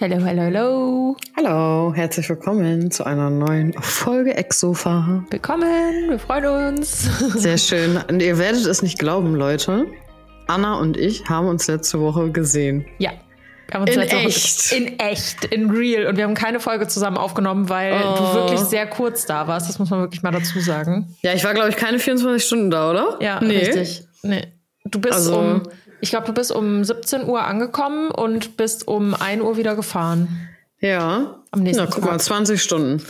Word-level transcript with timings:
Hello, 0.00 0.16
hello, 0.24 0.42
hello. 0.42 1.16
Hallo, 1.36 1.92
herzlich 1.94 2.28
willkommen 2.28 2.90
zu 2.90 3.04
einer 3.04 3.30
neuen 3.30 3.72
Folge 3.80 4.34
Exofa. 4.36 5.24
Willkommen, 5.30 6.08
wir 6.10 6.18
freuen 6.18 6.76
uns. 6.76 7.02
Sehr 7.34 7.58
schön. 7.58 7.98
Und 8.08 8.20
ihr 8.22 8.38
werdet 8.38 8.64
es 8.66 8.82
nicht 8.82 8.98
glauben, 8.98 9.34
Leute. 9.34 9.86
Anna 10.46 10.74
und 10.78 10.96
ich 10.96 11.24
haben 11.28 11.48
uns 11.48 11.66
letzte 11.66 12.00
Woche 12.00 12.30
gesehen. 12.30 12.86
Ja. 12.98 13.10
Wir 13.66 13.74
haben 13.74 13.82
uns 13.82 13.90
In 13.92 13.98
letzte 14.00 14.16
Woche- 14.16 14.26
echt? 14.26 14.72
In 14.72 14.98
echt, 15.00 15.44
in 15.46 15.70
real. 15.70 16.06
Und 16.06 16.16
wir 16.16 16.24
haben 16.24 16.34
keine 16.34 16.60
Folge 16.60 16.86
zusammen 16.86 17.16
aufgenommen, 17.18 17.68
weil 17.68 17.92
Oh. 18.00 18.16
du 18.16 18.34
wirklich 18.34 18.60
sehr 18.60 18.86
kurz 18.86 19.26
da 19.26 19.46
warst. 19.48 19.68
Das 19.68 19.78
muss 19.78 19.90
man 19.90 20.00
wirklich 20.00 20.22
mal 20.22 20.30
dazu 20.30 20.60
sagen. 20.60 21.14
Ja, 21.22 21.32
ich 21.34 21.44
war, 21.44 21.54
glaube 21.54 21.70
ich, 21.70 21.76
keine 21.76 21.98
24 21.98 22.44
Stunden 22.46 22.70
da, 22.70 22.90
oder? 22.90 23.18
Ja, 23.20 23.40
nee. 23.42 23.58
richtig. 23.58 24.04
Nee. 24.22 24.46
Du 24.84 25.00
bist 25.00 25.14
Also- 25.14 25.38
um, 25.38 25.62
ich 26.00 26.10
glaube, 26.10 26.26
du 26.26 26.32
bist 26.32 26.52
um 26.52 26.84
17 26.84 27.24
Uhr 27.24 27.44
angekommen 27.44 28.10
und 28.10 28.56
bist 28.56 28.86
um 28.88 29.14
1 29.14 29.42
Uhr 29.42 29.56
wieder 29.56 29.74
gefahren. 29.76 30.48
Ja. 30.80 31.36
Am 31.50 31.60
nächsten 31.62 31.84
Na, 31.84 31.90
guck 31.90 32.02
Tag. 32.02 32.12
mal, 32.12 32.20
20 32.20 32.62
Stunden. 32.62 33.02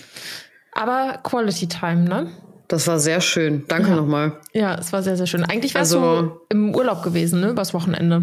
Aber 0.73 1.19
Quality 1.23 1.69
Time, 1.69 2.03
ne? 2.09 2.29
Das 2.69 2.87
war 2.87 2.99
sehr 2.99 3.21
schön. 3.21 3.65
Danke 3.69 3.91
nochmal. 3.93 4.33
Ja, 4.53 4.75
es 4.79 4.93
war 4.93 5.03
sehr, 5.03 5.17
sehr 5.17 5.27
schön. 5.27 5.43
Eigentlich 5.45 5.75
wärst 5.75 5.95
Also- 5.95 6.23
du 6.23 6.41
im 6.51 6.75
Urlaub 6.75 7.03
gewesen, 7.03 7.41
ne? 7.41 7.49
Übers 7.51 7.73
Wochenende. 7.75 8.23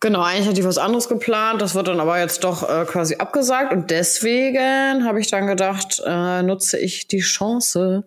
Genau, 0.00 0.20
eigentlich 0.22 0.48
hatte 0.48 0.58
ich 0.58 0.66
was 0.66 0.78
anderes 0.78 1.08
geplant. 1.08 1.62
Das 1.62 1.76
wird 1.76 1.86
dann 1.86 2.00
aber 2.00 2.18
jetzt 2.18 2.42
doch 2.42 2.68
äh, 2.68 2.84
quasi 2.86 3.16
abgesagt. 3.16 3.72
Und 3.72 3.90
deswegen 3.92 5.04
habe 5.06 5.20
ich 5.20 5.30
dann 5.30 5.46
gedacht, 5.46 6.02
äh, 6.04 6.42
nutze 6.42 6.76
ich 6.76 7.06
die 7.06 7.20
Chance. 7.20 8.02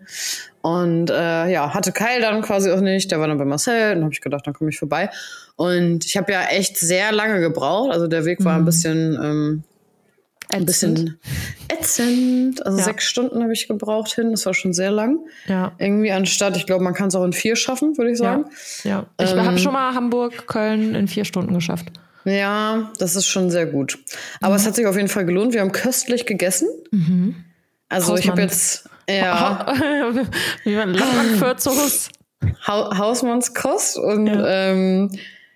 Und 0.62 1.09
äh, 1.09 1.48
ja, 1.48 1.73
hatte 1.73 1.93
Kyle 1.93 2.20
dann 2.20 2.41
quasi 2.41 2.70
auch 2.71 2.81
nicht. 2.81 3.12
Der 3.12 3.21
war 3.21 3.27
dann 3.29 3.37
bei 3.37 3.45
Marcel. 3.45 3.95
Und 3.95 4.03
habe 4.03 4.13
ich 4.13 4.20
gedacht, 4.20 4.45
dann 4.45 4.53
komme 4.53 4.71
ich 4.71 4.77
vorbei. 4.79 5.09
Und 5.55 6.05
ich 6.05 6.17
habe 6.17 6.31
ja 6.31 6.45
echt 6.47 6.77
sehr 6.77 7.11
lange 7.11 7.39
gebraucht. 7.39 7.91
Also 7.93 8.07
der 8.07 8.25
Weg 8.25 8.43
war 8.43 8.55
ein 8.57 8.65
bisschen, 8.65 9.17
ähm, 9.21 9.63
ein 10.49 10.65
bisschen 10.65 11.17
ätzend. 11.70 12.65
Also 12.65 12.77
Ja. 12.77 12.84
sechs 12.84 13.05
Stunden 13.05 13.41
habe 13.41 13.53
ich 13.53 13.67
gebraucht 13.67 14.13
hin. 14.13 14.31
Das 14.31 14.45
war 14.45 14.53
schon 14.53 14.73
sehr 14.73 14.91
lang. 14.91 15.20
Ja. 15.47 15.71
Irgendwie 15.79 16.12
anstatt, 16.12 16.57
ich 16.57 16.65
glaube, 16.65 16.84
man 16.84 16.93
kann 16.93 17.07
es 17.07 17.15
auch 17.15 17.23
in 17.23 17.34
vier 17.34 17.55
schaffen, 17.55 17.97
würde 17.97 18.12
ich 18.12 18.17
sagen. 18.17 18.45
Ja, 18.84 18.89
ja. 18.89 19.05
Ich 19.25 19.31
Ähm, 19.31 19.45
habe 19.45 19.57
schon 19.57 19.73
mal 19.73 19.93
Hamburg, 19.95 20.45
Köln 20.47 20.93
in 20.93 21.07
vier 21.07 21.25
Stunden 21.25 21.53
geschafft. 21.53 21.87
Ja, 22.25 22.91
das 22.99 23.15
ist 23.15 23.27
schon 23.27 23.49
sehr 23.51 23.65
gut. 23.67 23.99
Aber 24.41 24.55
es 24.55 24.65
hat 24.65 24.75
sich 24.75 24.85
auf 24.87 24.95
jeden 24.95 25.07
Fall 25.09 25.25
gelohnt. 25.25 25.53
Wir 25.53 25.62
haben 25.62 25.71
köstlich 25.71 26.25
gegessen. 26.25 26.67
Also 27.87 28.17
ich 28.17 28.27
habe 28.29 28.41
jetzt 28.41 28.90
ja, 29.07 29.73
Wie 30.63 30.75
man 30.75 30.97
Hausmannskost 32.67 33.97
und 33.97 34.29
ähm, 34.45 35.12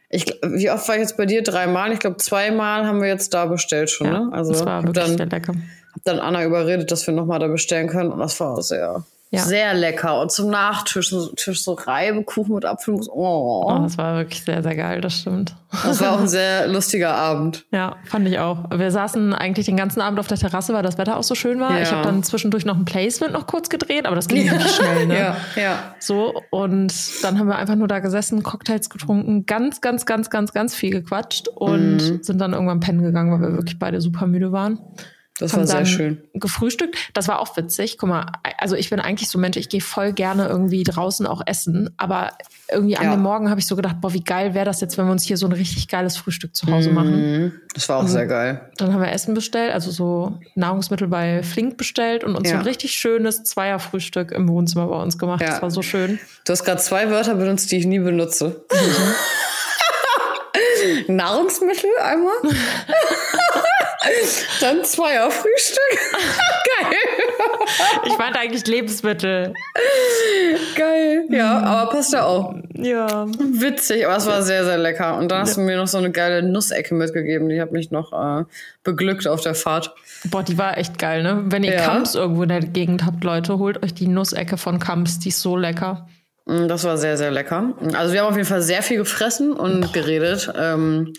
ich, 0.09 0.25
wie 0.43 0.71
oft 0.71 0.87
war 0.87 0.95
ich 0.95 1.01
jetzt 1.01 1.17
bei 1.17 1.25
dir? 1.25 1.43
Dreimal? 1.43 1.91
Ich 1.93 1.99
glaube, 1.99 2.17
zweimal 2.17 2.85
haben 2.85 3.01
wir 3.01 3.07
jetzt 3.07 3.33
da 3.33 3.45
bestellt 3.45 3.91
schon. 3.91 4.07
Ja, 4.07 4.19
ne? 4.19 4.29
Also 4.31 4.51
das 4.51 4.65
war 4.65 4.83
wirklich 4.83 5.05
dann, 5.05 5.17
sehr 5.17 5.27
lecker. 5.27 5.53
hab 5.53 6.03
dann 6.03 6.19
Anna 6.19 6.43
überredet, 6.43 6.91
dass 6.91 7.05
wir 7.05 7.13
nochmal 7.13 7.39
da 7.39 7.47
bestellen 7.47 7.87
können 7.87 8.11
und 8.11 8.19
das 8.19 8.39
war 8.39 8.59
sehr, 8.63 9.03
Ja. 9.31 9.41
sehr 9.41 9.75
lecker. 9.75 10.19
Und 10.21 10.31
zum 10.31 10.49
Nachtisch 10.49 11.11
so, 11.11 11.27
Tisch 11.33 11.63
so 11.63 11.73
Reibekuchen 11.73 12.55
mit 12.55 12.65
Apfelmus. 12.65 13.07
Oh, 13.07 13.63
Oh, 13.67 13.79
das 13.83 13.95
war 13.97 14.15
wirklich 14.17 14.43
sehr, 14.43 14.63
sehr 14.63 14.75
geil, 14.75 15.01
das 15.01 15.19
stimmt. 15.19 15.55
das 15.83 16.01
war 16.01 16.13
auch 16.13 16.19
ein 16.21 16.27
sehr 16.27 16.67
lustiger 16.67 17.13
Abend. 17.13 17.63
Ja, 17.71 17.97
fand 18.05 18.27
ich 18.27 18.39
auch. 18.39 18.71
Wir 18.75 18.89
saßen 18.89 19.33
eigentlich 19.35 19.67
den 19.67 19.77
ganzen 19.77 20.01
Abend 20.01 20.19
auf 20.19 20.25
der 20.25 20.37
Terrasse, 20.39 20.73
weil 20.73 20.81
das 20.81 20.97
Wetter 20.97 21.15
auch 21.17 21.21
so 21.23 21.35
schön 21.35 21.59
war. 21.59 21.75
Ja. 21.75 21.83
Ich 21.83 21.91
habe 21.91 22.01
dann 22.01 22.23
zwischendurch 22.23 22.65
noch 22.65 22.75
ein 22.75 22.85
Placement 22.85 23.31
noch 23.33 23.45
kurz 23.45 23.69
gedreht, 23.69 24.07
aber 24.07 24.15
das 24.15 24.27
ging 24.27 24.49
wirklich 24.49 24.71
schnell, 24.71 25.05
ne? 25.05 25.13
Ja, 25.19 25.35
ja. 25.55 25.93
So, 25.99 26.41
und 26.49 26.91
dann 27.23 27.37
haben 27.37 27.47
wir 27.47 27.57
einfach 27.57 27.75
nur 27.75 27.87
da 27.87 27.99
gesessen, 27.99 28.41
Cocktails 28.41 28.89
getrunken, 28.89 29.45
ganz, 29.45 29.79
ganz, 29.79 30.07
ganz, 30.07 30.31
ganz, 30.31 30.53
ganz 30.53 30.73
viel 30.73 30.89
gequatscht 30.89 31.47
und 31.49 31.97
Mhm. 31.97 32.23
sind 32.23 32.41
dann 32.41 32.53
irgendwann 32.53 32.79
pennen 32.79 33.03
gegangen, 33.03 33.31
weil 33.31 33.47
wir 33.47 33.55
wirklich 33.57 33.77
beide 33.77 34.01
super 34.01 34.25
müde 34.25 34.51
waren. 34.51 34.79
Das 35.39 35.53
haben 35.53 35.59
war 35.61 35.67
sehr 35.67 35.85
schön. 35.85 36.21
gefrühstückt. 36.33 36.97
Das 37.13 37.27
war 37.27 37.39
auch 37.39 37.55
witzig. 37.57 37.97
Guck 37.97 38.09
mal, 38.09 38.25
also 38.57 38.75
ich 38.75 38.89
bin 38.89 38.99
eigentlich 38.99 39.29
so 39.29 39.39
Mensch, 39.39 39.55
ich 39.57 39.69
gehe 39.69 39.79
voll 39.81 40.11
gerne 40.13 40.47
irgendwie 40.47 40.83
draußen 40.83 41.25
auch 41.25 41.41
essen, 41.45 41.89
aber 41.97 42.31
irgendwie 42.69 42.97
an 42.97 43.05
Ja. 43.05 43.11
dem 43.15 43.21
Morgen 43.21 43.49
habe 43.49 43.59
ich 43.59 43.65
so 43.65 43.75
gedacht, 43.77 43.97
boah, 44.01 44.13
wie 44.13 44.23
geil 44.23 44.53
wäre 44.53 44.65
das 44.65 44.81
jetzt, 44.81 44.97
wenn 44.97 45.05
wir 45.05 45.11
uns 45.13 45.23
hier 45.23 45.37
so 45.37 45.45
ein 45.47 45.53
richtig 45.53 45.87
geiles 45.87 46.17
Frühstück 46.17 46.55
zu 46.55 46.67
Hause 46.71 46.91
machen. 46.91 47.43
Mhm. 47.45 47.53
Das 47.73 47.87
war 47.87 47.97
auch 48.03 48.07
sehr 48.07 48.27
geil. 48.27 48.69
Dann 48.77 48.93
haben 48.93 49.01
wir 49.01 49.11
Essen 49.11 49.33
bestellt, 49.33 49.73
also 49.73 49.91
so 49.91 50.39
Nahrungsmittel 50.55 51.07
bei 51.07 51.41
Flink 51.43 51.77
bestellt 51.77 52.23
und 52.25 52.35
uns 52.35 52.49
so 52.49 52.53
Ja. 52.55 52.59
ein 52.59 52.65
richtig 52.65 52.91
schönes 52.93 53.43
Zweierfrühstück 53.43 54.31
im 54.31 54.47
Wohnzimmer 54.49 54.87
bei 54.87 55.01
uns 55.01 55.17
gemacht. 55.17 55.41
Ja. 55.41 55.51
Das 55.51 55.61
war 55.61 55.71
so 55.71 55.81
schön. 55.81 56.19
Du 56.45 56.51
hast 56.51 56.65
gerade 56.65 56.81
zwei 56.81 57.09
Wörter 57.09 57.35
benutzt, 57.35 57.71
die 57.71 57.77
ich 57.77 57.85
nie 57.85 57.99
benutze. 57.99 58.65
Nahrungsmittel 61.07 61.89
einmal. 62.03 62.33
Dann 64.61 64.83
Zweierfrühstück. 64.83 65.99
Geil. 66.81 66.97
Ich 68.07 68.17
meinte 68.17 68.39
eigentlich 68.39 68.65
Lebensmittel. 68.67 69.53
Geil. 70.75 71.25
Ja, 71.29 71.59
aber 71.59 71.91
passt 71.91 72.13
ja 72.13 72.25
auch. 72.25 72.55
Ja. 72.75 73.25
Witzig, 73.27 74.05
aber 74.05 74.15
es 74.17 74.25
war 74.25 74.41
sehr, 74.41 74.63
sehr 74.65 74.77
lecker. 74.77 75.17
Und 75.17 75.29
dann 75.31 75.41
hast 75.41 75.57
du 75.57 75.61
mir 75.61 75.77
noch 75.77 75.87
so 75.87 75.97
eine 75.97 76.11
geile 76.11 76.41
Nussecke 76.43 76.95
mitgegeben. 76.95 77.49
Die 77.49 77.59
hat 77.61 77.71
mich 77.71 77.91
noch 77.91 78.13
äh, 78.13 78.45
beglückt 78.83 79.27
auf 79.27 79.41
der 79.41 79.55
Fahrt. 79.55 79.93
Boah, 80.25 80.43
die 80.43 80.57
war 80.57 80.77
echt 80.77 80.97
geil, 80.97 81.23
ne? 81.23 81.43
Wenn 81.47 81.63
ihr 81.63 81.73
Ja. 81.73 81.81
Kamps 81.85 82.15
irgendwo 82.15 82.43
in 82.43 82.49
der 82.49 82.61
Gegend 82.61 83.05
habt, 83.05 83.23
Leute, 83.23 83.57
holt 83.59 83.83
euch 83.83 83.93
die 83.93 84.07
Nussecke 84.07 84.57
von 84.57 84.79
Kamps, 84.79 85.19
die 85.19 85.29
ist 85.29 85.41
so 85.41 85.57
lecker. 85.57 86.07
Mm, 86.45 86.67
Das 86.67 86.83
war 86.85 86.97
sehr, 86.97 87.17
sehr 87.17 87.31
lecker. 87.31 87.73
Also 87.93 88.13
wir 88.13 88.21
haben 88.21 88.29
auf 88.29 88.35
jeden 88.35 88.47
Fall 88.47 88.61
sehr 88.61 88.81
viel 88.81 88.97
gefressen 88.97 89.53
und 89.53 89.91
geredet. 89.93 90.51
Ähm, 90.57 91.13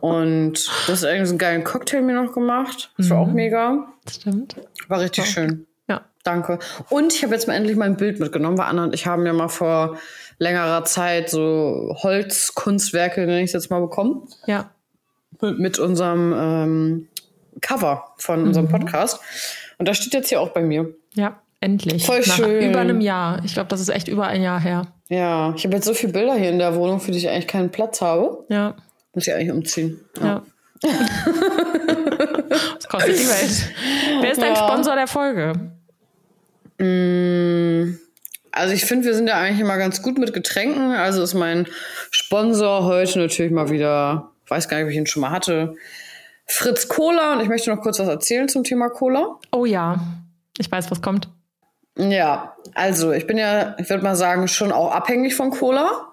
und 0.00 0.66
du 0.86 0.92
hast 0.92 1.02
irgendwie 1.02 1.26
so 1.26 1.32
einen 1.32 1.38
geilen 1.38 1.64
Cocktail 1.64 2.02
mir 2.02 2.14
noch 2.14 2.32
gemacht. 2.32 2.92
Das 2.96 3.10
war 3.10 3.18
auch 3.18 3.28
mega. 3.28 3.88
Das 4.04 4.16
stimmt. 4.16 4.56
War 4.88 5.00
richtig 5.00 5.26
schön. 5.26 5.66
Ja. 5.88 6.02
Danke. 6.24 6.58
Und 6.90 7.12
ich 7.12 7.22
habe 7.22 7.34
jetzt 7.34 7.46
mal 7.48 7.54
endlich 7.54 7.76
mein 7.76 7.96
Bild 7.96 8.20
mitgenommen, 8.20 8.58
weil 8.58 8.66
Anna 8.66 8.84
und 8.84 8.94
ich 8.94 9.06
haben 9.06 9.26
ja 9.26 9.32
mal 9.32 9.48
vor 9.48 9.98
längerer 10.38 10.84
Zeit 10.84 11.30
so 11.30 11.96
Holzkunstwerke, 12.02 13.20
nenne 13.20 13.40
ich 13.40 13.46
es 13.46 13.52
jetzt 13.52 13.70
mal, 13.70 13.80
bekommen. 13.80 14.28
Ja. 14.46 14.70
Mit, 15.40 15.58
mit 15.58 15.78
unserem 15.78 16.34
ähm, 16.36 17.08
Cover 17.60 18.14
von 18.18 18.42
unserem 18.44 18.68
Podcast. 18.68 19.20
Und 19.78 19.88
das 19.88 19.98
steht 19.98 20.14
jetzt 20.14 20.28
hier 20.28 20.40
auch 20.40 20.50
bei 20.50 20.62
mir. 20.62 20.94
Ja. 21.14 21.40
Endlich. 21.60 22.04
Voll 22.04 22.20
Nach 22.20 22.36
schön. 22.36 22.70
über 22.70 22.80
einem 22.80 23.00
Jahr. 23.00 23.42
Ich 23.44 23.54
glaube, 23.54 23.68
das 23.68 23.80
ist 23.80 23.88
echt 23.88 24.08
über 24.08 24.26
ein 24.26 24.42
Jahr 24.42 24.60
her. 24.60 24.82
Ja, 25.08 25.54
ich 25.56 25.64
habe 25.64 25.74
jetzt 25.74 25.86
so 25.86 25.94
viele 25.94 26.12
Bilder 26.12 26.34
hier 26.34 26.50
in 26.50 26.58
der 26.58 26.76
Wohnung, 26.76 27.00
für 27.00 27.12
die 27.12 27.18
ich 27.18 27.28
eigentlich 27.28 27.46
keinen 27.46 27.70
Platz 27.70 28.00
habe. 28.00 28.44
Ja. 28.48 28.76
Muss 29.16 29.26
ich 29.26 29.32
eigentlich 29.34 29.50
umziehen. 29.50 29.98
Ja. 30.20 30.42
das 30.82 30.92
kostet 32.86 33.18
die 33.18 33.26
Welt. 33.26 33.72
Wer 34.20 34.30
ist 34.30 34.42
dein 34.42 34.54
Ja. 34.54 34.56
Sponsor 34.56 34.94
der 34.94 35.06
Folge? 35.06 35.52
Also 38.52 38.74
ich 38.74 38.84
finde, 38.84 39.06
wir 39.06 39.14
sind 39.14 39.26
ja 39.26 39.38
eigentlich 39.38 39.60
immer 39.60 39.78
ganz 39.78 40.02
gut 40.02 40.18
mit 40.18 40.34
Getränken. 40.34 40.92
Also 40.92 41.22
ist 41.22 41.32
mein 41.32 41.66
Sponsor 42.10 42.84
heute 42.84 43.18
natürlich 43.20 43.52
mal 43.52 43.70
wieder, 43.70 44.32
weiß 44.48 44.68
gar 44.68 44.76
nicht, 44.76 44.84
ob 44.84 44.90
ich 44.90 44.96
ihn 44.98 45.06
schon 45.06 45.22
mal 45.22 45.30
hatte, 45.30 45.74
Fritz 46.44 46.88
Cola. 46.88 47.32
Und 47.32 47.40
ich 47.40 47.48
möchte 47.48 47.74
noch 47.74 47.80
kurz 47.80 47.98
was 47.98 48.08
erzählen 48.08 48.46
zum 48.50 48.62
Thema 48.64 48.90
Cola. 48.90 49.38
Oh 49.52 49.64
ja. 49.64 49.98
Ich 50.58 50.70
weiß, 50.70 50.90
was 50.90 51.00
kommt. 51.00 51.30
Ja, 51.98 52.54
also 52.74 53.12
ich 53.12 53.26
bin 53.26 53.38
ja, 53.38 53.74
ich 53.78 53.88
würde 53.88 54.04
mal 54.04 54.16
sagen, 54.16 54.46
schon 54.48 54.72
auch 54.72 54.92
abhängig 54.92 55.34
von 55.34 55.50
Cola. 55.50 56.12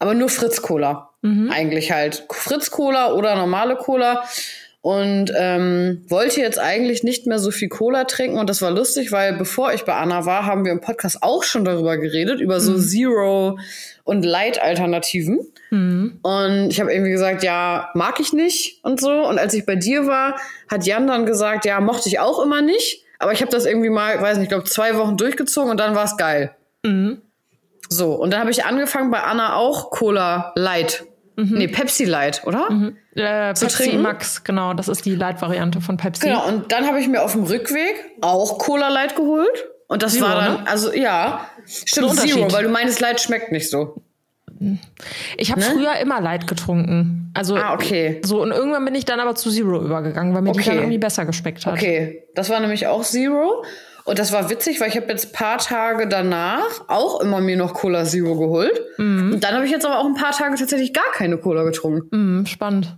Aber 0.00 0.14
nur 0.14 0.28
Fritz 0.28 0.60
Cola. 0.60 1.10
Eigentlich 1.50 1.92
halt. 1.92 2.24
Fritz 2.30 2.70
Cola 2.70 3.12
oder 3.12 3.36
normale 3.36 3.76
Cola. 3.76 4.24
Und 4.80 5.32
ähm, 5.36 6.04
wollte 6.08 6.40
jetzt 6.40 6.58
eigentlich 6.58 7.04
nicht 7.04 7.28
mehr 7.28 7.38
so 7.38 7.52
viel 7.52 7.68
Cola 7.68 8.02
trinken. 8.02 8.38
Und 8.38 8.50
das 8.50 8.62
war 8.62 8.72
lustig, 8.72 9.12
weil 9.12 9.34
bevor 9.34 9.72
ich 9.72 9.84
bei 9.84 9.94
Anna 9.94 10.26
war, 10.26 10.44
haben 10.44 10.64
wir 10.64 10.72
im 10.72 10.80
Podcast 10.80 11.22
auch 11.22 11.44
schon 11.44 11.64
darüber 11.64 11.96
geredet, 11.98 12.40
über 12.40 12.58
so 12.58 12.76
Zero- 12.76 13.58
und 14.02 14.24
Light-Alternativen. 14.24 15.38
Und 16.22 16.70
ich 16.70 16.80
habe 16.80 16.92
irgendwie 16.92 17.12
gesagt, 17.12 17.44
ja, 17.44 17.90
mag 17.94 18.18
ich 18.18 18.32
nicht 18.32 18.84
und 18.84 19.00
so. 19.00 19.24
Und 19.24 19.38
als 19.38 19.54
ich 19.54 19.64
bei 19.64 19.76
dir 19.76 20.08
war, 20.08 20.36
hat 20.68 20.84
Jan 20.84 21.06
dann 21.06 21.26
gesagt, 21.26 21.64
ja, 21.64 21.78
mochte 21.80 22.08
ich 22.08 22.18
auch 22.18 22.42
immer 22.42 22.60
nicht. 22.60 23.04
Aber 23.20 23.30
ich 23.30 23.40
habe 23.40 23.52
das 23.52 23.66
irgendwie 23.66 23.88
mal, 23.88 24.20
weiß 24.20 24.38
nicht, 24.38 24.46
ich 24.46 24.48
glaube, 24.48 24.64
zwei 24.64 24.96
Wochen 24.98 25.16
durchgezogen 25.16 25.70
und 25.70 25.78
dann 25.78 25.94
war 25.94 26.04
es 26.04 26.16
geil. 26.16 26.56
So, 27.88 28.14
und 28.14 28.32
dann 28.32 28.40
habe 28.40 28.50
ich 28.50 28.64
angefangen 28.64 29.12
bei 29.12 29.20
Anna 29.20 29.54
auch 29.54 29.90
Cola 29.90 30.52
Light. 30.56 31.04
Nee, 31.36 31.68
Pepsi 31.68 32.04
Light, 32.04 32.42
oder? 32.44 32.68
Äh, 33.14 33.54
Pepsi 33.54 33.66
trinken? 33.68 34.02
Max, 34.02 34.44
genau. 34.44 34.74
Das 34.74 34.88
ist 34.88 35.04
die 35.04 35.14
Light-Variante 35.14 35.80
von 35.80 35.96
Pepsi. 35.96 36.26
Genau, 36.26 36.46
und 36.46 36.70
dann 36.72 36.86
habe 36.86 37.00
ich 37.00 37.08
mir 37.08 37.22
auf 37.22 37.32
dem 37.32 37.44
Rückweg 37.44 37.94
auch 38.20 38.58
Cola 38.58 38.88
Light 38.88 39.16
geholt. 39.16 39.66
Und 39.88 40.02
das 40.02 40.14
Zero, 40.14 40.26
war 40.26 40.34
dann, 40.36 40.52
ne? 40.62 40.68
also 40.68 40.92
ja, 40.92 41.46
stimmt, 41.66 42.18
Zero, 42.18 42.50
weil 42.52 42.64
du 42.64 42.70
meinst, 42.70 43.00
Light 43.00 43.20
schmeckt 43.20 43.52
nicht 43.52 43.68
so. 43.70 44.02
Ich 45.36 45.50
habe 45.50 45.60
früher 45.60 45.96
immer 46.00 46.20
Light 46.20 46.46
getrunken. 46.46 47.30
Also 47.34 47.54
Ne? 47.56 47.64
Ah, 47.64 47.74
okay. 47.74 48.20
so 48.24 48.40
und 48.42 48.52
irgendwann 48.52 48.84
bin 48.84 48.94
ich 48.94 49.04
dann 49.04 49.18
aber 49.20 49.34
zu 49.34 49.50
Zero 49.50 49.82
übergegangen, 49.82 50.34
weil 50.34 50.42
mir 50.42 50.52
die 50.52 50.60
Okay. 50.60 50.70
dann 50.70 50.78
irgendwie 50.78 50.98
besser 50.98 51.24
geschmeckt 51.26 51.66
hat. 51.66 51.74
Okay, 51.74 52.24
das 52.34 52.48
war 52.50 52.60
nämlich 52.60 52.86
auch 52.86 53.02
Zero. 53.02 53.64
Und 54.04 54.18
das 54.18 54.32
war 54.32 54.50
witzig, 54.50 54.80
weil 54.80 54.88
ich 54.88 54.96
habe 54.96 55.06
jetzt 55.08 55.32
paar 55.32 55.58
Tage 55.58 56.08
danach 56.08 56.88
auch 56.88 57.20
immer 57.20 57.40
mir 57.40 57.56
noch 57.56 57.74
Cola 57.74 58.04
Zero 58.04 58.36
geholt. 58.36 58.80
Und 59.32 59.40
dann 59.40 59.54
habe 59.54 59.64
ich 59.64 59.70
jetzt 59.70 59.86
aber 59.86 59.98
auch 59.98 60.06
ein 60.06 60.14
paar 60.14 60.32
Tage 60.32 60.56
tatsächlich 60.56 60.92
gar 60.92 61.10
keine 61.12 61.38
Cola 61.38 61.62
getrunken. 61.62 62.08
Hm, 62.10 62.46
spannend. 62.46 62.96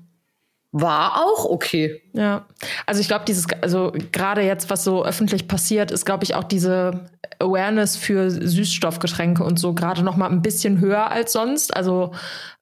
war 0.73 1.23
auch 1.25 1.45
okay. 1.45 2.03
Ja, 2.15 2.47
also 2.87 3.01
ich 3.01 3.07
glaube, 3.07 3.25
dieses, 3.27 3.47
also 3.61 3.93
gerade 4.13 4.43
jetzt, 4.43 4.71
was 4.71 4.83
so 4.83 5.05
öffentlich 5.05 5.47
passiert, 5.47 5.91
ist, 5.91 6.05
glaube 6.05 6.25
ich, 6.25 6.35
auch 6.35 6.45
diese 6.45 7.07
Awareness 7.39 7.97
für 7.97 8.31
Süßstoffgetränke 8.31 9.45
und 9.45 9.59
so 9.59 9.73
gerade 9.75 10.03
noch 10.03 10.17
mal 10.17 10.29
ein 10.31 10.43
bisschen 10.43 10.81
höher 10.81 11.11
als 11.11 11.33
sonst. 11.33 11.77
Also 11.77 12.13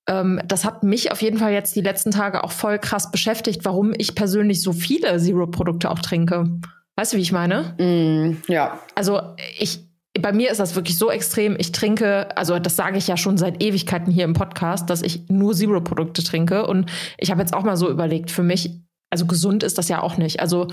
ähm, 0.07 0.41
das 0.45 0.65
hat 0.65 0.83
mich 0.83 1.13
auf 1.13 1.23
jeden 1.23 1.39
Fall 1.39 1.53
jetzt 1.53 1.77
die 1.77 1.81
letzten 1.81 2.11
Tage 2.11 2.45
auch 2.45 2.53
voll 2.53 2.79
krass 2.79 3.11
beschäftigt, 3.11 3.65
warum 3.65 3.93
ich 3.97 4.15
persönlich 4.15 4.61
so 4.63 4.73
viele 4.73 5.17
Zero-Produkte 5.19 5.91
auch 5.91 6.01
trinke. 6.01 6.51
Weißt 6.97 7.13
du, 7.13 7.17
wie 7.17 7.23
ich 7.23 7.33
meine? 7.33 7.75
Mm, 7.79 8.43
ja. 8.51 8.79
Also 8.95 9.21
ich, 9.59 9.81
bei 10.21 10.33
mir 10.33 10.51
ist 10.51 10.61
das 10.61 10.75
wirklich 10.75 10.99
so 10.99 11.11
extrem. 11.11 11.57
Ich 11.59 11.73
trinke, 11.73 12.37
also 12.37 12.59
das 12.59 12.77
sage 12.77 12.99
ich 12.99 13.07
ja 13.07 13.17
schon 13.17 13.39
seit 13.39 13.63
Ewigkeiten 13.63 14.13
hier 14.13 14.25
im 14.25 14.35
Podcast, 14.35 14.91
dass 14.91 15.03
ich 15.03 15.29
nur 15.29 15.55
Zero-Produkte 15.55 16.23
trinke. 16.23 16.67
Und 16.67 16.91
ich 17.17 17.31
habe 17.31 17.41
jetzt 17.41 17.55
auch 17.55 17.63
mal 17.63 17.77
so 17.77 17.91
überlegt, 17.91 18.31
für 18.31 18.43
mich, 18.43 18.79
also 19.09 19.25
gesund 19.25 19.63
ist 19.63 19.79
das 19.79 19.89
ja 19.89 20.03
auch 20.03 20.19
nicht. 20.19 20.41
Also 20.41 20.69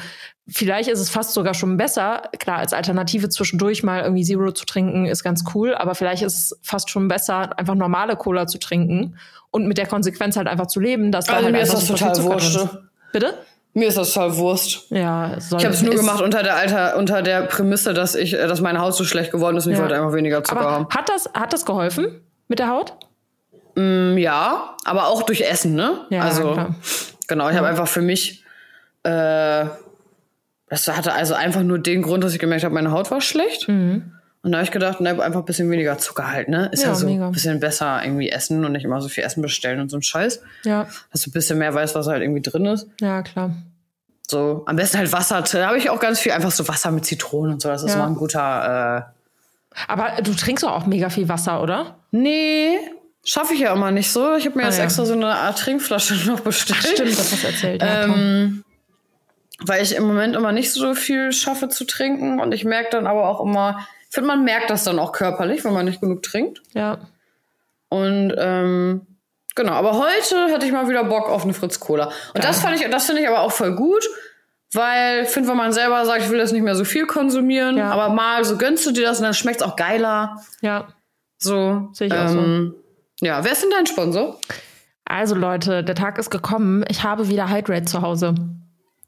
vielleicht 0.48 0.90
ist 0.90 1.00
es 1.00 1.10
fast 1.10 1.34
sogar 1.34 1.54
schon 1.54 1.78
besser. 1.78 2.24
Klar, 2.38 2.58
als 2.58 2.74
Alternative 2.74 3.30
zwischendurch 3.30 3.84
mal 3.84 4.02
irgendwie 4.02 4.26
Zero 4.26 4.52
zu 4.52 4.66
trinken, 4.66 5.06
ist 5.06 5.24
ganz 5.24 5.46
cool. 5.54 5.74
Aber 5.74 5.96
vielleicht 5.96 6.24
ist 6.24 6.38
es 6.38 6.60
fast 6.64 6.90
schon 6.90 7.08
besser, 7.08 7.58
einfach 7.58 7.76
normale 7.76 8.18
Cola 8.18 8.46
zu 8.46 8.60
trinken 8.60 9.16
und 9.52 9.68
mit 9.68 9.78
der 9.78 9.88
Konsequenz 9.88 10.36
halt 10.36 10.48
einfach 10.48 10.68
zu 10.68 10.82
leben, 10.82 11.14
dass 11.14 11.30
also 11.30 11.40
da 11.40 11.46
halt 11.46 11.56
mir 11.56 11.62
ist 11.62 11.74
das 11.74 11.88
total 11.88 12.24
wurscht. 12.24 12.60
Bitte? 13.12 13.34
Mir 13.80 13.88
ist 13.88 13.98
das 13.98 14.14
total 14.14 14.36
Wurst. 14.38 14.92
Ja, 14.92 15.34
es 15.36 15.50
soll, 15.50 15.60
Ich 15.60 15.66
habe 15.66 15.74
es 15.74 15.82
nur 15.82 15.96
gemacht 15.96 16.22
unter 16.22 16.44
der 16.44 16.56
Alter, 16.56 16.98
unter 16.98 17.22
der 17.22 17.42
Prämisse, 17.44 17.94
dass 17.94 18.14
ich, 18.16 18.34
äh, 18.34 18.48
dass 18.48 18.62
meine 18.62 18.80
Haut 18.80 18.96
so 18.96 19.04
schlecht 19.04 19.32
geworden 19.32 19.58
ist 19.58 19.66
und 19.66 19.72
ich 19.72 19.78
Ja. 19.78 19.84
wollte 19.84 19.96
einfach 19.96 20.14
weniger 20.14 20.44
Zucker 20.44 20.62
Aber 20.62 20.72
haben. 20.72 20.88
hat 20.90 21.10
das, 21.10 21.30
hat 21.34 21.54
das 21.54 21.66
geholfen 21.66 22.22
mit 22.48 22.60
der 22.60 22.68
Haut? 22.70 22.94
Mm, 23.76 24.18
Ja, 24.18 24.76
aber 24.86 25.08
auch 25.08 25.24
durch 25.24 25.42
Essen, 25.42 25.76
ne? 25.76 26.06
Ja, 26.10 26.22
also 26.24 26.54
klar. 26.54 26.76
genau, 27.28 27.50
ich 27.50 27.56
habe 27.56 27.68
einfach 27.68 27.88
für 27.88 28.02
mich, 28.02 28.44
äh, 29.04 29.66
das 30.70 30.88
hatte 30.88 31.14
also 31.14 31.34
einfach 31.34 31.62
nur 31.64 31.80
den 31.80 32.02
Grund, 32.02 32.24
dass 32.24 32.34
ich 32.34 32.40
gemerkt 32.40 32.64
habe, 32.64 32.74
meine 32.76 32.92
Haut 32.92 33.10
war 33.12 33.22
schlecht. 33.22 33.68
Und 34.42 34.54
da 34.54 34.60
habe 34.60 34.64
ich 34.64 34.72
gedacht, 34.72 35.02
ne, 35.02 35.10
einfach 35.22 35.40
ein 35.42 35.46
bisschen 35.46 35.70
weniger 35.70 35.98
Zucker 35.98 36.32
halt, 36.32 36.48
ne? 36.48 36.70
Ist 36.72 36.84
ja, 36.84 36.90
Ja, 36.90 36.96
so 36.96 37.06
mega. 37.08 37.26
ein 37.26 37.32
bisschen 37.34 37.60
besser 37.60 38.02
irgendwie 38.04 38.30
essen 38.30 38.64
und 38.64 38.72
nicht 38.72 38.86
immer 38.86 39.02
so 39.02 39.10
viel 39.10 39.24
Essen 39.24 39.42
bestellen 39.42 39.80
und 39.82 39.90
so 39.90 39.98
ein 39.98 40.02
Scheiß. 40.02 40.42
Ja, 40.64 40.88
Dass 41.12 41.22
du 41.24 41.30
ein 41.30 41.34
bisschen 41.34 41.58
mehr 41.60 41.74
weißt, 41.74 41.94
was 41.96 42.08
halt 42.08 42.22
irgendwie 42.22 42.42
drin 42.42 42.66
ist. 42.66 42.88
ja, 43.02 43.22
klar. 43.22 43.52
So, 44.30 44.62
am 44.68 44.76
besten 44.76 45.00
halt 45.00 45.12
Wasser. 45.12 45.42
Da 45.42 45.68
habe 45.68 45.78
ich 45.80 45.90
auch 45.90 46.00
ganz 46.00 46.20
viel 46.20 46.32
einfach 46.34 46.52
so 46.52 46.68
Wasser 46.68 46.92
mit 46.92 47.04
Zitronen 47.06 47.54
und 47.54 47.62
so. 47.64 47.70
Das 47.70 47.82
ist 47.82 47.92
Ja. 47.94 47.98
mal 47.98 48.08
ein 48.08 48.16
guter. 48.16 49.12
Aber 49.88 50.22
du 50.22 50.34
trinkst 50.36 50.64
doch 50.64 50.72
auch 50.72 50.86
mega 50.86 51.10
viel 51.10 51.28
Wasser, 51.30 51.64
oder? 51.64 51.96
Äh, 52.12 52.18
nee, 52.18 52.80
schaffe 53.26 53.54
ich 53.56 53.62
ja 53.62 53.74
immer 53.74 53.90
nicht 53.92 54.12
so. 54.12 54.36
Ich 54.36 54.46
habe 54.46 54.56
mir 54.58 54.64
Ah, 54.64 54.68
jetzt 54.68 54.78
ja. 54.78 54.84
extra 54.84 55.06
so 55.06 55.14
eine 55.14 55.28
Art 55.34 55.58
Trinkflasche 55.58 56.14
noch 56.30 56.42
bestellt. 56.42 56.80
Stimmt, 56.94 57.10
das 57.18 57.32
hast 57.32 57.44
du 57.44 57.48
erzählt. 57.48 57.82
Ja. 57.82 58.04
Ähm, 58.04 58.64
weil 59.62 59.82
ich 59.84 59.96
im 59.96 60.04
Moment 60.06 60.36
immer 60.36 60.52
nicht 60.52 60.72
so 60.72 60.94
viel 60.94 61.32
schaffe 61.34 61.68
zu 61.70 61.86
trinken 61.86 62.40
und 62.40 62.54
ich 62.54 62.64
merke 62.66 62.90
dann 62.92 63.08
aber 63.08 63.28
auch 63.28 63.42
immer, 63.42 63.80
ich 64.10 64.14
finde, 64.16 64.28
man 64.28 64.44
merkt 64.44 64.70
das 64.70 64.84
dann 64.84 65.00
auch 65.00 65.12
körperlich, 65.12 65.64
wenn 65.66 65.74
man 65.74 65.86
nicht 65.86 66.02
genug 66.02 66.22
trinkt. 66.24 66.62
ja. 66.74 67.00
Und 67.92 68.36
ähm, 68.38 69.02
genau, 69.60 69.74
aber 69.74 69.94
heute 69.94 70.52
hatte 70.54 70.66
ich 70.66 70.72
mal 70.72 70.88
wieder 70.88 71.04
Bock 71.04 71.30
auf 71.30 71.44
eine 71.44 71.54
Fritz 71.54 71.80
Cola. 71.80 72.10
Und 72.34 72.44
das 72.44 72.60
fand 72.62 72.80
ich, 72.80 72.90
das 72.90 73.06
finde 73.06 73.22
ich 73.22 73.28
aber 73.28 73.42
auch 73.42 73.52
voll 73.52 73.76
gut, 73.76 74.04
weil 74.74 75.24
ich 75.24 75.30
finde, 75.30 75.50
wenn 75.50 75.58
man 75.58 75.74
selber 75.74 76.06
sagt, 76.06 76.22
ich 76.24 76.30
will 76.30 76.38
das 76.40 76.52
nicht 76.52 76.62
mehr 76.64 76.76
so 76.76 76.86
viel 76.86 77.06
konsumieren, 77.06 77.78
Ja. 77.78 77.92
aber 77.92 78.10
mal 78.10 78.44
so 78.46 78.58
gönnst 78.58 78.86
du 78.86 78.92
dir 78.92 79.04
das 79.04 79.18
und 79.20 79.24
dann 79.26 79.34
schmeckt's 79.34 79.62
auch 79.64 79.76
geiler. 79.76 80.38
Ja. 80.62 80.88
So. 81.38 81.90
Sehe 81.94 82.08
ich 82.08 82.14
auch 82.14 82.32
ähm, 82.32 82.76
Ja, 83.22 83.44
wer 83.44 83.52
ist 83.52 83.64
denn 83.64 83.70
dein 83.72 83.86
Sponsor? 83.86 84.40
Also 85.06 85.36
Leute, 85.36 85.84
der 85.84 85.96
Tag 85.96 86.18
ist 86.20 86.30
gekommen. 86.30 86.86
Ich 86.88 87.04
habe 87.04 87.28
wieder 87.30 87.50
Hydrate 87.50 87.86
zu 87.86 88.02
Hause. 88.02 88.36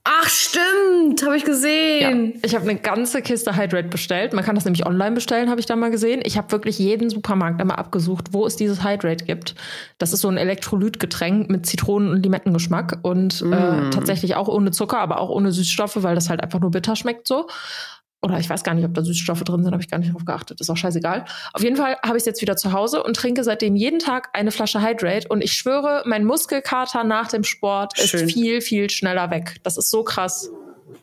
Ach, 0.04 0.28
stimmt, 0.28 1.24
habe 1.24 1.38
ich 1.38 1.44
Ja. 1.44 1.50
gesehen. 1.50 2.40
Ich 2.44 2.56
habe 2.56 2.68
eine 2.68 2.80
ganze 2.80 3.22
Kiste 3.22 3.56
Hydrate 3.56 3.88
bestellt. 3.90 4.34
Man 4.34 4.44
kann 4.44 4.56
das 4.56 4.66
nämlich 4.66 4.86
online 4.88 5.12
bestellen, 5.12 5.50
habe 5.50 5.60
ich 5.60 5.68
da 5.68 5.76
mal 5.76 5.92
gesehen. 5.92 6.22
Ich 6.24 6.38
habe 6.38 6.52
wirklich 6.52 6.80
jeden 6.80 7.12
Supermarkt 7.12 7.62
einmal 7.62 7.78
abgesucht, 7.78 8.30
wo 8.34 8.48
es 8.48 8.56
dieses 8.56 8.84
Hydrate 8.84 9.26
gibt. 9.26 9.54
Das 10.00 10.12
ist 10.12 10.22
so 10.22 10.28
ein 10.28 10.38
Elektrolytgetränk 10.38 11.50
mit 11.52 11.68
Zitronen- 11.68 12.10
und 12.10 12.24
Limettengeschmack 12.24 12.98
und 13.04 13.44
äh, 13.44 13.90
tatsächlich 13.92 14.36
auch 14.36 14.48
ohne 14.48 14.72
Zucker, 14.72 14.98
aber 15.00 15.20
auch 15.20 15.30
ohne 15.30 15.52
Süßstoffe, 15.52 16.02
weil 16.02 16.16
das 16.16 16.30
halt 16.30 16.42
einfach 16.42 16.60
nur 16.60 16.72
bitter 16.72 16.96
schmeckt 16.96 17.28
so. 17.28 17.48
Oder 18.22 18.38
ich 18.38 18.50
weiß 18.50 18.64
gar 18.64 18.76
nicht, 18.76 18.86
ob 18.86 18.94
da 18.94 19.04
Süßstoffe 19.04 19.44
drin 19.44 19.64
sind, 19.64 19.72
habe 19.72 19.82
ich 19.82 19.90
gar 19.90 19.98
nicht 19.98 20.14
drauf 20.14 20.26
geachtet. 20.26 20.62
Ist 20.62 20.70
auch 20.70 20.78
scheißegal. 20.78 21.26
Auf 21.54 21.64
jeden 21.64 21.76
Fall 21.76 21.98
habe 22.04 22.18
ich 22.18 22.22
es 22.22 22.26
jetzt 22.26 22.42
wieder 22.42 22.56
zu 22.56 22.72
Hause 22.72 23.02
und 23.04 23.16
trinke 23.16 23.44
seitdem 23.44 23.76
jeden 23.76 23.98
Tag 23.98 24.30
eine 24.34 24.52
Flasche 24.52 24.82
Hydrate. 24.82 25.28
Und 25.28 25.44
ich 25.44 25.54
schwöre, 25.54 26.04
mein 26.06 26.24
Muskelkater 26.26 27.04
nach 27.04 27.30
dem 27.30 27.44
Sport 27.44 27.98
Schön. 27.98 28.26
ist 28.26 28.34
viel, 28.34 28.62
viel 28.62 28.90
schneller 28.92 29.32
weg. 29.32 29.56
Das 29.64 29.78
ist 29.78 29.90
so 29.90 30.04
krass. 30.04 30.52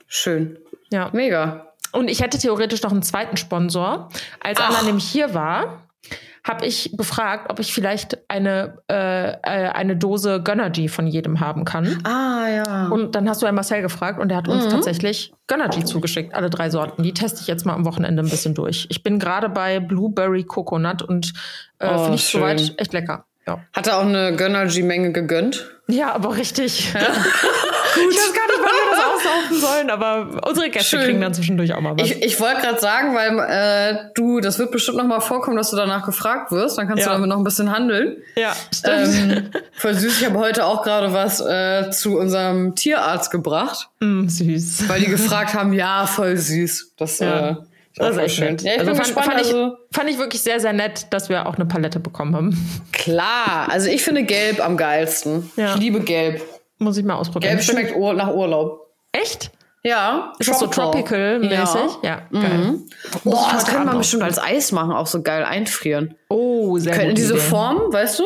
Schön. 0.07 0.59
Ja. 0.91 1.11
Mega. 1.13 1.73
Und 1.91 2.09
ich 2.09 2.23
hätte 2.23 2.39
theoretisch 2.39 2.83
noch 2.83 2.93
einen 2.93 3.03
zweiten 3.03 3.37
Sponsor. 3.37 4.11
Als 4.41 4.61
Anna 4.61 4.83
nämlich 4.83 5.05
hier 5.05 5.35
war, 5.35 5.88
habe 6.49 6.65
ich 6.67 6.91
befragt, 6.97 7.51
ob 7.51 7.59
ich 7.61 7.73
vielleicht 7.73 8.19
eine, 8.29 8.79
äh, 8.91 9.33
äh, 9.33 9.37
eine 9.43 9.97
Dose 9.97 10.43
Gönnergy 10.43 10.89
von 10.89 11.07
jedem 11.07 11.41
haben 11.41 11.65
kann. 11.65 11.99
Ah, 12.05 12.49
ja. 12.49 12.89
Und 12.89 13.15
dann 13.15 13.29
hast 13.29 13.43
du 13.43 13.47
ja 13.47 13.53
Marcel 13.53 13.83
gefragt 13.83 14.19
und 14.19 14.29
der 14.29 14.39
hat 14.39 14.49
uns 14.49 14.67
tatsächlich 14.69 15.33
Gönnergy 15.47 15.85
zugeschickt, 15.85 16.35
alle 16.35 16.51
drei 16.51 16.71
Sorten. 16.71 17.03
Die 17.03 17.13
teste 17.15 17.43
ich 17.43 17.47
jetzt 17.47 17.67
mal 17.67 17.75
am 17.75 17.85
Wochenende 17.85 18.23
ein 18.23 18.29
bisschen 18.29 18.55
durch. 18.55 18.87
Ich 18.91 19.03
bin 19.03 19.19
gerade 19.19 19.49
bei 19.49 19.79
Blueberry 19.79 20.45
Coconut 20.45 21.03
und 21.03 21.33
äh, 21.79 21.89
Oh, 21.89 21.99
finde 21.99 22.15
ich 22.17 22.25
soweit 22.27 22.75
echt 22.79 22.93
lecker. 22.93 23.25
Ja. 23.49 23.59
Hat 23.73 23.87
er 23.87 23.99
auch 23.99 24.03
eine 24.07 24.37
Gönnergy-Menge 24.37 25.13
gegönnt? 25.13 25.71
ja, 25.89 26.13
aber 26.13 26.37
richtig. 26.37 26.93
Gut. 26.93 27.03
Ich 27.99 28.17
weiß 28.17 28.33
gar 28.33 28.47
nicht, 28.47 28.61
wann 28.61 28.71
wir 28.71 28.91
das 28.93 29.05
auslaufen 29.05 29.61
sollen, 29.61 29.91
aber 29.91 30.47
unsere 30.49 30.71
Gäste 30.71 30.97
Schön. 30.99 31.05
kriegen 31.07 31.21
dann 31.21 31.35
zwischendurch 31.35 31.73
auch 31.75 31.81
mal 31.81 31.99
was. 31.99 32.07
Ich, 32.09 32.23
ich 32.23 32.39
wollte 32.39 32.61
gerade 32.61 32.79
sagen, 32.79 33.13
weil 33.17 33.39
äh, 33.41 34.11
du, 34.15 34.39
das 34.41 34.59
wird 34.61 34.71
bestimmt 34.71 34.99
noch 34.99 35.07
mal 35.07 35.19
vorkommen, 35.19 35.57
dass 35.57 35.71
du 35.71 35.77
danach 35.77 36.05
gefragt 36.05 36.53
wirst. 36.53 36.79
Dann 36.79 36.87
kannst 36.87 37.03
Ja. 37.05 37.09
du 37.09 37.15
damit 37.15 37.29
noch 37.31 37.39
ein 37.39 37.45
bisschen 37.45 37.73
handeln. 37.73 38.19
ja, 38.37 38.53
stimmt. 38.73 39.33
Ähm, 39.33 39.51
voll 39.73 39.95
süß. 39.95 40.21
Ich 40.21 40.27
habe 40.27 40.39
heute 40.39 40.65
auch 40.67 40.83
gerade 40.85 41.13
was 41.13 41.41
äh, 41.41 41.91
zu 41.91 42.19
unserem 42.19 42.77
Tierarzt 42.77 43.33
gebracht, 43.33 43.89
Mm, 44.01 44.29
süß. 44.29 44.89
weil 44.89 45.01
die 45.01 45.07
gefragt 45.11 45.55
haben, 45.55 45.73
ja, 45.73 46.07
voll 46.07 46.37
süß. 46.37 46.93
Das, 46.99 47.19
Ja. 47.19 47.49
äh, 47.49 47.57
Das 47.99 48.17
ist 48.17 48.23
echt 48.23 48.41
nett. 48.41 48.63
Ja, 48.63 48.73
also 48.73 48.87
fand, 48.87 48.99
gespannt. 48.99 49.27
fand, 49.27 49.39
also, 49.39 49.67
ich, 49.67 49.97
fand 49.97 50.11
ich 50.11 50.19
wirklich 50.19 50.43
sehr, 50.43 50.61
sehr 50.61 50.73
nett, 50.73 51.07
dass 51.11 51.29
wir 51.29 51.47
auch 51.47 51.57
eine 51.57 51.67
Palette 51.67 52.01
bekommen 52.01 52.35
haben. 52.35 52.83
klar. 52.93 53.69
Also 53.71 53.89
ich 53.89 54.03
finde 54.03 54.25
Gelb 54.25 54.65
am 54.65 54.77
geilsten. 54.77 55.51
Ja. 55.57 55.75
Ich 55.75 55.81
liebe 55.81 56.01
Gelb. 56.01 56.43
Muss 56.79 56.97
ich 56.97 57.05
mal 57.05 57.17
ausprobieren. 57.17 57.57
Gelb 57.57 57.65
schmeckt 57.65 57.97
Ur 57.97 58.15
nach 58.15 58.33
Urlaub. 58.33 58.89
Echt? 59.13 59.51
Ja. 59.83 60.33
Ist 60.39 60.49
das 60.51 60.59
so 60.59 60.67
tropical-mäßig? 60.67 61.99
Ja, 62.03 62.23
geil. 62.33 62.79
Muss 63.25 63.25
Boah, 63.25 63.51
das 63.53 63.67
könnte 63.67 63.87
man 63.87 63.99
bestimmt 63.99 64.23
als 64.23 64.39
Eis 64.39 64.73
machen, 64.73 64.93
auch 64.93 65.07
so 65.07 65.23
geil 65.23 65.45
einfrieren. 65.45 66.15
Oh, 66.29 66.77
sehr 66.79 66.93
Könnten 66.93 67.11
gute 67.11 67.21
diese 67.21 67.35
Idee. 67.35 67.43
Form, 67.43 67.93
weißt 67.93 68.19
du? 68.19 68.25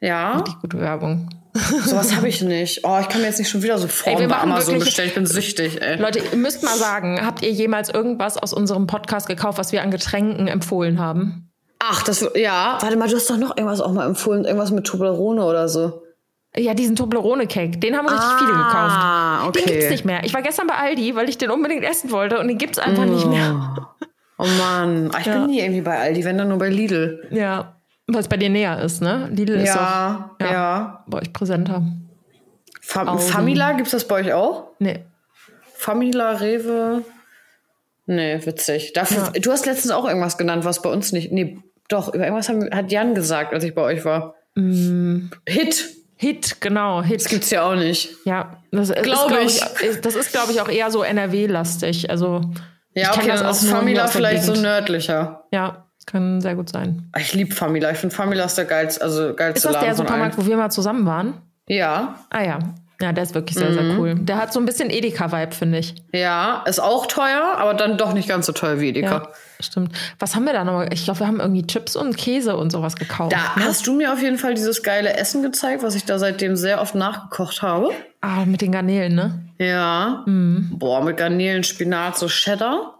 Ja, 0.00 0.36
Richtig 0.38 0.60
gute 0.60 0.80
Werbung. 0.80 1.28
Sowas 1.54 2.14
habe 2.16 2.28
ich 2.28 2.42
nicht. 2.42 2.84
Oh, 2.84 2.98
ich 3.00 3.08
kann 3.08 3.20
mir 3.20 3.26
jetzt 3.28 3.38
nicht 3.38 3.48
schon 3.50 3.62
wieder 3.62 3.78
so 3.78 3.88
Formen 3.88 4.20
wir 4.20 4.28
bei 4.28 4.34
machen 4.36 4.52
Amazon 4.52 4.74
wirklich- 4.74 4.84
bestellen. 4.90 5.08
Ich 5.08 5.14
bin 5.14 5.26
süchtig, 5.26 5.80
ey. 5.82 5.96
Leute, 6.00 6.20
ihr 6.20 6.36
müsst 6.36 6.62
mal 6.62 6.76
sagen, 6.76 7.20
habt 7.24 7.42
ihr 7.42 7.50
jemals 7.50 7.88
irgendwas 7.88 8.36
aus 8.36 8.52
unserem 8.52 8.86
Podcast 8.86 9.26
gekauft, 9.28 9.58
was 9.58 9.72
wir 9.72 9.82
an 9.82 9.90
Getränken 9.90 10.46
empfohlen 10.48 10.98
haben? 11.00 11.50
Ach, 11.78 12.02
das, 12.02 12.24
ja. 12.34 12.78
Warte 12.80 12.96
mal, 12.96 13.08
du 13.08 13.16
hast 13.16 13.28
doch 13.30 13.36
noch 13.38 13.56
irgendwas 13.56 13.80
auch 13.80 13.92
mal 13.92 14.06
empfohlen. 14.06 14.44
Irgendwas 14.44 14.70
mit 14.70 14.86
Toblerone 14.86 15.44
oder 15.44 15.68
so. 15.68 16.02
Ja, 16.56 16.74
diesen 16.74 16.96
Toblerone-Cake, 16.96 17.78
den 17.78 17.96
haben 17.96 18.06
richtig 18.08 18.28
viele 18.38 18.50
gekauft. 18.52 18.96
Ah, 18.98 19.46
okay. 19.46 19.60
Den 19.64 19.66
gibt's 19.72 19.90
nicht 19.90 20.04
mehr. 20.04 20.24
Ich 20.24 20.34
war 20.34 20.42
gestern 20.42 20.66
bei 20.66 20.74
Aldi, 20.74 21.14
weil 21.14 21.28
ich 21.28 21.38
den 21.38 21.50
unbedingt 21.50 21.84
essen 21.84 22.10
wollte 22.10 22.38
und 22.40 22.48
den 22.48 22.58
gibt's 22.58 22.78
einfach 22.78 23.04
nicht 23.06 23.26
mehr. 23.26 23.74
Oh 24.36 24.46
Mann. 24.58 25.10
Ah, 25.14 25.18
Ich 25.20 25.26
Ja. 25.26 25.34
bin 25.38 25.46
nie 25.46 25.60
irgendwie 25.60 25.80
bei 25.82 25.98
Aldi, 25.98 26.24
wenn 26.24 26.36
dann 26.38 26.48
nur 26.48 26.58
bei 26.58 26.68
Lidl. 26.68 27.26
Ja, 27.30 27.79
weil 28.14 28.20
es 28.20 28.28
bei 28.28 28.36
dir 28.36 28.48
näher 28.50 28.80
ist, 28.80 29.00
ne? 29.02 29.28
Lidl 29.32 29.54
ist 29.56 29.68
Ja, 29.68 30.30
doch 30.38 30.46
ja. 30.46 30.52
ja. 30.52 31.04
bei 31.06 31.18
euch 31.18 31.32
präsenter. 31.32 31.82
Fam 32.80 33.08
Augen. 33.08 33.20
Famila, 33.20 33.72
gibt's 33.72 33.90
das 33.92 34.06
bei 34.06 34.16
euch 34.16 34.32
auch? 34.32 34.68
Nee. 34.78 35.04
Famila, 35.74 36.32
Rewe. 36.32 37.04
Nee, 38.06 38.40
witzig. 38.44 38.92
Dafür, 38.92 39.32
Du 39.40 39.52
hast 39.52 39.66
letztens 39.66 39.92
auch 39.92 40.06
irgendwas 40.06 40.36
genannt, 40.38 40.64
was 40.64 40.82
bei 40.82 40.90
uns 40.90 41.12
nicht. 41.12 41.30
Nee, 41.32 41.58
doch, 41.88 42.08
über 42.12 42.24
irgendwas 42.24 42.48
haben, 42.48 42.68
hat 42.72 42.90
Jan 42.90 43.14
gesagt, 43.14 43.52
als 43.54 43.64
ich 43.64 43.74
bei 43.74 43.82
euch 43.82 44.04
war. 44.04 44.34
Mm. 44.56 45.30
Hit. 45.46 45.84
Hit, 46.16 46.60
genau, 46.60 47.02
Hit. 47.02 47.24
Gibt's 47.28 47.50
ja 47.50 47.62
auch 47.62 47.76
nicht. 47.76 48.10
Ja, 48.24 48.58
das 48.72 48.90
ist, 48.90 49.02
Glaub 49.02 49.28
glaub 49.28 49.40
ich. 49.42 49.62
ich. 49.82 50.00
Das 50.02 50.16
ist, 50.16 50.32
glaube 50.32 50.52
ich, 50.52 50.60
auch 50.60 50.68
eher 50.68 50.90
so 50.90 51.02
NRW-lastig. 51.02 52.10
Also, 52.10 52.42
Ja, 52.94 53.12
okay, 53.14 53.28
das 53.28 53.42
auch 53.42 53.50
ist 53.50 53.68
Famila 53.70 54.06
vielleicht 54.08 54.42
so 54.42 54.54
nördlicher. 54.54 55.44
ja, 55.52 55.66
das 55.68 55.89
kann 56.06 56.40
sehr 56.40 56.54
gut 56.54 56.70
sein. 56.70 57.10
Ich 57.18 57.34
liebe 57.34 57.54
Famila. 57.54 57.90
Ich 57.90 57.98
finde 57.98 58.14
Famila 58.14 58.44
ist 58.44 58.56
der 58.56 58.64
geilste, 58.64 59.02
also 59.02 59.34
geilste 59.34 59.58
Ist 59.58 59.64
das 59.64 59.72
der 59.72 59.82
Laden 59.82 59.96
von 59.96 60.06
Supermarkt, 60.06 60.38
wo 60.38 60.46
wir 60.46 60.56
mal 60.56 60.70
zusammen 60.70 61.06
waren? 61.06 61.34
Ja. 61.66 62.16
Ah 62.30 62.42
ja. 62.42 62.58
Ja, 63.02 63.12
der 63.12 63.24
ist 63.24 63.34
wirklich 63.34 63.56
sehr, 63.56 63.72
sehr 63.72 63.98
cool. 63.98 64.14
Der 64.16 64.36
hat 64.36 64.52
so 64.52 64.60
ein 64.60 64.66
bisschen 64.66 64.90
Edeka-Vibe, 64.90 65.52
finde 65.52 65.78
ich. 65.78 65.94
Ja, 66.12 66.62
ist 66.66 66.80
auch 66.80 67.06
teuer, 67.06 67.54
aber 67.56 67.72
dann 67.72 67.96
doch 67.96 68.12
nicht 68.12 68.28
ganz 68.28 68.44
so 68.44 68.52
teuer 68.52 68.78
wie 68.78 68.90
Edeka. 68.90 69.10
Ja, 69.10 69.28
stimmt. 69.58 69.96
Was 70.18 70.36
haben 70.36 70.44
wir 70.44 70.52
da 70.52 70.64
nochmal? 70.64 70.92
Ich 70.92 71.04
glaube, 71.04 71.20
wir 71.20 71.26
haben 71.26 71.40
irgendwie 71.40 71.66
Chips 71.66 71.96
und 71.96 72.18
Käse 72.18 72.56
und 72.58 72.70
sowas 72.70 72.96
gekauft. 72.96 73.32
Da 73.32 73.58
ne? 73.58 73.66
hast 73.66 73.86
du 73.86 73.94
mir 73.94 74.12
auf 74.12 74.20
jeden 74.20 74.36
Fall 74.36 74.52
dieses 74.52 74.82
geile 74.82 75.16
Essen 75.16 75.42
gezeigt, 75.42 75.82
was 75.82 75.94
ich 75.94 76.04
da 76.04 76.18
seitdem 76.18 76.56
sehr 76.56 76.82
oft 76.82 76.94
nachgekocht 76.94 77.62
habe. 77.62 77.90
Ah, 78.20 78.44
mit 78.44 78.60
den 78.60 78.72
Garnelen, 78.72 79.14
ne? 79.14 79.44
Ja. 79.56 80.24
Boah, 80.26 81.02
mit 81.02 81.16
Garnelen, 81.16 81.64
Spinat, 81.64 82.18
so 82.18 82.26
Cheddar. 82.26 82.98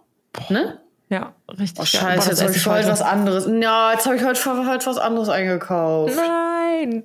Ne? 0.49 0.79
Ja, 1.11 1.33
richtig. 1.59 1.81
Oh, 1.81 1.85
scheiße, 1.85 2.29
jetzt 2.29 2.41
habe 2.41 2.55
ich 2.55 2.65
heute 2.65 2.87
was 2.87 3.01
anderes. 3.01 3.45
Ja, 3.45 3.91
jetzt 3.91 4.05
habe 4.05 4.15
ich 4.15 4.23
heute, 4.23 4.39
heute 4.65 4.85
was 4.85 4.97
anderes 4.97 5.27
eingekauft. 5.27 6.15
Nein! 6.15 7.03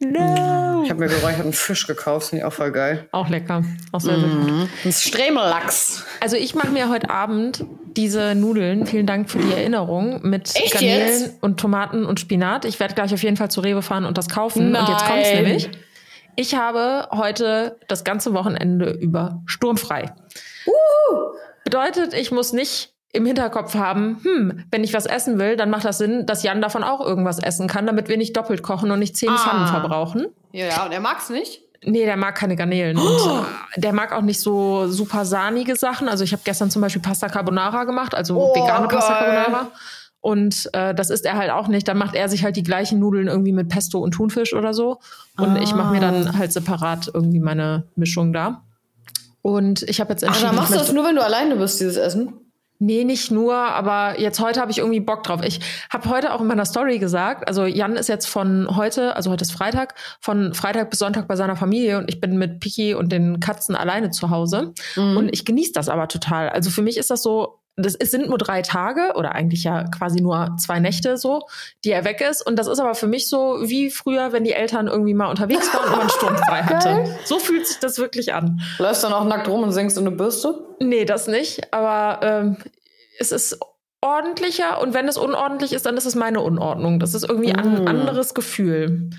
No! 0.00 0.82
Ich 0.82 0.90
habe 0.90 1.00
mir 1.00 1.08
geräucherten 1.08 1.52
Fisch 1.52 1.86
gekauft, 1.86 2.28
finde 2.28 2.40
ich 2.40 2.46
auch 2.46 2.52
voll 2.54 2.72
geil. 2.72 3.06
Auch 3.12 3.28
lecker. 3.28 3.64
Auch 3.92 4.00
sehr, 4.00 4.18
sehr 4.18 4.28
gut. 4.28 4.68
Ein 4.82 4.92
Stremellachs. 4.92 6.06
Also 6.20 6.36
ich 6.36 6.54
mache 6.54 6.68
mir 6.68 6.88
heute 6.88 7.10
Abend 7.10 7.64
diese 7.96 8.34
Nudeln, 8.34 8.86
vielen 8.86 9.06
Dank 9.06 9.28
für 9.28 9.38
die 9.38 9.52
Erinnerung, 9.52 10.22
mit 10.22 10.56
Echt 10.56 10.72
Garnelen 10.72 11.20
jetzt? 11.20 11.42
und 11.42 11.60
Tomaten 11.60 12.06
und 12.06 12.20
Spinat. 12.20 12.64
Ich 12.64 12.80
werde 12.80 12.94
gleich 12.94 13.12
auf 13.12 13.22
jeden 13.22 13.36
Fall 13.36 13.50
zu 13.50 13.60
Rewe 13.60 13.82
fahren 13.82 14.06
und 14.06 14.16
das 14.16 14.30
kaufen. 14.30 14.74
Und 14.74 14.88
jetzt 14.88 15.04
kommt's 15.04 15.28
Nein. 15.32 15.42
nämlich. 15.42 15.70
Ich 16.36 16.54
habe 16.54 17.08
heute 17.10 17.76
das 17.88 18.04
ganze 18.04 18.32
Wochenende 18.32 18.92
über 18.92 19.42
sturmfrei. 19.44 20.14
Bedeutet, 21.64 22.14
ich 22.14 22.30
muss 22.30 22.54
nicht 22.54 22.94
im 23.12 23.24
Hinterkopf 23.26 23.74
haben, 23.74 24.18
hm, 24.22 24.64
wenn 24.70 24.84
ich 24.84 24.92
was 24.92 25.06
essen 25.06 25.38
will, 25.38 25.56
dann 25.56 25.70
macht 25.70 25.84
das 25.84 25.98
Sinn, 25.98 26.26
dass 26.26 26.42
Jan 26.42 26.60
davon 26.60 26.82
auch 26.84 27.00
irgendwas 27.04 27.38
essen 27.38 27.66
kann, 27.66 27.86
damit 27.86 28.08
wir 28.08 28.16
nicht 28.18 28.36
doppelt 28.36 28.62
kochen 28.62 28.90
und 28.90 28.98
nicht 28.98 29.16
zehn 29.16 29.30
Ah. 29.30 29.36
Pfannen 29.38 29.66
verbrauchen. 29.66 30.26
Ja, 30.52 30.66
ja, 30.66 30.84
und 30.86 30.92
er 30.92 31.00
mag's 31.00 31.30
nicht. 31.30 31.62
Nee, 31.84 32.04
der 32.04 32.16
mag 32.16 32.34
keine 32.34 32.56
Garnelen. 32.56 32.98
Und 32.98 33.06
äh, 33.76 33.80
der 33.80 33.92
mag 33.92 34.12
auch 34.12 34.20
nicht 34.22 34.40
so 34.40 34.88
super 34.88 35.24
sahnige 35.24 35.76
Sachen. 35.76 36.08
Also 36.08 36.24
ich 36.24 36.32
habe 36.32 36.42
gestern 36.44 36.70
zum 36.70 36.82
Beispiel 36.82 37.00
Pasta 37.00 37.28
Carbonara 37.28 37.84
gemacht, 37.84 38.14
also 38.14 38.36
Oh, 38.36 38.54
vegane 38.54 38.88
Pasta 38.88 39.20
geil. 39.20 39.34
Carbonara. 39.44 39.70
Und 40.20 40.68
äh, 40.72 40.94
das 40.94 41.10
isst 41.10 41.24
er 41.24 41.36
halt 41.36 41.50
auch 41.50 41.68
nicht. 41.68 41.86
Dann 41.86 41.96
macht 41.96 42.16
er 42.16 42.28
sich 42.28 42.42
halt 42.42 42.56
die 42.56 42.64
gleichen 42.64 42.98
Nudeln 42.98 43.28
irgendwie 43.28 43.52
mit 43.52 43.68
Pesto 43.68 44.00
und 44.00 44.10
Thunfisch 44.10 44.52
oder 44.54 44.74
so. 44.74 44.98
Und 45.38 45.56
ich 45.62 45.72
mache 45.74 45.92
mir 45.92 45.98
Ah. 45.98 46.10
dann 46.10 46.36
halt 46.36 46.52
separat 46.52 47.10
irgendwie 47.14 47.38
meine 47.40 47.84
Mischung 47.94 48.32
da. 48.32 48.62
Und 49.40 49.82
ich 49.84 50.00
habe 50.00 50.10
jetzt 50.10 50.24
entschieden, 50.24 50.48
dann 50.48 50.56
machst 50.56 50.74
du 50.74 50.78
das 50.78 50.92
nur, 50.92 51.04
wenn 51.06 51.14
du 51.14 51.22
alleine 51.24 51.54
bist, 51.56 51.80
dieses 51.80 51.96
Essen? 51.96 52.32
Nee, 52.80 53.02
nicht 53.02 53.32
nur, 53.32 53.54
aber 53.54 54.20
jetzt 54.20 54.38
heute 54.40 54.60
habe 54.60 54.70
ich 54.70 54.78
irgendwie 54.78 55.00
Bock 55.00 55.24
drauf. 55.24 55.40
Ich 55.42 55.58
habe 55.90 56.08
heute 56.08 56.32
auch 56.32 56.40
in 56.40 56.46
meiner 56.46 56.64
Story 56.64 56.98
gesagt, 57.00 57.48
also 57.48 57.64
Jan 57.66 57.96
ist 57.96 58.08
jetzt 58.08 58.26
von 58.26 58.76
heute, 58.76 59.16
also 59.16 59.30
heute 59.32 59.42
ist 59.42 59.50
Freitag, 59.52 59.94
von 60.20 60.54
Freitag 60.54 60.90
bis 60.90 61.00
Sonntag 61.00 61.26
bei 61.26 61.34
seiner 61.34 61.56
Familie 61.56 61.98
und 61.98 62.08
ich 62.08 62.20
bin 62.20 62.38
mit 62.38 62.60
Piki 62.60 62.94
und 62.94 63.10
den 63.10 63.40
Katzen 63.40 63.74
alleine 63.74 64.10
zu 64.10 64.30
Hause. 64.30 64.72
Und 65.16 65.28
ich 65.32 65.44
genieße 65.44 65.72
das 65.72 65.88
aber 65.88 66.06
total. 66.06 66.50
Also 66.50 66.70
für 66.70 66.82
mich 66.82 66.96
ist 66.98 67.10
das 67.10 67.22
so, 67.22 67.57
das 67.78 67.94
es 67.94 68.10
sind 68.10 68.28
nur 68.28 68.38
drei 68.38 68.62
Tage 68.62 69.12
oder 69.14 69.34
eigentlich 69.34 69.64
ja 69.64 69.84
quasi 69.84 70.20
nur 70.20 70.56
zwei 70.58 70.80
Nächte 70.80 71.16
so, 71.16 71.42
die 71.84 71.90
er 71.90 72.04
weg 72.04 72.20
ist. 72.20 72.46
Und 72.46 72.56
das 72.56 72.66
ist 72.66 72.78
aber 72.80 72.94
für 72.94 73.06
mich 73.06 73.28
so 73.28 73.58
wie 73.62 73.90
früher, 73.90 74.32
wenn 74.32 74.44
die 74.44 74.52
Eltern 74.52 74.88
irgendwie 74.88 75.14
mal 75.14 75.28
unterwegs 75.28 75.72
waren 75.74 75.92
und 75.92 75.98
man 75.98 76.10
sturmfrei 76.10 76.62
hatte. 76.64 77.16
So 77.24 77.38
fühlt 77.38 77.66
sich 77.66 77.78
das 77.78 77.98
wirklich 77.98 78.34
an. 78.34 78.60
Läufst 78.78 79.04
dann 79.04 79.12
auch 79.12 79.24
nackt 79.24 79.48
rum 79.48 79.62
und 79.62 79.72
singst 79.72 79.96
in 79.96 80.06
eine 80.06 80.16
Bürste? 80.16 80.66
Nee, 80.80 81.04
das 81.04 81.28
nicht. 81.28 81.72
Aber 81.72 82.20
ähm, 82.22 82.56
es 83.18 83.32
ist 83.32 83.58
ordentlicher 84.00 84.80
und 84.80 84.94
wenn 84.94 85.08
es 85.08 85.16
unordentlich 85.16 85.72
ist, 85.72 85.86
dann 85.86 85.96
ist 85.96 86.06
es 86.06 86.14
meine 86.14 86.40
Unordnung. 86.40 87.00
Das 87.00 87.14
ist 87.14 87.28
irgendwie 87.28 87.52
ein 87.52 87.88
anderes 87.88 88.34
Gefühl. 88.34 89.10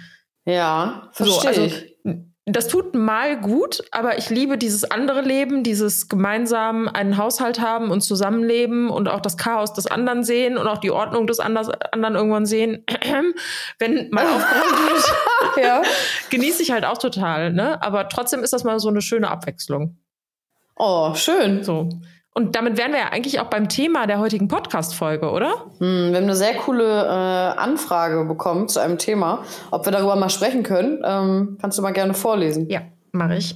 Ja, 0.46 1.10
So, 1.14 1.26
verstehe 1.26 1.50
also 1.50 1.62
ich. 1.64 1.96
Das 2.52 2.68
tut 2.68 2.96
mal 2.96 3.40
gut, 3.40 3.84
aber 3.92 4.18
ich 4.18 4.30
liebe 4.30 4.58
dieses 4.58 4.90
andere 4.90 5.22
Leben, 5.22 5.64
dieses 5.64 6.08
gemeinsam 6.08 6.88
einen 6.88 7.18
Haushalt 7.18 7.60
haben 7.60 7.92
und 7.92 8.02
zusammenleben 8.02 8.90
und 8.90 9.08
auch 9.10 9.20
das 9.20 9.38
Chaos 9.38 9.74
des 9.74 9.88
anderen 9.88 10.24
sehen 10.24 10.58
und 10.58 10.68
auch 10.68 10.78
die 10.78 10.92
Ordnung 10.92 11.28
des 11.28 11.40
anders, 11.40 11.70
anderen 11.70 12.16
irgendwann 12.16 12.46
sehen. 12.46 12.86
Wenn 13.80 14.10
mal 14.12 14.26
aufgeräumt 14.36 14.90
wird, 15.56 15.66
Ja. 15.66 15.82
genieße 16.30 16.62
ich 16.64 16.72
halt 16.72 16.86
auch 16.86 16.98
total. 16.98 17.52
Ne? 17.52 17.82
Aber 17.82 18.08
trotzdem 18.10 18.44
ist 18.44 18.54
das 18.54 18.64
mal 18.64 18.80
so 18.80 18.90
eine 18.90 19.02
schöne 19.02 19.30
Abwechslung. 19.30 19.98
Oh, 20.76 21.14
schön. 21.16 21.64
So. 21.64 21.90
Und 22.34 22.56
damit 22.56 22.78
wären 22.78 22.92
wir 22.92 23.00
ja 23.00 23.08
eigentlich 23.10 23.40
auch 23.40 23.48
beim 23.50 23.68
Thema 23.70 24.06
der 24.08 24.20
heutigen 24.20 24.48
Podcast-Folge, 24.48 25.30
oder? 25.32 25.66
Hm, 25.80 26.12
wir 26.12 26.18
haben 26.18 26.24
eine 26.24 26.36
sehr 26.36 26.56
coole 26.56 26.86
äh, 26.86 27.60
Anfrage 27.60 28.24
bekommen 28.26 28.68
zu 28.70 28.80
einem 28.80 28.98
Thema. 28.98 29.44
Ob 29.72 29.86
wir 29.86 29.92
darüber 29.92 30.16
mal 30.16 30.30
sprechen 30.30 30.64
können, 30.64 31.02
ähm, 31.04 31.58
kannst 31.60 31.78
du 31.78 31.82
mal 31.82 31.92
gerne 31.92 32.14
vorlesen. 32.14 32.70
Ja, 32.70 32.82
mache 33.12 33.36
ich. 33.36 33.56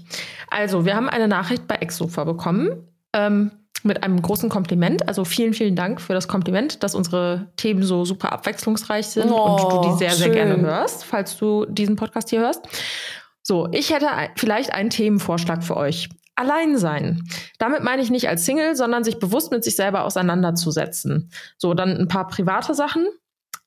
Also, 0.50 0.86
wir 0.86 0.96
haben 0.96 1.08
eine 1.08 1.28
Nachricht 1.28 1.68
bei 1.68 1.76
Exofa 1.76 2.24
bekommen 2.24 2.88
ähm, 3.14 3.52
mit 3.84 4.04
einem 4.04 4.22
großen 4.22 4.50
Kompliment. 4.50 5.08
Also 5.08 5.24
vielen, 5.24 5.54
vielen 5.54 5.76
Dank 5.76 6.02
für 6.02 6.14
das 6.14 6.28
Kompliment, 6.28 6.84
dass 6.84 6.96
unsere 6.96 7.48
Themen 7.58 7.84
so 7.84 8.06
super 8.06 8.32
abwechslungsreich 8.34 9.08
sind 9.08 9.30
Oh, 9.32 9.44
und 9.44 9.62
du 9.86 9.92
die 9.92 9.98
sehr, 9.98 10.12
sehr 10.12 10.26
schön. 10.28 10.34
gerne 10.34 10.58
hörst, 10.62 11.06
falls 11.06 11.38
du 11.38 11.66
diesen 11.68 11.96
Podcast 11.96 12.30
hier 12.32 12.40
hörst. 12.42 12.62
So, 13.42 13.68
ich 13.72 13.94
hätte 13.94 14.08
vielleicht 14.38 14.74
einen 14.74 14.90
Themenvorschlag 14.90 15.64
für 15.64 15.76
euch. 15.78 16.10
Allein 16.36 16.78
sein. 16.78 17.24
Damit 17.60 17.84
meine 17.84 18.02
ich 18.02 18.10
nicht 18.10 18.28
als 18.28 18.46
Single, 18.46 18.76
sondern 18.76 19.04
sich 19.04 19.20
bewusst 19.20 19.52
mit 19.52 19.64
sich 19.64 19.76
selber 19.76 20.04
auseinanderzusetzen. 20.04 21.30
So, 21.58 21.74
dann 21.74 21.96
ein 21.96 22.08
paar 22.08 22.28
private 22.28 22.74
Sachen. 22.74 23.08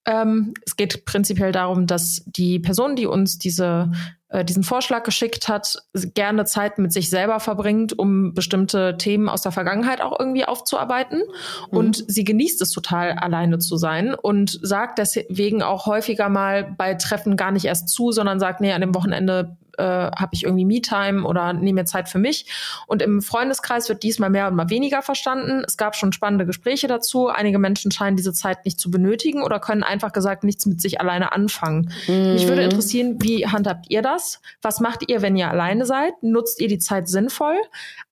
Ähm, 0.04 0.54
es 0.64 0.76
geht 0.76 1.04
prinzipiell 1.04 1.52
darum, 1.52 1.86
dass 1.86 2.22
die 2.26 2.60
Person, 2.60 2.94
die 2.94 3.06
uns 3.06 3.38
diese, 3.38 3.90
äh, 4.28 4.44
diesen 4.44 4.62
Vorschlag 4.62 5.02
geschickt 5.02 5.48
hat, 5.48 5.82
gerne 6.14 6.44
Zeit 6.44 6.78
mit 6.78 6.92
sich 6.92 7.10
selber 7.10 7.40
verbringt, 7.40 7.96
um 7.98 8.32
bestimmte 8.32 8.96
Themen 8.98 9.28
aus 9.28 9.42
der 9.42 9.52
Vergangenheit 9.52 10.00
auch 10.00 10.18
irgendwie 10.18 10.44
aufzuarbeiten. 10.44 11.22
Und 11.70 12.04
sie 12.06 12.22
genießt 12.22 12.62
es 12.62 12.70
total, 12.70 13.12
alleine 13.12 13.58
zu 13.58 13.76
sein 13.76 14.14
und 14.14 14.58
sagt 14.62 14.98
deswegen 14.98 15.62
auch 15.62 15.86
häufiger 15.86 16.28
mal 16.28 16.74
bei 16.76 16.94
Treffen 16.94 17.36
gar 17.36 17.50
nicht 17.50 17.64
erst 17.64 17.88
zu, 17.88 18.12
sondern 18.12 18.38
sagt, 18.38 18.60
nee, 18.60 18.72
an 18.72 18.80
dem 18.80 18.94
Wochenende 18.94 19.56
äh, 19.78 19.82
habe 19.82 20.30
ich 20.32 20.44
irgendwie 20.44 20.64
Me-Time 20.64 21.24
oder 21.24 21.52
nehme 21.52 21.80
mir 21.80 21.84
Zeit 21.84 22.08
für 22.08 22.18
mich. 22.18 22.46
Und 22.86 23.02
im 23.02 23.22
Freundeskreis 23.22 23.88
wird 23.88 24.02
diesmal 24.02 24.30
mehr 24.30 24.48
und 24.48 24.54
mal 24.54 24.70
weniger 24.70 25.02
verstanden. 25.02 25.62
Es 25.66 25.76
gab 25.76 25.94
schon 25.96 26.12
spannende 26.12 26.46
Gespräche 26.46 26.86
dazu. 26.86 27.28
Einige 27.28 27.58
Menschen 27.58 27.90
scheinen 27.90 28.16
diese 28.16 28.32
Zeit 28.32 28.64
nicht 28.64 28.80
zu 28.80 28.90
benötigen 28.90 29.42
oder 29.42 29.60
können 29.60 29.82
einfach 29.82 30.12
gesagt 30.12 30.44
nichts 30.44 30.66
mit 30.66 30.80
sich 30.80 31.00
alleine 31.00 31.32
anfangen. 31.32 31.92
Mich 32.06 32.46
würde 32.48 32.62
interessieren, 32.62 33.16
wie 33.20 33.46
handhabt 33.46 33.86
ihr 33.88 34.02
das? 34.02 34.40
Was 34.62 34.80
macht 34.80 35.08
ihr, 35.08 35.22
wenn 35.22 35.36
ihr 35.36 35.50
alleine 35.50 35.86
seid? 35.86 36.14
Nutzt 36.22 36.60
ihr 36.60 36.68
die 36.68 36.78
Zeit 36.78 37.08
sinnvoll? 37.08 37.56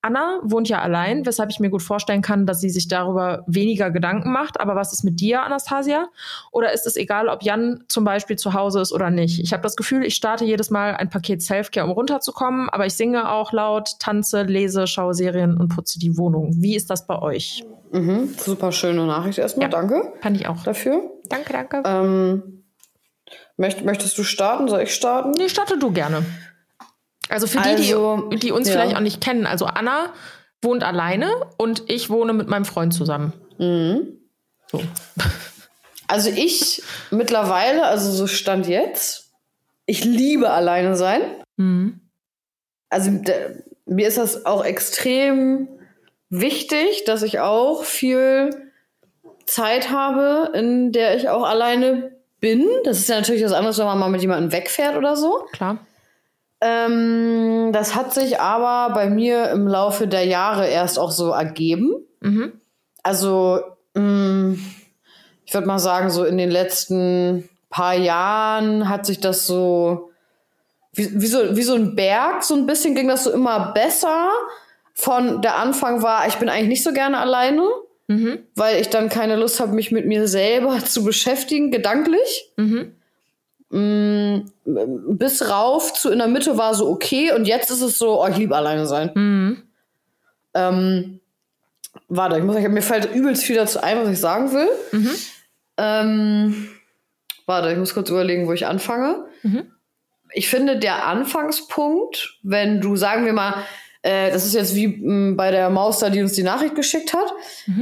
Anna 0.01 0.39
wohnt 0.43 0.69
ja 0.69 0.81
allein, 0.81 1.25
weshalb 1.25 1.49
ich 1.49 1.59
mir 1.59 1.69
gut 1.69 1.81
vorstellen 1.81 2.21
kann, 2.21 2.45
dass 2.45 2.61
sie 2.61 2.69
sich 2.69 2.87
darüber 2.87 3.43
weniger 3.47 3.91
Gedanken 3.91 4.31
macht. 4.31 4.59
Aber 4.59 4.75
was 4.75 4.93
ist 4.93 5.03
mit 5.03 5.19
dir, 5.19 5.43
Anastasia? 5.43 6.07
Oder 6.51 6.73
ist 6.73 6.85
es 6.85 6.95
egal, 6.95 7.27
ob 7.27 7.43
Jan 7.43 7.83
zum 7.87 8.03
Beispiel 8.03 8.35
zu 8.35 8.53
Hause 8.53 8.81
ist 8.81 8.91
oder 8.91 9.09
nicht? 9.09 9.39
Ich 9.39 9.53
habe 9.53 9.63
das 9.63 9.75
Gefühl, 9.75 10.05
ich 10.05 10.15
starte 10.15 10.45
jedes 10.45 10.69
Mal 10.69 10.95
ein 10.95 11.09
Paket 11.09 11.41
Selfcare, 11.55 11.85
um 11.85 11.91
runterzukommen, 11.91 12.69
aber 12.69 12.85
ich 12.85 12.93
singe 12.93 13.31
auch 13.31 13.51
laut, 13.53 13.91
tanze, 13.99 14.43
lese, 14.43 14.87
schaue 14.87 15.13
Serien 15.13 15.57
und 15.57 15.69
putze 15.69 15.99
die 15.99 16.17
Wohnung. 16.17 16.51
Wie 16.57 16.75
ist 16.75 16.89
das 16.89 17.07
bei 17.07 17.21
euch? 17.21 17.63
Mhm, 17.91 18.35
super 18.37 18.71
schöne 18.71 19.05
Nachricht 19.05 19.39
erstmal. 19.39 19.65
Ja. 19.65 19.69
Danke 19.69 20.13
Fand 20.21 20.37
ich 20.37 20.47
auch. 20.47 20.63
dafür. 20.63 21.01
Danke, 21.29 21.53
danke. 21.53 21.83
Ähm, 21.85 22.63
möcht, 23.57 23.85
möchtest 23.85 24.17
du 24.17 24.23
starten? 24.23 24.67
Soll 24.67 24.81
ich 24.81 24.93
starten? 24.93 25.31
Nee, 25.31 25.49
starte 25.49 25.77
du 25.79 25.91
gerne. 25.91 26.25
Also 27.29 27.47
für 27.47 27.59
die, 27.61 27.69
Also, 27.69 28.29
die, 28.31 28.37
die 28.37 28.51
uns 28.51 28.67
ja. 28.67 28.73
vielleicht 28.73 28.95
auch 28.95 29.01
nicht 29.01 29.21
kennen. 29.21 29.45
Also 29.45 29.65
Anna 29.65 30.13
wohnt 30.61 30.83
alleine 30.83 31.29
und 31.57 31.83
ich 31.87 32.09
wohne 32.09 32.33
mit 32.33 32.49
meinem 32.49 32.65
Freund 32.65 32.93
zusammen. 32.93 33.33
Mhm. 33.57 34.19
So. 34.71 34.81
Also 36.07 36.29
ich 36.29 36.83
mittlerweile, 37.11 37.85
also 37.85 38.11
so 38.11 38.27
stand 38.27 38.67
jetzt, 38.67 39.31
ich 39.85 40.03
liebe 40.03 40.49
alleine 40.51 40.95
sein. 40.95 41.21
Mhm. 41.57 41.99
Also 42.89 43.11
der, 43.11 43.63
mir 43.85 44.07
ist 44.07 44.17
das 44.17 44.45
auch 44.45 44.63
extrem 44.63 45.67
wichtig, 46.29 47.03
dass 47.05 47.23
ich 47.23 47.39
auch 47.39 47.83
viel 47.83 48.49
Zeit 49.45 49.91
habe, 49.91 50.51
in 50.57 50.91
der 50.91 51.15
ich 51.15 51.29
auch 51.29 51.43
alleine 51.43 52.11
bin. 52.39 52.67
Das 52.83 52.97
ist 52.97 53.09
ja 53.09 53.15
natürlich 53.15 53.43
was 53.43 53.53
anderes, 53.53 53.77
wenn 53.77 53.85
man 53.85 53.99
mal 53.99 54.09
mit 54.09 54.21
jemandem 54.21 54.51
wegfährt 54.51 54.97
oder 54.97 55.15
so. 55.15 55.45
Klar. 55.51 55.77
Ähm, 56.61 57.71
das 57.73 57.95
hat 57.95 58.13
sich 58.13 58.39
aber 58.39 58.93
bei 58.93 59.09
mir 59.09 59.49
im 59.49 59.67
Laufe 59.67 60.07
der 60.07 60.25
Jahre 60.25 60.67
erst 60.67 60.97
auch 60.97 61.11
so 61.11 61.31
ergeben. 61.31 61.93
Mhm. 62.21 62.53
Also, 63.03 63.61
mh, 63.93 64.55
ich 65.45 65.53
würde 65.53 65.67
mal 65.67 65.79
sagen, 65.79 66.09
so 66.09 66.23
in 66.23 66.37
den 66.37 66.49
letzten 66.49 67.47
paar 67.69 67.93
Jahren 67.93 68.89
hat 68.89 69.05
sich 69.05 69.19
das 69.19 69.45
so 69.45 70.11
wie, 70.95 71.21
wie, 71.21 71.27
so, 71.27 71.55
wie 71.55 71.61
so 71.63 71.75
ein 71.75 71.95
Berg, 71.95 72.43
so 72.43 72.55
ein 72.55 72.65
bisschen 72.65 72.95
ging 72.95 73.07
das 73.07 73.23
so 73.25 73.31
immer 73.31 73.71
besser. 73.73 74.29
Von 74.93 75.41
der 75.41 75.57
Anfang 75.57 76.01
war, 76.01 76.27
ich 76.27 76.35
bin 76.35 76.49
eigentlich 76.49 76.69
nicht 76.69 76.83
so 76.83 76.93
gerne 76.93 77.19
alleine, 77.19 77.63
Mhm. 78.07 78.43
weil 78.55 78.79
ich 78.79 78.89
dann 78.89 79.09
keine 79.09 79.35
Lust 79.35 79.59
habe, 79.59 79.73
mich 79.73 79.91
mit 79.91 80.05
mir 80.05 80.27
selber 80.27 80.77
zu 80.85 81.03
beschäftigen, 81.03 81.71
gedanklich. 81.71 82.51
Mhm. 82.55 82.91
mh, 83.71 84.41
bis 85.09 85.49
rauf 85.49 85.91
zu 85.93 86.11
in 86.11 86.19
der 86.19 86.27
Mitte 86.27 86.55
war 86.57 86.75
so 86.75 86.87
okay 86.87 87.31
und 87.33 87.45
jetzt 87.45 87.71
ist 87.71 87.81
es 87.81 87.97
so, 87.97 88.21
oh, 88.21 88.27
ich 88.27 88.37
liebe 88.37 88.55
alleine 88.55 88.85
sein. 88.85 89.09
Mhm. 89.15 89.63
Ähm, 90.53 91.19
warte, 92.07 92.37
ich 92.37 92.43
muss, 92.43 92.55
ich, 92.57 92.67
mir 92.67 92.81
fällt 92.83 93.13
übelst 93.13 93.43
viel 93.43 93.55
dazu 93.55 93.81
ein, 93.81 93.97
was 93.99 94.09
ich 94.09 94.19
sagen 94.19 94.53
will. 94.53 94.69
Mhm. 94.91 95.11
Ähm, 95.77 96.67
warte, 97.47 97.71
ich 97.71 97.77
muss 97.77 97.93
kurz 97.95 98.09
überlegen, 98.11 98.47
wo 98.47 98.53
ich 98.53 98.67
anfange. 98.67 99.25
Mhm. 99.41 99.71
Ich 100.35 100.49
finde, 100.49 100.77
der 100.77 101.07
Anfangspunkt, 101.07 102.39
wenn 102.43 102.81
du, 102.81 102.95
sagen 102.95 103.25
wir 103.25 103.33
mal, 103.33 103.55
äh, 104.01 104.31
das 104.31 104.45
ist 104.45 104.53
jetzt 104.53 104.75
wie 104.75 104.87
mh, 104.87 105.35
bei 105.35 105.49
der 105.49 105.69
Maus 105.69 105.99
da, 105.99 106.09
die 106.09 106.21
uns 106.21 106.33
die 106.33 106.43
Nachricht 106.43 106.75
geschickt 106.75 107.13
hat, 107.13 107.33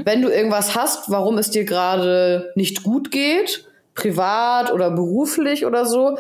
wenn 0.06 0.22
du 0.22 0.30
irgendwas 0.30 0.76
hast, 0.76 1.12
warum 1.12 1.38
es 1.38 1.50
dir 1.50 1.66
gerade 1.66 2.54
nicht 2.56 2.84
gut 2.84 3.12
geht, 3.12 3.68
privat 3.96 4.72
oder 4.72 4.92
beruflich 4.92 5.66
oder 5.66 5.86
so, 5.86 6.18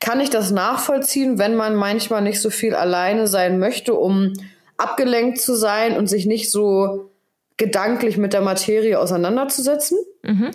kann 0.00 0.20
ich 0.20 0.30
das 0.30 0.50
nachvollziehen, 0.50 1.38
wenn 1.38 1.54
man 1.54 1.74
manchmal 1.74 2.22
nicht 2.22 2.40
so 2.40 2.50
viel 2.50 2.74
alleine 2.74 3.26
sein 3.26 3.58
möchte, 3.58 3.94
um 3.94 4.32
abgelenkt 4.76 5.40
zu 5.40 5.54
sein 5.54 5.96
und 5.96 6.06
sich 6.06 6.26
nicht 6.26 6.50
so 6.50 7.10
gedanklich 7.56 8.16
mit 8.18 8.32
der 8.32 8.42
Materie 8.42 8.98
auseinanderzusetzen. 8.98 9.98
Mhm. 10.22 10.50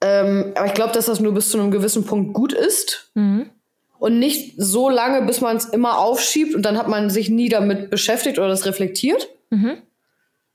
Ähm, 0.00 0.52
aber 0.54 0.66
ich 0.66 0.74
glaube, 0.74 0.92
dass 0.92 1.06
das 1.06 1.20
nur 1.20 1.34
bis 1.34 1.50
zu 1.50 1.58
einem 1.58 1.70
gewissen 1.70 2.04
Punkt 2.04 2.34
gut 2.34 2.52
ist. 2.52 3.10
Mhm. 3.14 3.50
Und 4.00 4.18
nicht 4.18 4.54
so 4.56 4.88
lange, 4.88 5.22
bis 5.26 5.42
man 5.42 5.58
es 5.58 5.66
immer 5.66 5.98
aufschiebt 5.98 6.54
und 6.54 6.62
dann 6.62 6.78
hat 6.78 6.88
man 6.88 7.10
sich 7.10 7.28
nie 7.28 7.50
damit 7.50 7.90
beschäftigt 7.90 8.38
oder 8.38 8.48
das 8.48 8.64
reflektiert. 8.64 9.28
Mhm. 9.50 9.76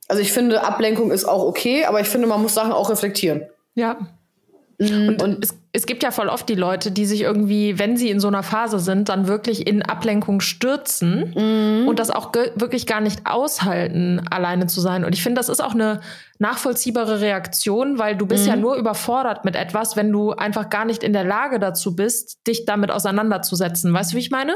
Also 0.08 0.22
ich 0.22 0.34
finde, 0.34 0.64
Ablenkung 0.64 1.12
ist 1.12 1.26
auch 1.26 1.44
okay, 1.44 1.86
aber 1.86 2.02
ich 2.02 2.08
finde, 2.08 2.28
man 2.28 2.42
muss 2.42 2.56
Sachen 2.56 2.74
auch 2.74 2.90
reflektieren. 2.90 3.44
Ja. 3.76 3.98
Und, 4.78 5.22
Und 5.22 5.44
es, 5.44 5.58
es 5.72 5.86
gibt 5.86 6.04
ja 6.04 6.12
voll 6.12 6.28
oft 6.28 6.48
die 6.50 6.56
Leute, 6.56 6.92
die 6.92 7.06
sich 7.06 7.22
irgendwie, 7.22 7.80
wenn 7.80 7.98
sie 7.98 8.10
in 8.10 8.20
so 8.20 8.28
einer 8.28 8.44
Phase 8.44 8.80
sind, 8.80 9.10
dann 9.10 9.28
wirklich 9.28 9.68
in 9.68 9.82
Ablenkung 9.82 10.42
stürzen 10.42 11.34
und 11.88 12.00
das 12.00 12.10
auch 12.12 12.34
wirklich 12.56 12.86
gar 12.86 13.02
nicht 13.02 13.26
aushalten, 13.26 14.22
alleine 14.30 14.68
zu 14.68 14.82
sein. 14.82 15.06
Und 15.06 15.14
ich 15.14 15.24
finde, 15.24 15.40
das 15.40 15.50
ist 15.50 15.64
auch 15.64 15.74
eine 15.74 16.02
nachvollziehbare 16.40 17.22
Reaktion, 17.22 17.98
weil 18.00 18.16
du 18.18 18.26
bist 18.26 18.46
ja 18.48 18.56
nur 18.56 18.76
überfordert 18.76 19.46
mit 19.46 19.56
etwas, 19.56 19.96
wenn 19.96 20.12
du 20.12 20.32
einfach 20.32 20.70
gar 20.70 20.86
nicht 20.86 21.04
in 21.04 21.14
der 21.14 21.24
Lage 21.24 21.60
dazu 21.60 21.96
bist, 21.96 22.46
dich 22.48 22.66
damit 22.66 22.92
auseinanderzusetzen. 22.92 23.94
Weißt 23.94 24.12
du, 24.12 24.18
wie 24.18 24.22
ich 24.22 24.32
meine? 24.32 24.56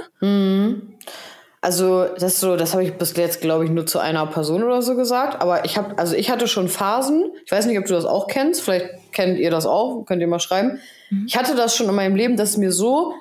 Also 1.61 2.05
das 2.17 2.39
so, 2.39 2.55
das 2.55 2.73
habe 2.73 2.83
ich 2.83 2.93
bis 2.93 3.15
jetzt 3.17 3.41
glaube 3.41 3.65
ich 3.65 3.71
nur 3.71 3.85
zu 3.85 3.99
einer 3.99 4.25
Person 4.27 4.63
oder 4.63 4.81
so 4.81 4.95
gesagt. 4.95 5.41
Aber 5.41 5.65
ich 5.65 5.77
habe, 5.77 5.97
also 5.97 6.15
ich 6.15 6.29
hatte 6.29 6.47
schon 6.47 6.69
Phasen. 6.69 7.31
Ich 7.45 7.51
weiß 7.51 7.65
nicht, 7.65 7.77
ob 7.77 7.85
du 7.85 7.93
das 7.93 8.05
auch 8.05 8.27
kennst. 8.27 8.61
Vielleicht 8.61 8.87
kennt 9.11 9.39
ihr 9.39 9.51
das 9.51 9.65
auch. 9.65 10.05
Könnt 10.05 10.21
ihr 10.21 10.27
mal 10.27 10.39
schreiben. 10.39 10.79
Ich 11.27 11.35
hatte 11.35 11.55
das 11.55 11.75
schon 11.75 11.89
in 11.89 11.95
meinem 11.95 12.15
Leben, 12.15 12.37
dass 12.37 12.51
es 12.51 12.57
mir 12.57 12.71
so 12.71 13.13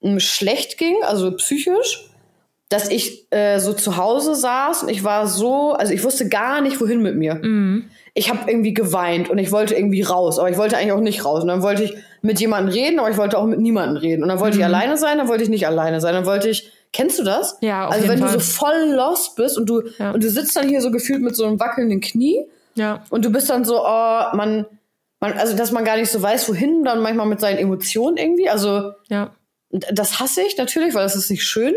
mm, 0.00 0.18
schlecht 0.18 0.78
ging, 0.78 0.96
also 1.02 1.30
psychisch, 1.36 2.08
dass 2.70 2.88
ich 2.88 3.30
äh, 3.30 3.58
so 3.58 3.74
zu 3.74 3.96
Hause 3.96 4.34
saß 4.34 4.84
und 4.84 4.88
ich 4.88 5.04
war 5.04 5.26
so, 5.26 5.72
also 5.72 5.92
ich 5.92 6.02
wusste 6.02 6.28
gar 6.28 6.62
nicht, 6.62 6.80
wohin 6.80 7.02
mit 7.02 7.16
mir. 7.16 7.40
Ich 8.14 8.30
habe 8.30 8.50
irgendwie 8.50 8.72
geweint 8.72 9.28
und 9.28 9.38
ich 9.38 9.52
wollte 9.52 9.74
irgendwie 9.74 10.02
raus, 10.02 10.38
aber 10.38 10.50
ich 10.50 10.56
wollte 10.56 10.76
eigentlich 10.76 10.92
auch 10.92 11.00
nicht 11.00 11.24
raus. 11.24 11.42
Und 11.42 11.48
dann 11.48 11.62
wollte 11.62 11.84
ich 11.84 11.94
mit 12.22 12.40
jemandem 12.40 12.72
reden, 12.72 12.98
aber 12.98 13.10
ich 13.10 13.18
wollte 13.18 13.38
auch 13.38 13.44
mit 13.44 13.60
niemandem 13.60 13.98
reden. 13.98 14.22
Und 14.22 14.30
dann 14.30 14.40
wollte 14.40 14.56
ich 14.56 14.64
alleine 14.64 14.96
sein, 14.96 15.18
dann 15.18 15.28
wollte 15.28 15.44
ich 15.44 15.50
nicht 15.50 15.66
alleine 15.66 16.00
sein. 16.00 16.14
Dann 16.14 16.24
wollte 16.24 16.48
ich, 16.48 16.72
kennst 16.94 17.18
du 17.18 17.24
das? 17.24 17.58
Ja, 17.60 17.86
auf 17.88 17.92
Also 17.92 18.06
jeden 18.06 18.20
wenn 18.22 18.26
Fall. 18.28 18.36
du 18.38 18.40
so 18.42 18.52
voll 18.56 18.92
lost 18.94 19.36
bist 19.36 19.58
und 19.58 19.66
du 19.68 19.82
Ja. 19.98 20.12
und 20.12 20.22
du 20.24 20.30
sitzt 20.30 20.56
dann 20.56 20.66
hier 20.68 20.80
so 20.80 20.90
gefühlt 20.90 21.20
mit 21.20 21.36
so 21.36 21.44
einem 21.44 21.60
wackelnden 21.60 22.00
Knie 22.00 22.46
Ja. 22.74 23.04
und 23.10 23.22
du 23.26 23.30
bist 23.30 23.50
dann 23.50 23.64
so, 23.66 23.80
oh, 23.84 24.22
man, 24.32 24.64
man, 25.20 25.32
also 25.34 25.54
dass 25.56 25.70
man 25.72 25.84
gar 25.84 25.96
nicht 25.96 26.10
so 26.10 26.22
weiß, 26.22 26.48
wohin, 26.48 26.84
dann 26.84 27.02
manchmal 27.02 27.26
mit 27.26 27.40
seinen 27.40 27.58
Emotionen 27.58 28.16
irgendwie. 28.16 28.48
Also 28.48 28.92
Ja. 29.08 29.34
das 29.70 30.20
hasse 30.20 30.40
ich 30.42 30.56
natürlich, 30.56 30.94
weil 30.94 31.02
das 31.02 31.16
ist 31.16 31.30
nicht 31.30 31.44
schön. 31.44 31.74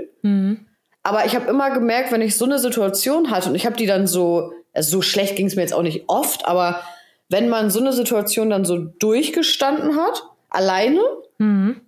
Aber 1.04 1.26
ich 1.26 1.36
habe 1.36 1.50
immer 1.50 1.72
gemerkt, 1.72 2.12
wenn 2.12 2.22
ich 2.22 2.36
so 2.38 2.46
eine 2.46 2.60
Situation 2.60 3.32
hatte 3.32 3.50
und 3.50 3.56
ich 3.56 3.66
habe 3.66 3.76
die 3.76 3.86
dann 3.88 4.08
so, 4.08 4.52
also 4.74 4.98
so 4.98 5.02
schlecht 5.02 5.36
ging 5.36 5.48
es 5.48 5.56
mir 5.56 5.62
jetzt 5.64 5.74
auch 5.74 5.82
nicht 5.84 6.04
oft, 6.08 6.46
aber 6.46 6.82
wenn 7.30 7.50
man 7.50 7.70
so 7.72 7.80
eine 7.80 7.92
Situation 7.94 8.50
dann 8.50 8.66
so 8.66 8.78
durchgestanden 8.78 9.96
hat, 9.98 10.24
alleine, 10.50 11.02
Mhm. 11.40 11.82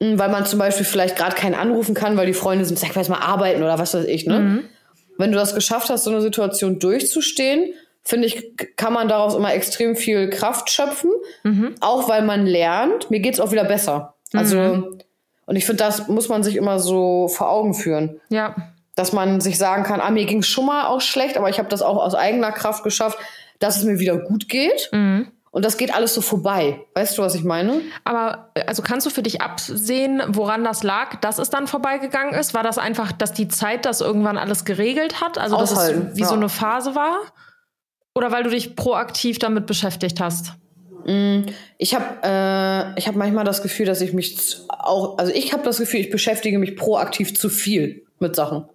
Mh, 0.00 0.18
weil 0.18 0.28
man 0.30 0.46
zum 0.46 0.58
Beispiel 0.58 0.84
vielleicht 0.86 1.16
gerade 1.16 1.36
keinen 1.36 1.54
anrufen 1.54 1.94
kann, 1.94 2.16
weil 2.16 2.26
die 2.26 2.34
Freunde 2.34 2.64
sind, 2.64 2.78
sag 2.78 2.94
mal, 2.94 3.08
mal 3.08 3.20
arbeiten 3.20 3.62
oder 3.62 3.78
was 3.78 3.94
weiß 3.94 4.04
ich, 4.06 4.26
ne? 4.26 4.64
Wenn 5.18 5.32
du 5.32 5.38
das 5.38 5.54
geschafft 5.54 5.90
hast, 5.90 6.04
so 6.04 6.10
eine 6.10 6.20
Situation 6.20 6.78
durchzustehen, 6.78 7.74
finde 8.04 8.26
ich, 8.28 8.56
kann 8.76 8.92
man 8.92 9.08
daraus 9.08 9.34
immer 9.34 9.52
extrem 9.52 9.96
viel 9.96 10.30
Kraft 10.30 10.70
schöpfen. 10.70 11.10
Auch 11.80 12.08
weil 12.08 12.22
man 12.22 12.46
lernt, 12.46 13.10
mir 13.10 13.20
geht's 13.20 13.40
auch 13.40 13.50
wieder 13.52 13.64
besser. 13.64 14.14
Also, 14.32 14.98
und 15.46 15.56
ich 15.56 15.66
finde, 15.66 15.82
das 15.82 16.08
muss 16.08 16.28
man 16.28 16.42
sich 16.42 16.56
immer 16.56 16.78
so 16.78 17.28
vor 17.28 17.50
Augen 17.50 17.74
führen. 17.74 18.20
Ja. 18.28 18.54
Dass 18.94 19.12
man 19.12 19.40
sich 19.40 19.58
sagen 19.58 19.82
kann, 19.82 20.00
ah, 20.00 20.10
mir 20.10 20.24
ging's 20.24 20.46
schon 20.46 20.66
mal 20.66 20.86
auch 20.86 21.00
schlecht, 21.00 21.36
aber 21.36 21.48
ich 21.50 21.58
habe 21.58 21.68
das 21.68 21.82
auch 21.82 21.96
aus 21.96 22.14
eigener 22.14 22.52
Kraft 22.52 22.84
geschafft, 22.84 23.18
dass 23.58 23.76
es 23.76 23.84
mir 23.84 23.98
wieder 23.98 24.16
gut 24.18 24.48
geht. 24.48 24.88
Und 25.50 25.64
das 25.64 25.76
geht 25.76 25.94
alles 25.94 26.14
so 26.14 26.20
vorbei. 26.20 26.84
Weißt 26.94 27.16
du, 27.16 27.22
was 27.22 27.34
ich 27.34 27.44
meine? 27.44 27.80
Aber 28.04 28.50
also 28.66 28.82
kannst 28.82 29.06
du 29.06 29.10
für 29.10 29.22
dich 29.22 29.40
absehen, 29.40 30.22
woran 30.28 30.62
das 30.62 30.82
lag, 30.82 31.16
dass 31.20 31.38
es 31.38 31.50
dann 31.50 31.66
vorbeigegangen 31.66 32.34
ist? 32.34 32.54
War 32.54 32.62
das 32.62 32.78
einfach, 32.78 33.12
dass 33.12 33.32
die 33.32 33.48
Zeit 33.48 33.84
das 33.86 34.00
irgendwann 34.00 34.36
alles 34.36 34.64
geregelt 34.64 35.20
hat? 35.20 35.38
Also 35.38 35.56
dass 35.56 35.72
Aushalten, 35.72 36.08
es 36.12 36.16
wie 36.16 36.22
ja. 36.22 36.26
so 36.26 36.34
eine 36.34 36.48
Phase 36.48 36.94
war? 36.94 37.16
Oder 38.14 38.30
weil 38.30 38.42
du 38.42 38.50
dich 38.50 38.76
proaktiv 38.76 39.38
damit 39.38 39.66
beschäftigt 39.66 40.20
hast? 40.20 40.52
Ich 41.78 41.94
habe 41.94 42.04
äh, 42.22 42.98
ich 42.98 43.08
hab 43.08 43.16
manchmal 43.16 43.44
das 43.44 43.62
Gefühl, 43.62 43.86
dass 43.86 44.02
ich 44.02 44.12
mich 44.12 44.58
auch, 44.68 45.16
also 45.16 45.32
ich 45.32 45.54
habe 45.54 45.62
das 45.62 45.78
Gefühl, 45.78 46.00
ich 46.00 46.10
beschäftige 46.10 46.58
mich 46.58 46.76
proaktiv 46.76 47.38
zu 47.38 47.48
viel 47.48 48.04
mit 48.18 48.36
Sachen. 48.36 48.68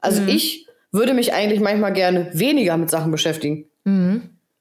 Also 0.00 0.22
ich 0.22 0.68
würde 0.92 1.14
mich 1.14 1.32
eigentlich 1.32 1.60
manchmal 1.60 1.92
gerne 1.92 2.30
weniger 2.32 2.76
mit 2.76 2.90
Sachen 2.90 3.10
beschäftigen. 3.10 3.66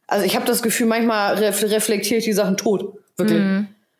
Also 0.07 0.25
ich 0.25 0.35
habe 0.35 0.45
das 0.45 0.61
Gefühl, 0.61 0.87
manchmal 0.87 1.35
ref 1.35 1.61
reflektiere 1.63 2.19
ich 2.19 2.25
die 2.25 2.33
Sachen 2.33 2.57
tot. 2.57 2.93
Wirklich. 3.17 3.41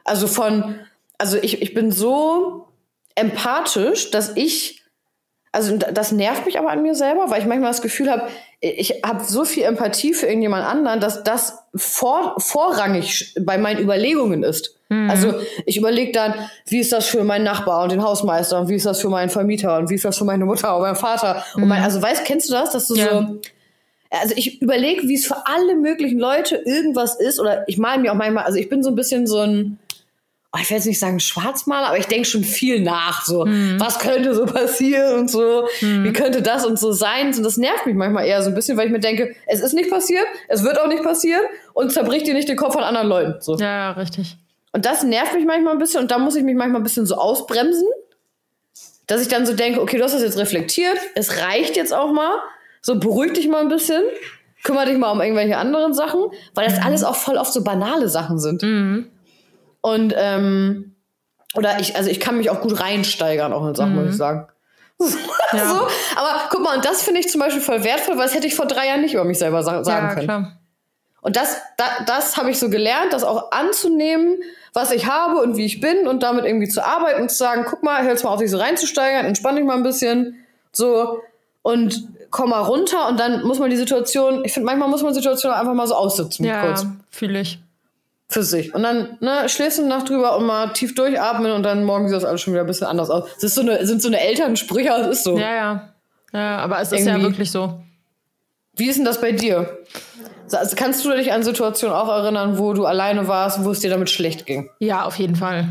Also 0.03 0.27
von, 0.27 0.75
also 1.17 1.37
ich, 1.37 1.61
ich 1.61 1.73
bin 1.73 1.91
so 1.91 2.67
empathisch, 3.15 4.11
dass 4.11 4.31
ich, 4.35 4.83
also 5.51 5.75
das 5.77 6.11
nervt 6.11 6.45
mich 6.45 6.57
aber 6.59 6.69
an 6.69 6.81
mir 6.81 6.95
selber, 6.95 7.29
weil 7.29 7.41
ich 7.41 7.47
manchmal 7.47 7.71
das 7.71 7.81
Gefühl 7.81 8.09
habe, 8.09 8.23
ich 8.61 9.01
habe 9.05 9.23
so 9.23 9.43
viel 9.45 9.63
Empathie 9.63 10.13
für 10.13 10.27
irgendjemand 10.27 10.65
anderen, 10.65 10.99
dass 10.99 11.23
das 11.23 11.59
vor, 11.75 12.35
vorrangig 12.39 13.33
bei 13.41 13.57
meinen 13.57 13.79
Überlegungen 13.79 14.43
ist. 14.43 14.75
Also 15.09 15.33
ich 15.65 15.75
überlege 15.77 16.13
dann, 16.13 16.33
wie 16.67 16.79
ist 16.79 16.93
das 16.93 17.07
für 17.07 17.23
meinen 17.25 17.43
Nachbar 17.43 17.83
und 17.83 17.91
den 17.91 18.01
Hausmeister 18.01 18.57
und 18.61 18.69
wie 18.69 18.75
ist 18.75 18.85
das 18.85 19.01
für 19.01 19.09
meinen 19.09 19.29
Vermieter 19.29 19.77
und 19.77 19.89
wie 19.89 19.95
ist 19.95 20.05
das 20.05 20.17
für 20.17 20.23
meine 20.23 20.45
Mutter 20.45 20.73
und 20.77 20.81
meinen 20.83 20.95
Vater 20.95 21.43
und 21.55 21.67
mein, 21.67 21.83
also 21.83 22.01
weißt, 22.01 22.23
kennst 22.23 22.47
du 22.49 22.53
das, 22.53 22.71
dass 22.71 22.87
du 22.87 22.95
Ja. 22.95 23.09
so 23.11 23.41
also 24.09 24.33
ich 24.35 24.61
überlege, 24.61 25.07
wie 25.07 25.15
es 25.15 25.25
für 25.25 25.45
alle 25.45 25.75
möglichen 25.75 26.19
Leute 26.19 26.55
irgendwas 26.57 27.19
ist. 27.19 27.39
Oder 27.39 27.67
ich 27.67 27.77
male 27.77 28.01
mir 28.01 28.11
auch 28.11 28.17
manchmal, 28.17 28.45
also 28.45 28.57
ich 28.57 28.69
bin 28.69 28.83
so 28.83 28.89
ein 28.89 28.95
bisschen 28.95 29.27
so 29.27 29.39
ein, 29.39 29.79
oh, 30.53 30.59
ich 30.61 30.69
will 30.69 30.77
jetzt 30.77 30.85
nicht 30.85 30.99
sagen 30.99 31.19
Schwarzmaler, 31.19 31.87
aber 31.87 31.97
ich 31.97 32.07
denke 32.07 32.25
schon 32.25 32.43
viel 32.43 32.81
nach. 32.81 33.25
So, 33.25 33.45
was 33.77 33.99
könnte 33.99 34.33
so 34.33 34.45
passieren 34.45 35.19
und 35.19 35.31
so, 35.31 35.67
wie 35.81 36.13
könnte 36.13 36.41
das 36.41 36.65
und 36.65 36.79
so 36.79 36.91
sein? 36.91 37.33
Und 37.35 37.43
das 37.43 37.57
nervt 37.57 37.85
mich 37.85 37.95
manchmal 37.95 38.25
eher 38.25 38.41
so 38.41 38.49
ein 38.49 38.55
bisschen, 38.55 38.77
weil 38.77 38.87
ich 38.87 38.91
mir 38.91 38.99
denke, 38.99 39.35
es 39.45 39.59
ist 39.59 39.73
nicht 39.73 39.89
passiert, 39.89 40.25
es 40.47 40.63
wird 40.63 40.79
auch 40.79 40.87
nicht 40.87 41.03
passieren 41.03 41.43
und 41.73 41.91
zerbricht 41.91 42.27
dir 42.27 42.33
nicht 42.33 42.49
den 42.49 42.57
Kopf 42.57 42.73
von 42.73 42.83
anderen 42.83 43.07
Leuten. 43.07 43.35
So. 43.41 43.57
Ja, 43.57 43.65
ja, 43.65 43.91
richtig. 43.91 44.37
Und 44.73 44.85
das 44.85 45.03
nervt 45.03 45.33
mich 45.33 45.45
manchmal 45.45 45.73
ein 45.73 45.79
bisschen 45.79 46.01
und 46.01 46.11
da 46.11 46.19
muss 46.19 46.35
ich 46.35 46.43
mich 46.43 46.55
manchmal 46.55 46.81
ein 46.81 46.83
bisschen 46.83 47.05
so 47.05 47.15
ausbremsen, 47.15 47.87
dass 49.07 49.21
ich 49.21 49.27
dann 49.27 49.45
so 49.45 49.53
denke, 49.53 49.81
okay, 49.81 49.97
du 49.97 50.03
hast 50.03 50.13
das 50.13 50.21
jetzt 50.21 50.37
reflektiert, 50.37 50.97
es 51.15 51.41
reicht 51.41 51.75
jetzt 51.75 51.93
auch 51.93 52.11
mal, 52.11 52.37
so 52.81 52.99
beruhig 52.99 53.33
dich 53.33 53.47
mal 53.47 53.61
ein 53.61 53.69
bisschen, 53.69 54.03
kümmere 54.63 54.85
dich 54.85 54.97
mal 54.97 55.11
um 55.11 55.21
irgendwelche 55.21 55.57
anderen 55.57 55.93
Sachen, 55.93 56.21
weil 56.53 56.67
das 56.67 56.81
alles 56.83 57.03
auch 57.03 57.15
voll 57.15 57.37
oft 57.37 57.53
so 57.53 57.63
banale 57.63 58.09
Sachen 58.09 58.39
sind. 58.39 58.63
Und 59.81 60.13
ähm, 60.17 60.95
oder 61.55 61.79
ich, 61.79 61.95
also 61.95 62.09
ich 62.09 62.19
kann 62.19 62.37
mich 62.37 62.49
auch 62.49 62.61
gut 62.61 62.79
reinsteigern, 62.79 63.53
auch 63.53 63.67
in 63.67 63.75
Sachen, 63.75 63.95
muss 63.95 64.11
ich 64.11 64.17
sagen. 64.17 64.47
Ja. 65.53 65.69
So, 65.69 65.87
aber 66.17 66.49
guck 66.49 66.61
mal, 66.61 66.75
und 66.75 66.83
das 66.83 67.03
finde 67.03 67.21
ich 67.21 67.29
zum 67.29 67.39
Beispiel 67.39 67.61
voll 67.61 67.85
wertvoll, 67.85 68.17
weil 68.17 68.25
das 68.25 68.35
hätte 68.35 68.47
ich 68.47 68.55
vor 68.55 68.65
drei 68.65 68.87
Jahren 68.87 68.99
nicht 68.99 69.13
über 69.13 69.23
mich 69.23 69.39
selber 69.39 69.63
sa 69.63 69.81
sagen 69.81 70.07
ja, 70.07 70.13
können. 70.13 70.25
klar. 70.25 70.59
Und 71.21 71.37
das, 71.37 71.61
da, 71.77 71.85
das 72.05 72.35
habe 72.35 72.49
ich 72.49 72.59
so 72.59 72.69
gelernt, 72.69 73.13
das 73.13 73.23
auch 73.23 73.51
anzunehmen, 73.51 74.39
was 74.73 74.91
ich 74.91 75.05
habe 75.05 75.39
und 75.41 75.55
wie 75.55 75.65
ich 75.65 75.79
bin 75.79 76.07
und 76.07 76.23
damit 76.23 76.45
irgendwie 76.45 76.67
zu 76.67 76.85
arbeiten 76.85 77.21
und 77.21 77.29
zu 77.29 77.37
sagen, 77.37 77.65
guck 77.65 77.81
mal, 77.83 78.03
hör 78.03 78.11
jetzt 78.11 78.23
mal 78.23 78.31
auf, 78.31 78.39
dich 78.39 78.51
so 78.51 78.57
reinzusteigern, 78.57 79.25
entspann 79.25 79.55
dich 79.55 79.63
mal 79.63 79.77
ein 79.77 79.83
bisschen, 79.83 80.43
so 80.73 81.21
und 81.61 82.07
komm 82.29 82.49
mal 82.51 82.61
runter 82.61 83.07
und 83.09 83.19
dann 83.19 83.43
muss 83.45 83.59
man 83.59 83.69
die 83.69 83.77
Situation, 83.77 84.43
ich 84.45 84.53
finde, 84.53 84.65
manchmal 84.65 84.89
muss 84.89 85.03
man 85.03 85.13
Situationen 85.13 85.57
einfach 85.57 85.73
mal 85.73 85.87
so 85.87 85.95
aussitzen, 85.95 86.45
Ja, 86.45 86.65
kurz 86.65 86.85
fühle 87.09 87.41
ich. 87.41 87.59
für 88.29 88.43
sich. 88.43 88.73
Und 88.75 88.83
dann 88.83 89.17
ne, 89.21 89.47
schläfst 89.47 89.77
du 89.77 89.83
eine 89.83 89.89
Nacht 89.89 90.09
drüber 90.09 90.37
und 90.37 90.45
mal 90.45 90.73
tief 90.73 90.93
durchatmen 90.95 91.51
und 91.51 91.63
dann 91.63 91.83
morgen 91.83 92.07
sieht 92.07 92.17
das 92.17 92.25
alles 92.25 92.41
schon 92.41 92.53
wieder 92.53 92.61
ein 92.63 92.67
bisschen 92.67 92.87
anders 92.87 93.09
aus. 93.09 93.29
Das 93.35 93.43
ist 93.45 93.55
so 93.55 93.61
eine, 93.61 93.85
sind 93.85 94.01
so 94.01 94.07
eine 94.09 94.19
Elternsprüche, 94.19 94.89
es 94.89 95.07
ist 95.19 95.23
so. 95.23 95.37
Ja, 95.37 95.53
ja. 95.55 95.89
Ja, 96.33 96.57
aber 96.57 96.81
es 96.81 96.91
ist 96.91 97.05
ja 97.05 97.13
Irgendwie. 97.13 97.29
wirklich 97.31 97.51
so. 97.51 97.79
Wie 98.75 98.89
ist 98.89 98.97
denn 98.97 99.05
das 99.05 99.19
bei 99.21 99.31
dir? 99.31 99.77
Also 100.51 100.75
kannst 100.75 101.03
du 101.03 101.11
dich 101.11 101.31
an 101.33 101.41
Situationen 101.43 101.95
auch 101.95 102.09
erinnern, 102.09 102.57
wo 102.59 102.73
du 102.73 102.85
alleine 102.85 103.27
warst, 103.27 103.63
wo 103.63 103.71
es 103.71 103.79
dir 103.79 103.89
damit 103.89 104.09
schlecht 104.09 104.45
ging? 104.45 104.69
Ja, 104.79 105.03
auf 105.05 105.15
jeden 105.17 105.35
Fall. 105.35 105.67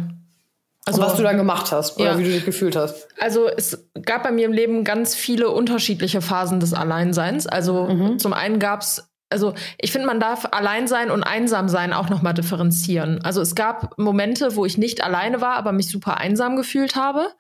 Also, 0.88 1.02
was 1.02 1.16
du 1.16 1.22
dann 1.24 1.36
gemacht 1.36 1.72
hast 1.72 1.96
oder 1.96 2.12
ja. 2.12 2.18
wie 2.18 2.22
du 2.22 2.30
dich 2.30 2.44
gefühlt 2.44 2.76
hast. 2.76 3.08
Also 3.18 3.48
es 3.48 3.88
gab 4.02 4.22
bei 4.22 4.30
mir 4.30 4.46
im 4.46 4.52
Leben 4.52 4.84
ganz 4.84 5.16
viele 5.16 5.50
unterschiedliche 5.50 6.20
Phasen 6.20 6.60
des 6.60 6.74
Alleinseins. 6.74 7.48
Also 7.48 7.86
mhm. 7.86 8.20
zum 8.20 8.32
einen 8.32 8.60
gab 8.60 8.82
es, 8.82 9.10
also 9.28 9.52
ich 9.78 9.90
finde, 9.90 10.06
man 10.06 10.20
darf 10.20 10.46
allein 10.52 10.86
sein 10.86 11.10
und 11.10 11.24
einsam 11.24 11.68
sein 11.68 11.92
auch 11.92 12.08
nochmal 12.08 12.34
differenzieren. 12.34 13.20
Also 13.24 13.40
es 13.40 13.56
gab 13.56 13.98
Momente, 13.98 14.54
wo 14.54 14.64
ich 14.64 14.78
nicht 14.78 15.02
alleine 15.02 15.40
war, 15.40 15.56
aber 15.56 15.72
mich 15.72 15.90
super 15.90 16.18
einsam 16.18 16.54
gefühlt 16.54 16.94
habe. 16.94 17.32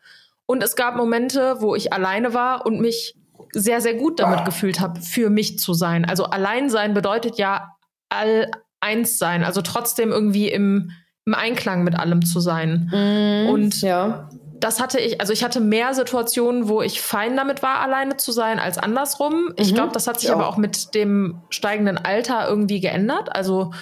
Und 0.46 0.60
es 0.64 0.74
gab 0.74 0.96
Momente, 0.96 1.60
wo 1.60 1.76
ich 1.76 1.92
alleine 1.92 2.34
war 2.34 2.66
und 2.66 2.80
mich 2.80 3.14
sehr, 3.52 3.80
sehr 3.80 3.94
gut 3.94 4.18
damit 4.18 4.44
gefühlt 4.44 4.80
habe, 4.80 5.00
für 5.00 5.30
mich 5.30 5.60
zu 5.60 5.72
sein. 5.72 6.04
Also 6.04 6.24
allein 6.24 6.68
sein 6.68 6.94
bedeutet 6.94 7.38
ja 7.38 7.76
all 8.08 8.50
eins 8.80 9.18
sein, 9.18 9.44
also 9.44 9.62
trotzdem 9.62 10.10
irgendwie 10.10 10.48
im 10.48 10.90
im 11.26 11.34
Einklang 11.34 11.82
mit 11.82 11.98
allem 11.98 12.24
zu 12.24 12.40
sein. 12.40 12.90
Mm, 12.92 13.48
und 13.50 13.82
ja. 13.82 14.28
das 14.60 14.80
hatte 14.80 15.00
ich, 15.00 15.20
also 15.20 15.32
ich 15.32 15.42
hatte 15.42 15.60
mehr 15.60 15.92
Situationen, 15.92 16.68
wo 16.68 16.82
ich 16.82 17.02
fein 17.02 17.36
damit 17.36 17.62
war, 17.62 17.80
alleine 17.80 18.16
zu 18.16 18.30
sein, 18.30 18.60
als 18.60 18.78
andersrum. 18.78 19.52
Ich 19.56 19.72
mhm. 19.72 19.74
glaube, 19.74 19.92
das 19.92 20.06
hat 20.06 20.20
sich 20.20 20.28
ja. 20.28 20.36
aber 20.36 20.48
auch 20.48 20.56
mit 20.56 20.94
dem 20.94 21.42
steigenden 21.50 21.98
Alter 21.98 22.48
irgendwie 22.48 22.80
geändert. 22.80 23.34
Also, 23.34 23.72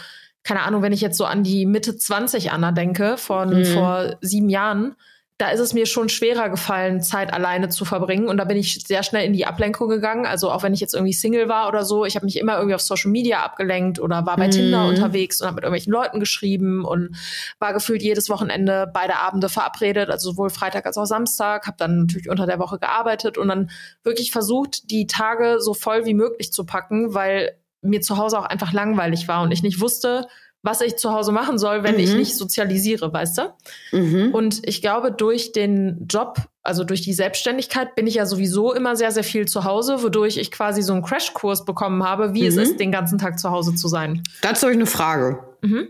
keine 0.42 0.62
Ahnung, 0.62 0.82
wenn 0.82 0.92
ich 0.92 1.02
jetzt 1.02 1.18
so 1.18 1.26
an 1.26 1.42
die 1.42 1.66
Mitte 1.66 1.96
20 1.96 2.50
Anna 2.50 2.72
denke, 2.72 3.18
von 3.18 3.50
mhm. 3.50 3.64
vor 3.66 4.16
sieben 4.22 4.48
Jahren, 4.48 4.96
da 5.38 5.50
ist 5.50 5.58
es 5.58 5.74
mir 5.74 5.86
schon 5.86 6.08
schwerer 6.08 6.48
gefallen, 6.48 7.02
Zeit 7.02 7.32
alleine 7.32 7.68
zu 7.68 7.84
verbringen. 7.84 8.28
Und 8.28 8.36
da 8.36 8.44
bin 8.44 8.56
ich 8.56 8.84
sehr 8.86 9.02
schnell 9.02 9.26
in 9.26 9.32
die 9.32 9.46
Ablenkung 9.46 9.88
gegangen. 9.88 10.26
Also 10.26 10.48
auch 10.48 10.62
wenn 10.62 10.72
ich 10.72 10.78
jetzt 10.78 10.94
irgendwie 10.94 11.12
Single 11.12 11.48
war 11.48 11.66
oder 11.66 11.84
so, 11.84 12.04
ich 12.04 12.14
habe 12.14 12.24
mich 12.24 12.38
immer 12.38 12.56
irgendwie 12.56 12.76
auf 12.76 12.80
Social 12.80 13.10
Media 13.10 13.42
abgelenkt 13.42 13.98
oder 13.98 14.24
war 14.26 14.36
bei 14.36 14.46
mhm. 14.46 14.52
Tinder 14.52 14.86
unterwegs 14.86 15.40
und 15.40 15.48
habe 15.48 15.56
mit 15.56 15.64
irgendwelchen 15.64 15.92
Leuten 15.92 16.20
geschrieben 16.20 16.84
und 16.84 17.16
war 17.58 17.72
gefühlt 17.72 18.00
jedes 18.00 18.30
Wochenende 18.30 18.88
beide 18.94 19.16
Abende 19.16 19.48
verabredet, 19.48 20.08
also 20.08 20.30
sowohl 20.30 20.50
Freitag 20.50 20.86
als 20.86 20.96
auch 20.98 21.04
Samstag, 21.04 21.66
habe 21.66 21.78
dann 21.78 22.02
natürlich 22.02 22.30
unter 22.30 22.46
der 22.46 22.60
Woche 22.60 22.78
gearbeitet 22.78 23.36
und 23.36 23.48
dann 23.48 23.70
wirklich 24.04 24.30
versucht, 24.30 24.88
die 24.92 25.08
Tage 25.08 25.56
so 25.58 25.74
voll 25.74 26.06
wie 26.06 26.14
möglich 26.14 26.52
zu 26.52 26.64
packen, 26.64 27.12
weil 27.12 27.58
mir 27.82 28.00
zu 28.00 28.18
Hause 28.18 28.38
auch 28.38 28.46
einfach 28.46 28.72
langweilig 28.72 29.26
war 29.26 29.42
und 29.42 29.50
ich 29.50 29.62
nicht 29.62 29.80
wusste, 29.80 30.28
was 30.64 30.80
ich 30.80 30.96
zu 30.96 31.12
Hause 31.12 31.30
machen 31.30 31.58
soll, 31.58 31.82
wenn 31.82 31.94
mhm. 31.94 32.00
ich 32.00 32.14
nicht 32.14 32.36
sozialisiere, 32.36 33.12
weißt 33.12 33.38
du? 33.38 33.52
Mhm. 33.92 34.34
Und 34.34 34.66
ich 34.66 34.80
glaube, 34.80 35.12
durch 35.12 35.52
den 35.52 36.06
Job, 36.08 36.38
also 36.62 36.84
durch 36.84 37.02
die 37.02 37.12
Selbstständigkeit, 37.12 37.94
bin 37.94 38.06
ich 38.06 38.14
ja 38.14 38.24
sowieso 38.24 38.72
immer 38.72 38.96
sehr, 38.96 39.12
sehr 39.12 39.24
viel 39.24 39.46
zu 39.46 39.64
Hause, 39.64 40.02
wodurch 40.02 40.38
ich 40.38 40.50
quasi 40.50 40.80
so 40.80 40.94
einen 40.94 41.02
Crashkurs 41.02 41.66
bekommen 41.66 42.02
habe, 42.02 42.32
wie 42.32 42.42
mhm. 42.42 42.48
es 42.48 42.56
ist, 42.56 42.80
den 42.80 42.90
ganzen 42.90 43.18
Tag 43.18 43.38
zu 43.38 43.50
Hause 43.50 43.74
zu 43.74 43.88
sein. 43.88 44.22
Dazu 44.40 44.62
habe 44.62 44.72
ich 44.72 44.78
eine 44.78 44.86
Frage. 44.86 45.38
Mhm. 45.60 45.88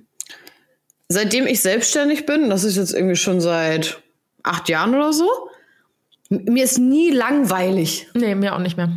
Seitdem 1.09 1.47
ich 1.47 1.61
selbstständig 1.61 2.27
bin, 2.27 2.51
das 2.51 2.65
ist 2.65 2.77
jetzt 2.77 2.95
irgendwie 2.95 3.17
schon 3.17 3.41
seit 3.41 4.03
acht 4.43 4.69
Jahren 4.69 4.93
oder 4.95 5.13
so, 5.13 5.29
mir 6.31 6.65
ist 6.65 6.79
nie 6.79 7.11
langweilig. 7.11 8.09
Nee, 8.15 8.35
mir 8.35 8.57
auch 8.57 8.61
nicht 8.61 8.77
mehr. 8.77 8.91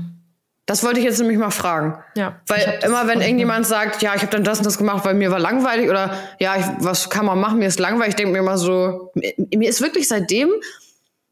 Das 0.67 0.83
wollte 0.83 0.99
ich 0.99 1.05
jetzt 1.05 1.17
nämlich 1.19 1.37
mal 1.37 1.49
fragen. 1.49 1.97
Ja. 2.15 2.41
Weil 2.45 2.79
immer, 2.83 3.07
wenn 3.07 3.21
irgendjemand 3.21 3.65
sagt, 3.65 4.01
ja, 4.01 4.13
ich 4.15 4.21
habe 4.21 4.31
dann 4.31 4.43
das 4.43 4.59
und 4.59 4.65
das 4.65 4.77
gemacht, 4.77 5.05
weil 5.05 5.13
mir 5.13 5.31
war 5.31 5.39
langweilig 5.39 5.89
oder 5.89 6.13
ja, 6.39 6.57
ich, 6.57 6.65
was 6.79 7.09
kann 7.09 7.25
man 7.25 7.39
machen, 7.39 7.59
mir 7.59 7.69
ist 7.69 7.79
langweilig, 7.79 8.09
ich 8.09 8.15
denke 8.17 8.33
mir 8.33 8.39
immer 8.39 8.57
so, 8.57 9.11
mir, 9.15 9.33
mir, 9.55 9.69
ist 9.69 9.81
wirklich 9.81 10.09
seitdem, 10.09 10.49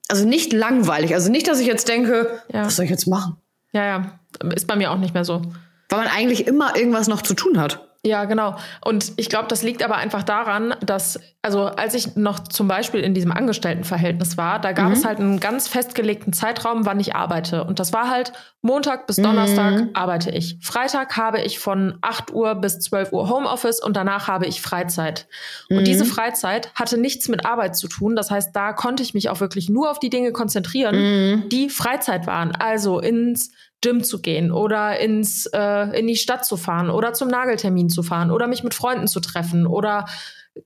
also 0.08 0.26
nicht 0.26 0.54
langweilig. 0.54 1.14
Also 1.14 1.30
nicht, 1.30 1.50
dass 1.50 1.60
ich 1.60 1.68
jetzt 1.68 1.90
denke, 1.90 2.40
ja. 2.52 2.66
was 2.66 2.78
soll 2.78 2.86
ich 2.86 2.92
jetzt 2.92 3.08
machen? 3.08 3.36
Ja, 3.74 3.84
ja. 3.84 4.20
Ist 4.54 4.68
bei 4.68 4.78
mir 4.78 4.90
auch 4.90 4.98
nicht 4.98 5.14
mehr 5.14 5.26
so. 5.26 5.42
Weil 5.90 6.00
man 6.00 6.08
eigentlich 6.08 6.48
immer 6.48 6.78
irgendwas 6.78 7.10
noch 7.10 7.22
zu 7.22 7.34
tun 7.34 7.60
hat. 7.60 7.85
Ja, 8.06 8.26
genau. 8.26 8.56
Und 8.82 9.14
ich 9.18 9.30
glaube, 9.30 9.48
das 9.48 9.64
liegt 9.64 9.84
aber 9.84 9.96
einfach 9.96 10.22
daran, 10.22 10.76
dass, 10.86 11.20
also 11.42 11.64
als 11.64 11.96
ich 11.96 12.16
noch 12.16 12.40
zum 12.40 12.68
Beispiel 12.68 13.00
in 13.00 13.16
diesem 13.16 13.32
Angestelltenverhältnis 13.32 14.38
war, 14.38 14.60
da 14.60 14.74
gab 14.74 14.90
mhm. 14.90 14.94
es 14.94 15.04
halt 15.04 15.20
einen 15.20 15.40
ganz 15.40 15.68
festgelegten 15.68 16.32
Zeitraum, 16.32 16.86
wann 16.86 17.00
ich 17.00 17.16
arbeite. 17.16 17.64
Und 17.64 17.80
das 17.80 17.94
war 17.94 18.12
halt 18.12 18.32
Montag 18.62 19.08
bis 19.08 19.16
Donnerstag 19.16 19.74
mhm. 19.74 19.90
arbeite 19.94 20.30
ich. 20.30 20.60
Freitag 20.62 21.18
habe 21.18 21.42
ich 21.42 21.58
von 21.58 21.98
8 22.02 22.32
Uhr 22.32 22.54
bis 22.54 22.80
12 22.80 23.12
Uhr 23.12 23.28
Homeoffice 23.28 23.82
und 23.82 23.98
danach 23.98 24.28
habe 24.28 24.46
ich 24.46 24.62
Freizeit. 24.62 25.28
Und 25.72 25.78
mhm. 25.78 25.86
diese 25.86 26.06
Freizeit 26.06 26.72
hatte 26.76 27.00
nichts 27.00 27.28
mit 27.28 27.44
Arbeit 27.44 27.76
zu 27.76 27.88
tun. 27.88 28.16
Das 28.16 28.30
heißt, 28.30 28.56
da 28.56 28.74
konnte 28.74 29.02
ich 29.02 29.16
mich 29.16 29.30
auch 29.30 29.40
wirklich 29.40 29.68
nur 29.68 29.90
auf 29.90 29.98
die 29.98 30.12
Dinge 30.12 30.32
konzentrieren, 30.32 30.96
mhm. 30.96 31.50
die 31.50 31.72
Freizeit 31.72 32.28
waren. 32.28 32.52
Also 32.52 33.00
ins 33.00 33.50
Gym 33.86 34.04
zu 34.04 34.20
gehen 34.20 34.52
oder 34.52 35.00
ins, 35.00 35.46
äh, 35.54 36.00
in 36.00 36.08
die 36.08 36.16
Stadt 36.16 36.44
zu 36.44 36.58
fahren 36.58 36.90
oder 36.90 37.14
zum 37.14 37.28
Nageltermin 37.28 37.90
zu 37.90 38.02
fahren 38.02 38.32
oder 38.32 38.48
mich 38.48 38.64
mit 38.64 38.74
Freunden 38.74 39.08
zu 39.08 39.20
treffen 39.20 39.68
oder 39.68 40.06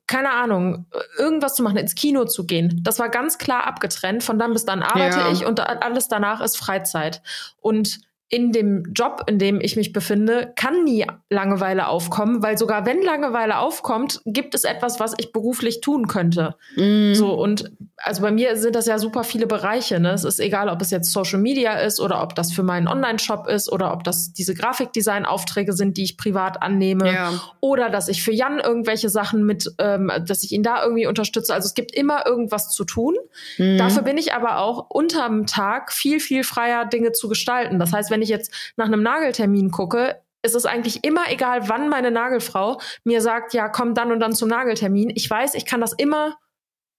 keine 0.08 0.32
Ahnung, 0.32 0.86
irgendwas 1.18 1.56
zu 1.56 1.64
machen, 1.64 1.76
ins 1.76 1.96
Kino 1.96 2.26
zu 2.26 2.46
gehen. 2.46 2.80
Das 2.84 3.00
war 3.00 3.10
ganz 3.10 3.38
klar 3.40 3.66
abgetrennt. 3.66 4.24
Von 4.24 4.38
dann 4.38 4.54
bis 4.54 4.64
dann 4.64 4.84
arbeite 4.84 5.18
ja. 5.18 5.32
ich 5.32 5.46
und 5.46 5.60
alles 5.60 6.08
danach 6.08 6.42
ist 6.42 6.58
Freizeit. 6.58 7.22
Und 7.60 8.00
in 8.30 8.52
dem 8.52 8.84
Job, 8.94 9.24
in 9.28 9.40
dem 9.40 9.60
ich 9.60 9.76
mich 9.76 9.92
befinde, 9.92 10.54
kann 10.56 10.84
nie 10.84 11.06
Langeweile 11.30 11.88
aufkommen, 11.88 12.44
weil 12.44 12.58
sogar 12.60 12.86
wenn 12.86 13.02
Langeweile 13.02 13.58
aufkommt, 13.58 14.22
gibt 14.26 14.54
es 14.54 14.64
etwas, 14.64 15.00
was 15.00 15.16
ich 15.18 15.32
beruflich 15.32 15.82
tun 15.82 16.08
könnte. 16.08 16.56
Mm. 16.76 17.14
So 17.16 17.34
und 17.34 17.72
also 17.98 18.22
bei 18.22 18.32
mir 18.32 18.56
sind 18.56 18.76
das 18.76 18.86
ja 18.86 18.98
super 19.00 19.24
viele 19.24 19.48
Bereiche. 19.48 20.00
Ne? 20.00 20.12
Es 20.12 20.24
ist 20.24 20.40
egal, 20.40 20.70
ob 20.70 20.82
es 20.82 20.92
jetzt 20.92 21.12
Social 21.12 21.40
Media 21.40 21.74
ist 21.80 22.00
oder 22.00 22.22
ob 22.22 22.36
das 22.36 22.52
für 22.52 22.64
meinen 22.64 22.88
Online-Shop 22.88 23.48
ist 23.48 23.72
oder 23.72 23.94
ob 23.94 24.04
das 24.04 24.32
diese 24.32 24.54
Grafikdesign-Aufträge 24.54 25.74
sind, 25.74 25.98
die 25.98 26.04
ich 26.04 26.18
privat 26.18 26.62
annehme 26.62 27.12
ja. 27.12 27.34
oder 27.60 27.90
dass 27.90 28.08
ich 28.08 28.24
für 28.24 28.32
Jan 28.32 28.60
irgendwelche 28.60 29.10
Sachen 29.10 29.44
mit, 29.44 29.74
ähm, 29.80 30.12
dass 30.26 30.44
ich 30.44 30.52
ihn 30.52 30.64
da 30.64 30.84
irgendwie 30.84 31.08
unterstütze. 31.08 31.54
Also 31.54 31.66
es 31.66 31.74
gibt 31.74 31.94
immer 31.94 32.26
irgendwas 32.26 32.70
zu 32.70 32.86
tun. 32.86 33.16
Mm. 33.58 33.78
Dafür 33.78 34.04
bin 34.04 34.18
ich 34.18 34.34
aber 34.34 34.60
auch 34.60 34.90
unterm 34.90 35.46
Tag 35.46 35.92
viel 35.92 36.20
viel 36.20 36.44
freier 36.44 36.86
Dinge 36.86 37.12
zu 37.12 37.28
gestalten. 37.28 37.80
Das 37.80 37.92
heißt, 37.92 38.12
wenn 38.12 38.19
wenn 38.20 38.24
ich 38.24 38.30
jetzt 38.30 38.54
nach 38.76 38.88
einem 38.88 39.02
Nageltermin 39.02 39.72
gucke, 39.72 40.22
ist 40.42 40.56
es 40.56 40.66
eigentlich 40.66 41.06
immer 41.06 41.32
egal, 41.32 41.70
wann 41.70 41.88
meine 41.88 42.12
Nagelfrau 42.12 42.82
mir 43.06 43.22
sagt, 43.22 43.54
ja, 43.54 43.70
komm 43.70 43.94
dann 43.94 44.12
und 44.12 44.20
dann 44.20 44.34
zum 44.34 44.50
Nageltermin. 44.50 45.10
Ich 45.16 45.30
weiß, 45.30 45.54
ich 45.56 45.66
kann 45.66 45.80
das 45.80 45.94
immer 45.94 46.38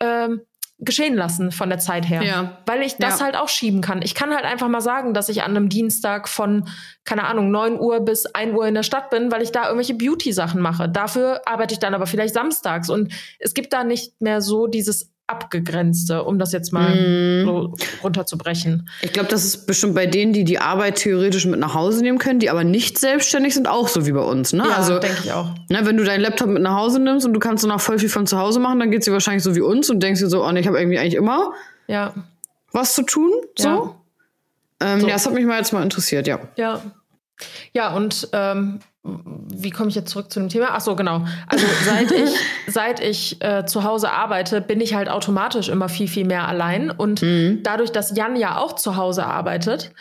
ähm, 0.00 0.40
geschehen 0.78 1.14
lassen 1.14 1.52
von 1.52 1.68
der 1.68 1.78
Zeit 1.78 2.08
her, 2.08 2.22
ja. 2.22 2.58
weil 2.64 2.80
ich 2.80 2.96
das 2.96 3.20
ja. 3.20 3.26
halt 3.26 3.36
auch 3.36 3.50
schieben 3.50 3.82
kann. 3.82 4.00
Ich 4.00 4.14
kann 4.14 4.34
halt 4.34 4.46
einfach 4.46 4.68
mal 4.68 4.80
sagen, 4.80 5.12
dass 5.12 5.28
ich 5.28 5.42
an 5.42 5.50
einem 5.50 5.68
Dienstag 5.68 6.26
von, 6.26 6.68
keine 7.04 7.24
Ahnung, 7.24 7.50
9 7.50 7.78
Uhr 7.78 8.00
bis 8.00 8.24
1 8.24 8.56
Uhr 8.56 8.66
in 8.66 8.74
der 8.74 8.82
Stadt 8.82 9.10
bin, 9.10 9.30
weil 9.30 9.42
ich 9.42 9.52
da 9.52 9.64
irgendwelche 9.64 9.94
Beauty-Sachen 9.94 10.60
mache. 10.60 10.88
Dafür 10.88 11.42
arbeite 11.46 11.74
ich 11.74 11.80
dann 11.80 11.94
aber 11.94 12.06
vielleicht 12.06 12.32
samstags 12.32 12.88
und 12.88 13.12
es 13.38 13.52
gibt 13.52 13.74
da 13.74 13.84
nicht 13.84 14.20
mehr 14.22 14.40
so 14.40 14.66
dieses 14.66 15.09
abgegrenzte, 15.30 16.24
um 16.24 16.38
das 16.38 16.52
jetzt 16.52 16.72
mal 16.72 16.94
mm. 16.94 17.46
so 17.46 17.74
runterzubrechen. 18.02 18.88
Ich 19.02 19.12
glaube, 19.12 19.28
das 19.28 19.44
ist 19.44 19.66
bestimmt 19.66 19.94
bei 19.94 20.06
denen, 20.06 20.32
die 20.32 20.44
die 20.44 20.58
Arbeit 20.58 20.96
theoretisch 20.96 21.46
mit 21.46 21.60
nach 21.60 21.74
Hause 21.74 22.02
nehmen 22.02 22.18
können, 22.18 22.40
die 22.40 22.50
aber 22.50 22.64
nicht 22.64 22.98
selbstständig 22.98 23.54
sind, 23.54 23.68
auch 23.68 23.88
so 23.88 24.06
wie 24.06 24.12
bei 24.12 24.22
uns. 24.22 24.52
Ne? 24.52 24.64
Ja, 24.66 24.76
also 24.76 24.98
denke 24.98 25.20
ich 25.24 25.32
auch. 25.32 25.54
Ne, 25.68 25.80
wenn 25.84 25.96
du 25.96 26.04
deinen 26.04 26.20
Laptop 26.20 26.48
mit 26.48 26.62
nach 26.62 26.74
Hause 26.74 26.98
nimmst 27.00 27.26
und 27.26 27.32
du 27.32 27.40
kannst 27.40 27.62
dann 27.62 27.70
auch 27.70 27.80
voll 27.80 27.98
viel 27.98 28.08
von 28.08 28.26
zu 28.26 28.38
Hause 28.38 28.58
machen, 28.60 28.80
dann 28.80 28.90
geht 28.90 29.00
es 29.00 29.04
dir 29.04 29.12
wahrscheinlich 29.12 29.44
so 29.44 29.54
wie 29.54 29.60
uns 29.60 29.88
und 29.88 30.02
denkst 30.02 30.20
dir 30.20 30.28
so, 30.28 30.44
oh, 30.44 30.50
nee, 30.50 30.60
ich 30.60 30.66
habe 30.66 30.78
irgendwie 30.78 30.98
eigentlich 30.98 31.14
immer 31.14 31.52
ja. 31.86 32.12
was 32.72 32.94
zu 32.94 33.02
tun. 33.02 33.30
So. 33.56 33.68
Ja. 33.68 33.96
Ähm, 34.80 35.00
so. 35.00 35.06
ja, 35.06 35.12
das 35.14 35.26
hat 35.26 35.34
mich 35.34 35.44
mal 35.44 35.58
jetzt 35.58 35.72
mal 35.72 35.82
interessiert, 35.82 36.26
ja. 36.26 36.40
Ja. 36.56 36.82
Ja, 37.72 37.94
und 37.94 38.28
ähm, 38.32 38.80
wie 39.02 39.70
komme 39.70 39.88
ich 39.88 39.94
jetzt 39.94 40.10
zurück 40.10 40.30
zu 40.30 40.40
dem 40.40 40.48
Thema? 40.48 40.68
Ach 40.72 40.80
so, 40.80 40.94
genau. 40.94 41.24
Also 41.46 41.66
seit 41.84 42.10
ich, 42.10 42.30
seit 42.66 43.00
ich 43.00 43.42
äh, 43.42 43.64
zu 43.64 43.84
Hause 43.84 44.12
arbeite, 44.12 44.60
bin 44.60 44.80
ich 44.80 44.94
halt 44.94 45.08
automatisch 45.08 45.68
immer 45.68 45.88
viel, 45.88 46.08
viel 46.08 46.26
mehr 46.26 46.46
allein. 46.46 46.90
Und 46.90 47.22
mhm. 47.22 47.60
dadurch, 47.62 47.92
dass 47.92 48.16
Jan 48.16 48.36
ja 48.36 48.58
auch 48.58 48.74
zu 48.74 48.96
Hause 48.96 49.24
arbeitet, 49.24 49.92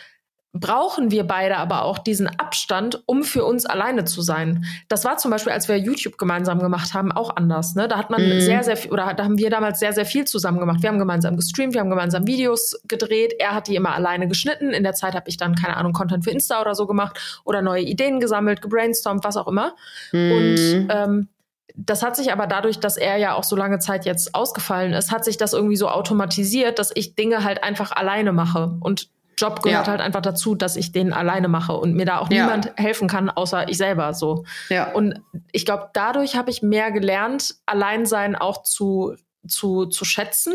brauchen 0.52 1.12
wir 1.12 1.24
beide 1.24 1.58
aber 1.58 1.84
auch 1.84 1.98
diesen 1.98 2.26
Abstand, 2.26 3.02
um 3.06 3.22
für 3.22 3.44
uns 3.44 3.66
alleine 3.66 4.04
zu 4.04 4.20
sein. 4.20 4.64
Das 4.88 5.04
war 5.04 5.16
zum 5.16 5.30
Beispiel, 5.30 5.52
als 5.52 5.68
wir 5.68 5.78
YouTube 5.78 6.18
gemeinsam 6.18 6.58
gemacht 6.58 6.92
haben, 6.92 7.12
auch 7.12 7.36
anders. 7.36 7.76
Ne? 7.76 7.86
Da 7.86 7.96
hat 7.96 8.10
man 8.10 8.22
mhm. 8.22 8.40
sehr, 8.40 8.64
sehr 8.64 8.76
viel, 8.76 8.90
oder 8.90 9.14
da 9.14 9.24
haben 9.24 9.38
wir 9.38 9.48
damals 9.48 9.78
sehr, 9.78 9.92
sehr 9.92 10.06
viel 10.06 10.24
zusammen 10.26 10.58
gemacht. 10.58 10.82
Wir 10.82 10.88
haben 10.88 10.98
gemeinsam 10.98 11.36
gestreamt, 11.36 11.74
wir 11.74 11.80
haben 11.80 11.90
gemeinsam 11.90 12.26
Videos 12.26 12.80
gedreht. 12.88 13.34
Er 13.38 13.54
hat 13.54 13.68
die 13.68 13.76
immer 13.76 13.94
alleine 13.94 14.26
geschnitten. 14.26 14.70
In 14.70 14.82
der 14.82 14.94
Zeit 14.94 15.14
habe 15.14 15.28
ich 15.28 15.36
dann, 15.36 15.54
keine 15.54 15.76
Ahnung, 15.76 15.92
Content 15.92 16.24
für 16.24 16.30
Insta 16.30 16.60
oder 16.60 16.74
so 16.74 16.88
gemacht 16.88 17.42
oder 17.44 17.62
neue 17.62 17.82
Ideen 17.82 18.18
gesammelt, 18.18 18.60
gebrainstormt, 18.60 19.22
was 19.22 19.36
auch 19.36 19.46
immer. 19.46 19.76
Mhm. 20.10 20.32
Und 20.32 20.88
ähm, 20.90 21.28
das 21.76 22.02
hat 22.02 22.16
sich 22.16 22.32
aber 22.32 22.48
dadurch, 22.48 22.80
dass 22.80 22.96
er 22.96 23.18
ja 23.18 23.34
auch 23.34 23.44
so 23.44 23.54
lange 23.54 23.78
Zeit 23.78 24.04
jetzt 24.04 24.34
ausgefallen 24.34 24.94
ist, 24.94 25.12
hat 25.12 25.24
sich 25.24 25.36
das 25.36 25.52
irgendwie 25.52 25.76
so 25.76 25.88
automatisiert, 25.88 26.80
dass 26.80 26.90
ich 26.92 27.14
Dinge 27.14 27.44
halt 27.44 27.62
einfach 27.62 27.92
alleine 27.92 28.32
mache. 28.32 28.76
Und 28.80 29.08
Job 29.40 29.62
gehört 29.62 29.86
ja. 29.86 29.90
halt 29.92 30.00
einfach 30.00 30.20
dazu, 30.20 30.54
dass 30.54 30.76
ich 30.76 30.92
den 30.92 31.12
alleine 31.12 31.48
mache 31.48 31.72
und 31.72 31.94
mir 31.94 32.06
da 32.06 32.18
auch 32.18 32.30
ja. 32.30 32.44
niemand 32.44 32.72
helfen 32.76 33.08
kann, 33.08 33.30
außer 33.30 33.68
ich 33.68 33.76
selber 33.76 34.12
so. 34.14 34.44
Ja. 34.68 34.92
Und 34.92 35.20
ich 35.52 35.64
glaube, 35.64 35.90
dadurch 35.92 36.36
habe 36.36 36.50
ich 36.50 36.62
mehr 36.62 36.90
gelernt, 36.92 37.56
Alleinsein 37.66 38.36
auch 38.36 38.62
zu, 38.62 39.14
zu, 39.46 39.86
zu 39.86 40.04
schätzen 40.04 40.54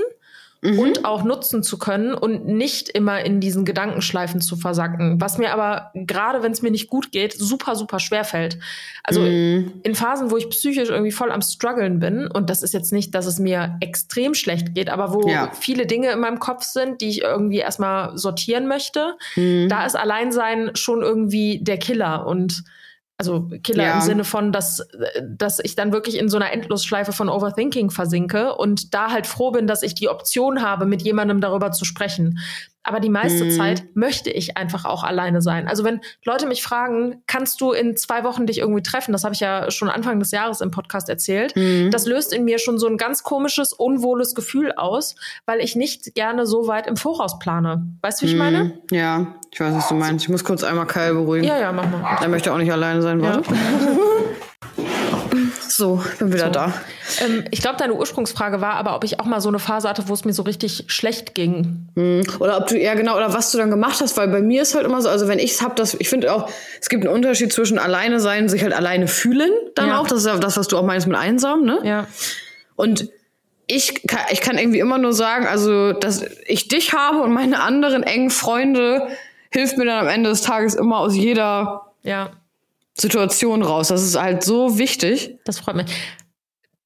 mhm. 0.66 0.80
und 0.80 1.06
auch 1.06 1.24
nutzen 1.24 1.64
zu 1.64 1.78
können 1.78 2.14
und 2.14 2.46
nicht 2.46 2.90
immer 2.90 3.24
in 3.24 3.40
diesen 3.40 3.66
Gedankenschleifen 3.66 4.42
zu 4.42 4.56
versacken. 4.56 5.22
Was 5.22 5.38
mir 5.38 5.54
aber, 5.54 5.92
gerade 5.94 6.44
wenn 6.44 6.52
es 6.52 6.62
mir 6.62 6.72
nicht 6.72 6.90
gut 6.90 7.12
geht, 7.12 7.34
super, 7.34 7.76
super 7.76 8.00
schwer 8.00 8.24
fällt. 8.24 8.58
Also 9.04 9.22
mhm. 9.22 9.74
in 9.84 9.96
Phasen, 9.96 10.32
wo 10.32 10.38
ich 10.38 10.50
psychisch 10.50 10.90
irgendwie 10.90 11.12
voll 11.12 11.32
am 11.32 11.42
struggeln 11.42 12.00
bin, 12.00 12.28
und 12.28 12.50
das 12.50 12.64
ist 12.64 12.74
jetzt 12.74 12.92
nicht, 12.92 13.14
dass 13.14 13.26
es 13.26 13.40
mir 13.40 13.78
extrem 13.80 14.34
schlecht 14.34 14.74
geht, 14.74 14.90
aber 14.90 15.14
wo 15.14 15.28
ja. 15.28 15.52
viele 15.54 15.86
Dinge 15.86 16.12
in 16.12 16.20
meinem 16.20 16.40
Kopf 16.40 16.64
sind, 16.64 17.02
die 17.02 17.10
ich 17.10 17.22
irgendwie 17.22 17.60
erstmal 17.60 18.18
sortieren 18.18 18.68
möchte, 18.68 19.16
mhm. 19.36 19.70
da 19.70 19.86
ist 19.86 19.96
Alleinsein 19.96 20.72
schon 20.76 21.02
irgendwie 21.02 21.60
der 21.62 21.78
Killer. 21.78 22.26
Und 22.26 22.64
also 23.18 23.50
Killer 23.64 23.84
ja. 23.84 23.96
im 23.96 24.02
Sinne 24.02 24.24
von, 24.24 24.52
dass, 24.52 24.86
dass 25.24 25.60
ich 25.60 25.76
dann 25.76 25.94
wirklich 25.94 26.18
in 26.18 26.28
so 26.28 26.38
einer 26.38 26.52
Endlosschleife 26.52 27.14
von 27.14 27.30
Overthinking 27.30 27.90
versinke 27.90 28.56
und 28.56 28.94
da 28.94 29.12
halt 29.12 29.26
froh 29.26 29.52
bin, 29.52 29.68
dass 29.68 29.84
ich 29.84 29.96
die 29.96 30.10
Option 30.10 30.62
habe, 30.62 30.86
mit 30.86 31.02
jemandem 31.02 31.40
darüber 31.40 31.72
zu 31.72 31.86
sprechen. 31.86 32.40
Aber 32.88 33.00
die 33.00 33.10
meiste 33.10 33.46
mhm. 33.46 33.52
Zeit 33.52 33.84
möchte 33.96 34.30
ich 34.30 34.58
einfach 34.58 34.86
auch 34.86 35.04
alleine 35.04 35.42
sein. 35.42 35.68
Also 35.68 35.84
wenn 35.84 36.02
Leute 36.24 36.46
mich 36.46 36.62
fragen, 36.62 37.24
kannst 37.26 37.60
du 37.60 37.72
in 37.72 37.98
zwei 37.98 38.24
Wochen 38.24 38.46
dich 38.46 38.60
irgendwie 38.60 38.84
treffen? 38.84 39.12
Das 39.12 39.24
habe 39.24 39.34
ich 39.34 39.40
ja 39.40 39.72
schon 39.72 39.90
Anfang 39.90 40.20
des 40.20 40.30
Jahres 40.30 40.62
im 40.62 40.70
Podcast 40.70 41.10
erzählt. 41.10 41.56
Mhm. 41.56 41.90
Das 41.90 42.06
löst 42.06 42.32
in 42.32 42.46
mir 42.46 42.60
schon 42.60 42.78
so 42.78 42.86
ein 42.86 42.98
ganz 42.98 43.24
komisches, 43.24 43.74
unwohles 43.74 44.36
Gefühl 44.36 44.72
aus, 44.74 45.16
weil 45.48 45.62
ich 45.62 45.76
nicht 45.76 46.14
gerne 46.14 46.46
so 46.46 46.68
weit 46.68 46.86
im 46.86 46.96
Voraus 46.96 47.40
plane. 47.40 47.88
Weißt 48.02 48.22
du, 48.22 48.28
wie 48.28 48.32
ich 48.32 48.38
meine? 48.38 48.66
Mhm. 48.66 48.74
Ja, 48.92 49.36
ich 49.52 49.60
weiß, 49.60 49.74
was 49.74 49.88
du 49.88 49.96
meinst. 49.96 50.24
Ich 50.24 50.30
muss 50.30 50.44
kurz 50.44 50.64
einmal 50.64 50.86
Kyle 50.86 51.16
beruhigen. 51.16 51.46
Ja, 51.46 51.58
ja, 51.60 51.72
mach 51.72 51.90
mal. 51.90 52.18
Er 52.22 52.28
möchte 52.28 52.54
auch 52.54 52.58
nicht 52.60 52.72
alleine 52.72 53.02
sein, 53.02 53.20
warte. 53.20 53.52
Ja. 53.52 53.58
So, 55.70 56.04
ich 56.12 56.20
bin 56.20 56.34
wieder 56.34 56.48
so. 56.48 56.52
da. 56.52 56.74
Ähm, 57.24 57.46
ich 57.52 57.62
glaube, 57.62 57.78
deine 57.78 57.94
Ursprungsfrage 57.94 58.62
war 58.62 58.74
aber, 58.74 58.96
ob 58.96 59.04
ich 59.04 59.20
auch 59.20 59.26
mal 59.26 59.42
so 59.42 59.50
eine 59.50 59.60
Phase 59.60 59.90
hatte, 59.90 60.08
wo 60.08 60.14
es 60.14 60.26
mir 60.26 60.34
so 60.34 60.44
richtig 60.44 60.86
schlecht 60.88 61.36
ging. 61.36 61.88
Hm. 61.96 62.24
Oder 62.40 62.58
ob 62.58 62.68
du, 62.68 62.80
ja 62.80 62.94
genau, 62.94 63.16
oder 63.16 63.34
was 63.34 63.52
du 63.52 63.58
dann 63.58 63.70
gemacht 63.70 64.02
hast, 64.02 64.18
weil 64.18 64.28
bei 64.28 64.42
mir 64.42 64.62
ist 64.62 64.76
halt 64.76 64.86
immer 64.86 65.02
so, 65.02 65.10
also 65.10 65.28
wenn 65.28 65.40
ich 65.40 65.52
es 65.52 65.62
habe, 65.62 65.76
das, 65.76 65.94
ich 65.96 66.10
finde 66.10 66.34
auch, 66.34 66.50
es 66.80 66.90
gibt 66.90 67.06
einen 67.06 67.14
Unterschied 67.14 67.52
zwischen 67.54 67.80
alleine 67.80 68.20
sein, 68.20 68.50
sich 68.50 68.64
halt 68.64 68.74
alleine 68.74 69.08
fühlen 69.08 69.52
dann 69.76 69.90
ja. 69.90 70.00
auch. 70.00 70.08
Das 70.08 70.20
ist 70.20 70.28
ja 70.28 70.38
das, 70.38 70.58
was 70.58 70.68
du 70.68 70.78
auch 70.78 70.86
meinst 70.86 71.08
mit 71.08 71.18
einsam, 71.18 71.64
ne? 71.64 71.80
Ja. 71.84 72.08
Und 72.76 73.10
ich 73.68 74.06
kann, 74.08 74.22
ich 74.32 74.42
kann 74.42 74.58
irgendwie 74.58 74.80
immer 74.80 74.98
nur 74.98 75.14
sagen, 75.14 75.48
also, 75.48 75.94
dass 75.94 76.24
ich 76.46 76.68
dich 76.68 76.94
habe 76.94 77.22
und 77.22 77.34
meine 77.34 77.62
anderen 77.62 78.04
engen 78.04 78.30
Freunde 78.30 79.08
hilft 79.50 79.78
mir 79.78 79.86
dann 79.86 80.00
am 80.00 80.08
Ende 80.08 80.30
des 80.30 80.42
Tages 80.42 80.76
immer 80.76 81.00
aus 81.00 81.16
jeder 81.16 81.86
ja. 82.06 82.30
Situation 82.98 83.62
raus. 83.62 83.90
Das 83.90 84.04
ist 84.04 84.20
halt 84.20 84.44
so 84.44 84.78
wichtig. 84.78 85.38
Das 85.46 85.60
freut 85.60 85.76
mich. 85.76 85.88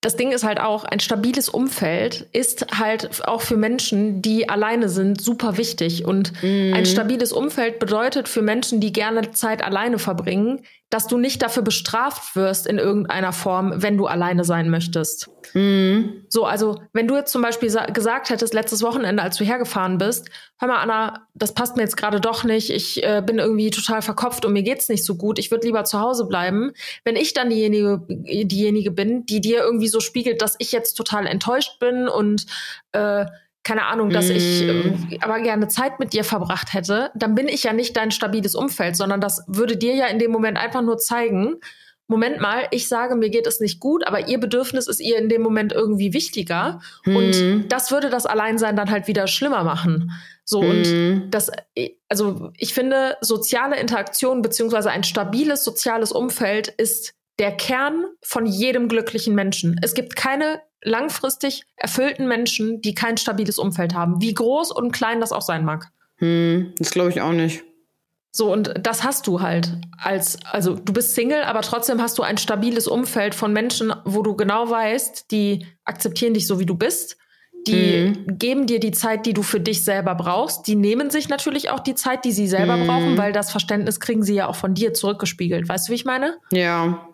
Das 0.02 0.16
Ding 0.16 0.32
ist 0.32 0.46
halt 0.46 0.62
auch, 0.62 0.86
ein 0.86 1.02
stabiles 1.02 1.50
Umfeld 1.50 2.30
ist 2.32 2.68
halt 2.80 3.28
auch 3.28 3.42
für 3.42 3.58
Menschen, 3.58 4.22
die 4.22 4.48
alleine 4.48 4.88
sind, 4.88 5.22
super 5.22 5.58
wichtig. 5.58 6.06
Und 6.06 6.32
mhm. 6.42 6.74
ein 6.74 6.86
stabiles 6.86 7.34
Umfeld 7.34 7.80
bedeutet 7.80 8.30
für 8.30 8.42
Menschen, 8.42 8.80
die 8.80 8.94
gerne 8.94 9.32
Zeit 9.32 9.62
alleine 9.62 10.00
verbringen, 10.00 10.62
dass 10.90 11.08
du 11.08 11.18
nicht 11.18 11.42
dafür 11.42 11.62
bestraft 11.62 12.36
wirst 12.36 12.66
in 12.66 12.80
irgendeiner 12.80 13.32
Form, 13.32 13.74
wenn 13.76 13.98
du 13.98 14.08
alleine 14.08 14.44
sein 14.44 14.70
möchtest. 14.70 15.30
Mhm. 15.54 16.26
So, 16.30 16.46
also 16.46 16.82
wenn 16.94 17.08
du 17.08 17.16
jetzt 17.16 17.32
zum 17.32 17.42
Beispiel 17.42 17.72
gesagt 17.94 18.30
hättest, 18.30 18.54
letztes 18.54 18.82
Wochenende, 18.82 19.22
als 19.22 19.38
du 19.38 19.44
hergefahren 19.44 20.00
bist, 20.00 20.30
hör 20.58 20.68
mal, 20.68 20.80
Anna, 20.80 21.28
das 21.36 21.54
passt 21.54 21.76
mir 21.76 21.84
jetzt 21.84 21.98
gerade 21.98 22.20
doch 22.20 22.44
nicht, 22.44 22.72
ich 22.72 23.04
äh, 23.04 23.22
bin 23.24 23.38
irgendwie 23.38 23.70
total 23.70 24.02
verkopft 24.02 24.46
und 24.46 24.54
mir 24.54 24.64
geht's 24.64 24.90
nicht 24.90 25.06
so 25.06 25.16
gut, 25.16 25.38
ich 25.38 25.52
würde 25.52 25.68
lieber 25.68 25.84
zu 25.84 26.00
Hause 26.00 26.26
bleiben. 26.26 26.72
Wenn 27.04 27.16
ich 27.16 27.34
dann 27.34 27.50
diejenige, 27.50 28.02
diejenige 28.08 28.92
bin, 28.92 29.26
die 29.26 29.42
dir 29.42 29.60
irgendwie 29.60 29.88
so 29.88 30.00
spiegelt, 30.00 30.42
dass 30.42 30.56
ich 30.58 30.72
jetzt 30.72 30.96
total 30.96 31.28
enttäuscht 31.28 31.80
bin 31.80 32.08
und 32.08 32.46
äh, 32.94 33.26
keine 33.70 33.86
Ahnung, 33.86 34.10
dass 34.10 34.30
mm. 34.30 34.32
ich 34.32 34.62
äh, 34.64 35.18
aber 35.22 35.40
gerne 35.42 35.68
Zeit 35.68 36.00
mit 36.00 36.14
dir 36.14 36.24
verbracht 36.24 36.74
hätte, 36.74 37.12
dann 37.14 37.36
bin 37.36 37.48
ich 37.48 37.64
ja 37.64 37.72
nicht 37.72 37.96
dein 37.96 38.10
stabiles 38.10 38.56
Umfeld, 38.56 38.96
sondern 38.96 39.22
das 39.22 39.44
würde 39.46 39.78
dir 39.78 39.94
ja 39.94 40.08
in 40.08 40.18
dem 40.18 40.32
Moment 40.32 40.58
einfach 40.58 40.82
nur 40.82 40.98
zeigen, 40.98 41.58
Moment 42.08 42.42
mal, 42.42 42.64
ich 42.72 42.88
sage, 42.88 43.16
mir 43.16 43.30
geht 43.30 43.46
es 43.46 43.60
nicht 43.60 43.80
gut, 43.80 44.08
aber 44.08 44.28
ihr 44.28 44.40
Bedürfnis 44.40 44.88
ist 44.88 45.00
ihr 45.00 45.20
in 45.20 45.30
dem 45.30 45.44
Moment 45.44 45.72
irgendwie 45.72 46.14
wichtiger. 46.14 46.82
Mm. 47.06 47.16
Und 47.16 47.66
das 47.70 47.92
würde 47.92 48.10
das 48.10 48.26
Alleinsein 48.26 48.76
dann 48.76 48.90
halt 48.90 49.08
wieder 49.08 49.28
schlimmer 49.28 49.64
machen. 49.64 50.12
So, 50.46 50.64
mm. 50.64 50.70
und 50.70 51.30
das, 51.30 51.52
also 52.08 52.50
ich 52.58 52.74
finde, 52.74 53.18
soziale 53.22 53.80
Interaktion 53.80 54.42
beziehungsweise 54.42 54.90
ein 54.90 55.04
stabiles 55.04 55.64
soziales 55.64 56.12
Umfeld 56.12 56.70
ist 56.70 57.14
der 57.38 57.52
Kern 57.52 58.06
von 58.24 58.48
jedem 58.48 58.88
glücklichen 58.88 59.36
Menschen. 59.36 59.80
Es 59.84 59.94
gibt 59.94 60.16
keine 60.16 60.60
langfristig 60.82 61.64
erfüllten 61.76 62.28
Menschen, 62.28 62.82
die 62.82 62.94
kein 62.94 63.18
stabiles 63.18 63.58
Umfeld 63.58 63.94
haben, 63.94 64.22
wie 64.22 64.34
groß 64.34 64.72
und 64.72 64.92
klein 64.92 65.20
das 65.20 65.32
auch 65.32 65.42
sein 65.42 65.66
mag. 65.66 65.92
Hm, 66.18 66.74
das 66.78 66.92
glaube 66.92 67.10
ich 67.10 67.22
auch 67.22 67.32
nicht. 67.32 67.64
So, 68.32 68.54
und 68.54 68.74
das 68.80 69.04
hast 69.04 69.26
du 69.26 69.42
halt 69.42 69.78
als, 69.98 70.38
also 70.46 70.76
du 70.76 70.94
bist 70.94 71.16
Single, 71.16 71.44
aber 71.44 71.62
trotzdem 71.62 72.02
hast 72.02 72.18
du 72.20 72.24
ein 72.24 72.38
stabiles 72.38 72.88
Umfeld 72.88 73.34
von 73.34 73.52
Menschen, 73.54 73.92
wo 74.06 74.22
du 74.22 74.36
genau 74.36 74.70
weißt, 74.70 75.32
die 75.32 75.66
akzeptieren 75.84 76.36
dich 76.36 76.46
so, 76.46 76.60
wie 76.60 76.66
du 76.66 76.76
bist. 76.76 77.18
Die 77.68 78.14
mhm. 78.16 78.38
geben 78.38 78.68
dir 78.68 78.80
die 78.80 78.92
Zeit, 78.92 79.26
die 79.26 79.34
du 79.34 79.42
für 79.42 79.60
dich 79.60 79.84
selber 79.84 80.16
brauchst. 80.16 80.68
Die 80.68 80.76
nehmen 80.76 81.10
sich 81.10 81.28
natürlich 81.28 81.72
auch 81.72 81.80
die 81.80 81.96
Zeit, 81.96 82.24
die 82.24 82.32
sie 82.32 82.48
selber 82.48 82.78
mhm. 82.78 82.88
brauchen, 82.88 83.18
weil 83.18 83.34
das 83.34 83.52
Verständnis 83.52 84.00
kriegen 84.00 84.24
sie 84.24 84.36
ja 84.36 84.48
auch 84.48 84.56
von 84.56 84.76
dir 84.76 84.94
zurückgespiegelt. 84.94 85.68
Weißt 85.68 85.88
du, 85.88 85.92
wie 85.92 85.96
ich 85.96 86.06
meine? 86.06 86.38
Ja 86.52 87.09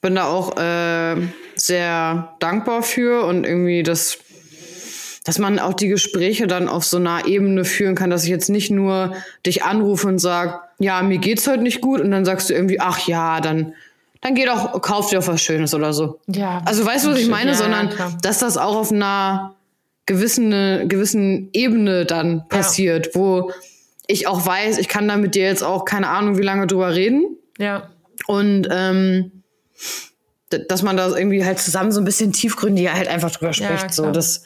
bin 0.00 0.14
da 0.14 0.26
auch 0.26 0.56
äh, 0.56 1.16
sehr 1.56 2.36
dankbar 2.40 2.82
für 2.82 3.24
und 3.24 3.44
irgendwie 3.44 3.82
das, 3.82 4.18
dass 5.24 5.38
man 5.38 5.58
auch 5.58 5.74
die 5.74 5.88
Gespräche 5.88 6.46
dann 6.46 6.68
auf 6.68 6.84
so 6.84 6.98
einer 6.98 7.26
Ebene 7.26 7.64
führen 7.64 7.94
kann, 7.94 8.10
dass 8.10 8.24
ich 8.24 8.30
jetzt 8.30 8.48
nicht 8.48 8.70
nur 8.70 9.14
dich 9.44 9.64
anrufe 9.64 10.06
und 10.08 10.18
sag, 10.18 10.68
ja, 10.78 11.02
mir 11.02 11.18
geht's 11.18 11.46
heute 11.46 11.62
nicht 11.62 11.80
gut 11.80 12.00
und 12.00 12.10
dann 12.10 12.24
sagst 12.24 12.50
du 12.50 12.54
irgendwie, 12.54 12.80
ach 12.80 13.06
ja, 13.06 13.40
dann 13.40 13.74
dann 14.20 14.34
geh 14.34 14.46
doch, 14.46 14.80
kauf 14.82 15.10
dir 15.10 15.20
auch 15.20 15.26
was 15.28 15.40
Schönes 15.40 15.74
oder 15.74 15.92
so. 15.92 16.18
Ja. 16.26 16.60
Also 16.64 16.84
weißt 16.84 17.06
du, 17.06 17.10
was 17.10 17.20
ich 17.20 17.28
meine, 17.28 17.52
ja, 17.52 17.56
sondern 17.56 17.90
ja, 17.96 18.10
dass 18.20 18.40
das 18.40 18.56
auch 18.56 18.74
auf 18.74 18.90
einer 18.90 19.54
gewissen, 20.06 20.88
gewissen 20.88 21.50
Ebene 21.52 22.04
dann 22.04 22.48
passiert, 22.48 23.06
ja. 23.06 23.12
wo 23.14 23.52
ich 24.06 24.26
auch 24.26 24.44
weiß, 24.44 24.78
ich 24.78 24.88
kann 24.88 25.06
da 25.06 25.16
mit 25.16 25.34
dir 25.34 25.44
jetzt 25.44 25.62
auch 25.62 25.84
keine 25.84 26.08
Ahnung, 26.08 26.38
wie 26.38 26.42
lange 26.42 26.66
drüber 26.66 26.94
reden. 26.94 27.36
Ja. 27.58 27.90
Und 28.26 28.66
ähm, 28.70 29.37
dass 30.50 30.82
man 30.82 30.96
da 30.96 31.08
irgendwie 31.08 31.44
halt 31.44 31.58
zusammen 31.58 31.92
so 31.92 32.00
ein 32.00 32.04
bisschen 32.04 32.32
tiefgründiger 32.32 32.94
halt 32.94 33.08
einfach 33.08 33.30
drüber 33.30 33.52
spricht. 33.52 33.82
Ja, 33.82 33.92
so, 33.92 34.10
das, 34.10 34.42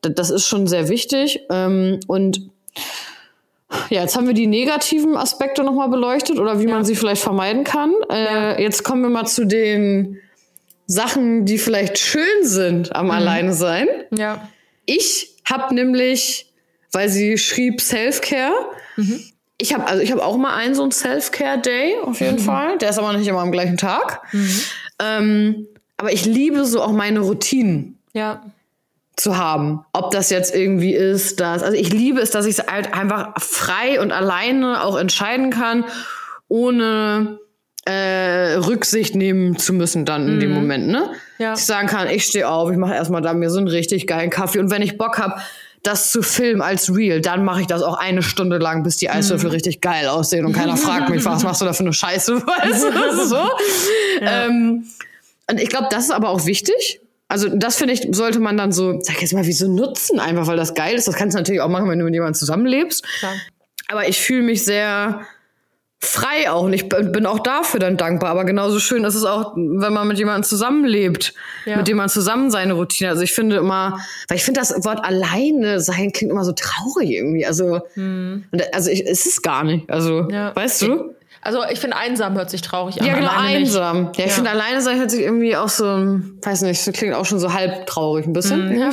das 0.00 0.30
ist 0.30 0.46
schon 0.46 0.66
sehr 0.66 0.88
wichtig. 0.88 1.40
Ähm, 1.50 2.00
und 2.06 2.50
ja, 3.90 4.02
jetzt 4.02 4.16
haben 4.16 4.26
wir 4.26 4.34
die 4.34 4.46
negativen 4.46 5.16
Aspekte 5.16 5.62
nochmal 5.62 5.88
beleuchtet 5.88 6.38
oder 6.38 6.60
wie 6.60 6.66
ja. 6.66 6.74
man 6.74 6.84
sie 6.84 6.96
vielleicht 6.96 7.22
vermeiden 7.22 7.64
kann. 7.64 7.92
Äh, 8.10 8.24
ja. 8.24 8.58
Jetzt 8.58 8.84
kommen 8.84 9.02
wir 9.02 9.10
mal 9.10 9.26
zu 9.26 9.44
den 9.44 10.18
Sachen, 10.86 11.44
die 11.44 11.58
vielleicht 11.58 11.98
schön 11.98 12.42
sind 12.42 12.94
am 12.94 13.06
mhm. 13.06 13.12
Alleine 13.12 13.52
sein. 13.52 13.86
Ja. 14.16 14.48
Ich 14.86 15.36
habe 15.44 15.74
nämlich, 15.74 16.52
weil 16.90 17.08
sie 17.08 17.38
schrieb 17.38 17.80
Self-Care, 17.80 18.54
mhm 18.96 19.31
ich 19.58 19.74
habe 19.74 19.86
also 19.86 20.02
ich 20.02 20.10
habe 20.10 20.24
auch 20.24 20.36
mal 20.36 20.54
einen 20.54 20.74
so 20.74 20.82
einen 20.82 20.92
Self-Care-Day 20.92 21.96
auf 22.04 22.20
jeden 22.20 22.36
mhm. 22.36 22.44
Fall. 22.44 22.78
Der 22.78 22.90
ist 22.90 22.98
aber 22.98 23.12
nicht 23.12 23.28
immer 23.28 23.40
am 23.40 23.52
gleichen 23.52 23.76
Tag. 23.76 24.22
Mhm. 24.32 24.60
Ähm, 24.98 25.66
aber 25.96 26.12
ich 26.12 26.24
liebe 26.24 26.64
so 26.64 26.82
auch 26.82 26.92
meine 26.92 27.20
Routinen. 27.20 27.98
Ja. 28.12 28.42
Zu 29.16 29.36
haben. 29.36 29.84
Ob 29.92 30.10
das 30.10 30.30
jetzt 30.30 30.54
irgendwie 30.54 30.94
ist, 30.94 31.38
dass. 31.38 31.62
Also 31.62 31.76
ich 31.76 31.92
liebe 31.92 32.20
es, 32.20 32.30
dass 32.30 32.46
ich 32.46 32.58
es 32.58 32.66
halt 32.66 32.94
einfach 32.94 33.40
frei 33.40 34.00
und 34.00 34.10
alleine 34.10 34.82
auch 34.82 34.96
entscheiden 34.96 35.50
kann, 35.50 35.84
ohne 36.48 37.38
äh, 37.84 38.54
Rücksicht 38.54 39.14
nehmen 39.14 39.58
zu 39.58 39.72
müssen 39.72 40.04
dann 40.04 40.28
in 40.28 40.36
mhm. 40.36 40.40
dem 40.40 40.52
Moment, 40.52 40.88
ne? 40.88 41.10
Ja. 41.38 41.54
Ich 41.54 41.64
sagen 41.64 41.88
kann, 41.88 42.08
ich 42.08 42.24
stehe 42.24 42.48
auf, 42.48 42.70
ich 42.70 42.76
mache 42.76 42.94
erstmal 42.94 43.22
da 43.22 43.34
mir 43.34 43.50
so 43.50 43.58
einen 43.58 43.68
richtig 43.68 44.06
geilen 44.06 44.30
Kaffee 44.30 44.60
und 44.60 44.70
wenn 44.70 44.82
ich 44.82 44.98
Bock 44.98 45.18
habe, 45.18 45.40
das 45.82 46.12
zu 46.12 46.22
filmen 46.22 46.62
als 46.62 46.94
Real, 46.94 47.20
dann 47.20 47.44
mache 47.44 47.62
ich 47.62 47.66
das 47.66 47.82
auch 47.82 47.98
eine 47.98 48.22
Stunde 48.22 48.58
lang, 48.58 48.82
bis 48.82 48.96
die 48.96 49.10
Eiswürfel 49.10 49.48
mhm. 49.48 49.54
richtig 49.54 49.80
geil 49.80 50.06
aussehen 50.06 50.46
und 50.46 50.52
keiner 50.52 50.76
fragt 50.76 51.10
mich, 51.10 51.24
was 51.24 51.42
machst 51.42 51.60
du 51.60 51.64
da 51.64 51.72
für 51.72 51.80
eine 51.80 51.92
Scheiße, 51.92 52.36
weißt 52.46 52.84
du, 52.84 53.26
so. 53.26 53.48
Ja. 54.20 54.46
Ähm, 54.46 54.86
und 55.50 55.60
ich 55.60 55.68
glaube, 55.68 55.88
das 55.90 56.04
ist 56.04 56.10
aber 56.10 56.28
auch 56.28 56.46
wichtig. 56.46 57.00
Also 57.28 57.48
das 57.48 57.76
finde 57.76 57.94
ich, 57.94 58.06
sollte 58.12 58.40
man 58.40 58.56
dann 58.56 58.72
so, 58.72 59.00
sag 59.00 59.20
jetzt 59.22 59.32
mal, 59.32 59.46
wie 59.46 59.52
so 59.52 59.66
nutzen, 59.66 60.20
einfach 60.20 60.46
weil 60.46 60.56
das 60.56 60.74
geil 60.74 60.94
ist. 60.94 61.08
Das 61.08 61.14
kannst 61.14 61.34
du 61.34 61.38
natürlich 61.38 61.62
auch 61.62 61.68
machen, 61.68 61.88
wenn 61.88 61.98
du 61.98 62.04
mit 62.04 62.14
jemandem 62.14 62.34
zusammenlebst. 62.34 63.04
Klar. 63.18 63.32
Aber 63.88 64.08
ich 64.08 64.20
fühle 64.20 64.42
mich 64.42 64.64
sehr 64.64 65.22
frei 66.04 66.50
auch 66.50 66.64
und 66.64 66.72
ich 66.72 66.88
bin 66.88 67.26
auch 67.26 67.38
dafür 67.38 67.78
dann 67.78 67.96
dankbar. 67.96 68.30
Aber 68.30 68.44
genauso 68.44 68.80
schön 68.80 69.04
ist 69.04 69.14
es 69.14 69.24
auch, 69.24 69.54
wenn 69.54 69.92
man 69.92 70.08
mit 70.08 70.18
jemandem 70.18 70.42
zusammenlebt, 70.42 71.32
ja. 71.64 71.76
mit 71.76 71.86
dem 71.86 71.96
man 71.96 72.08
zusammen 72.08 72.50
seine 72.50 72.72
Routine. 72.72 73.10
Also 73.10 73.22
ich 73.22 73.32
finde 73.32 73.56
immer, 73.56 73.98
weil 74.28 74.36
ich 74.36 74.44
finde 74.44 74.60
das 74.60 74.84
Wort 74.84 75.04
alleine 75.04 75.80
sein 75.80 76.12
klingt 76.12 76.32
immer 76.32 76.44
so 76.44 76.52
traurig 76.52 77.10
irgendwie. 77.10 77.46
Also, 77.46 77.80
hm. 77.94 78.44
also 78.72 78.90
ich, 78.90 79.06
es 79.06 79.26
ist 79.26 79.42
gar 79.42 79.62
nicht. 79.62 79.88
Also, 79.88 80.28
ja. 80.28 80.54
weißt 80.56 80.82
du? 80.82 81.14
Also 81.44 81.60
ich 81.70 81.80
finde 81.80 81.96
einsam 81.96 82.34
hört 82.36 82.50
sich 82.50 82.62
traurig 82.62 83.00
an. 83.00 83.06
Ja, 83.06 83.14
genau, 83.14 83.28
alleine 83.28 83.60
nicht. 83.60 83.68
einsam. 83.68 84.04
Ja, 84.16 84.24
ich 84.24 84.26
Ja. 84.26 84.28
finde 84.28 84.50
alleine 84.50 84.80
sein 84.80 84.98
hört 84.98 85.10
sich 85.10 85.22
irgendwie 85.22 85.56
auch 85.56 85.68
so, 85.68 85.84
weiß 86.42 86.62
nicht, 86.62 86.92
klingt 86.94 87.14
auch 87.14 87.24
schon 87.24 87.38
so 87.40 87.52
halb 87.52 87.86
traurig 87.86 88.26
ein 88.26 88.32
bisschen. 88.32 88.78
Ja. 88.78 88.90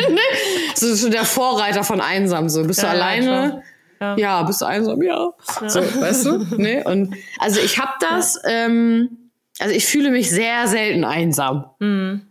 so 0.74 0.96
schon 0.96 1.10
der 1.10 1.24
Vorreiter 1.24 1.82
von 1.82 2.00
einsam. 2.00 2.48
So, 2.48 2.64
bist 2.64 2.82
Ja, 2.82 2.90
du 2.90 2.96
ja, 2.96 3.02
alleine? 3.02 3.62
Klar. 4.00 4.18
Ja. 4.18 4.42
bist 4.42 4.60
du 4.60 4.64
einsam? 4.66 5.02
Ja. 5.02 5.30
So, 5.66 5.80
weißt 5.80 6.24
du? 6.26 6.46
Nee? 6.56 6.82
Und 6.84 7.14
also 7.38 7.60
ich 7.60 7.78
habe 7.78 7.92
das, 8.00 8.40
ähm, 8.44 9.30
also 9.58 9.74
ich 9.74 9.84
fühle 9.86 10.10
mich 10.10 10.30
sehr 10.30 10.66
selten 10.66 11.04
einsam. 11.04 11.66
Mhm. 11.78 12.22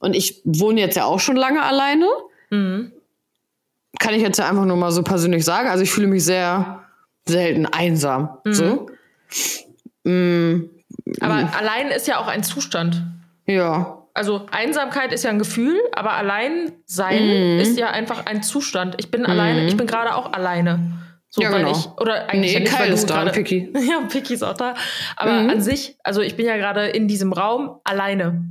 Und 0.00 0.14
ich 0.16 0.40
wohne 0.44 0.80
jetzt 0.80 0.96
ja 0.96 1.04
auch 1.04 1.20
schon 1.20 1.36
lange 1.36 1.62
alleine. 1.62 2.06
Mhm. 2.50 2.92
Kann 3.98 4.14
ich 4.14 4.22
jetzt 4.22 4.38
ja 4.38 4.48
einfach 4.48 4.64
nur 4.64 4.76
mal 4.76 4.90
so 4.92 5.02
persönlich 5.02 5.44
sagen. 5.44 5.68
Also 5.68 5.82
ich 5.82 5.90
fühle 5.90 6.06
mich 6.06 6.24
sehr 6.24 6.84
selten 7.26 7.66
einsam. 7.66 8.38
Mhm. 8.44 8.52
So. 8.54 8.86
Mm, 10.04 10.70
Aber 11.20 11.34
allein 11.58 11.88
ist 11.88 12.06
ja 12.06 12.18
auch 12.18 12.28
ein 12.28 12.42
Zustand. 12.42 13.02
ja. 13.46 13.94
Also 14.14 14.46
Einsamkeit 14.50 15.12
ist 15.12 15.22
ja 15.22 15.30
ein 15.30 15.38
Gefühl, 15.38 15.78
aber 15.92 16.14
allein 16.14 16.72
sein 16.86 17.22
Mhm. 17.54 17.60
ist 17.60 17.78
ja 17.78 17.90
einfach 17.90 18.26
ein 18.26 18.42
Zustand. 18.42 18.96
Ich 18.98 19.12
bin 19.12 19.24
alleine, 19.24 19.66
ich 19.68 19.76
bin 19.76 19.86
gerade 19.86 20.16
auch 20.16 20.32
alleine. 20.32 20.90
So, 21.30 21.42
Ja, 21.42 21.50
genau. 21.50 21.72
ich, 21.72 21.86
oder 22.00 22.28
eigentlich 22.30 22.52
Nee, 22.52 22.54
ja 22.54 22.60
nicht, 22.60 22.76
Kyle 22.76 22.92
ist 22.92 23.08
da, 23.10 23.14
gerade, 23.16 23.32
Picky. 23.32 23.70
Ja, 23.88 24.00
Picky 24.08 24.34
ist 24.34 24.42
auch 24.42 24.54
da. 24.54 24.74
Aber 25.16 25.32
Mhm. 25.32 25.50
an 25.50 25.60
sich, 25.60 25.96
also 26.02 26.22
ich 26.22 26.36
bin 26.36 26.46
ja 26.46 26.56
gerade 26.56 26.86
in 26.88 27.06
diesem 27.08 27.32
Raum 27.32 27.80
alleine. 27.84 28.44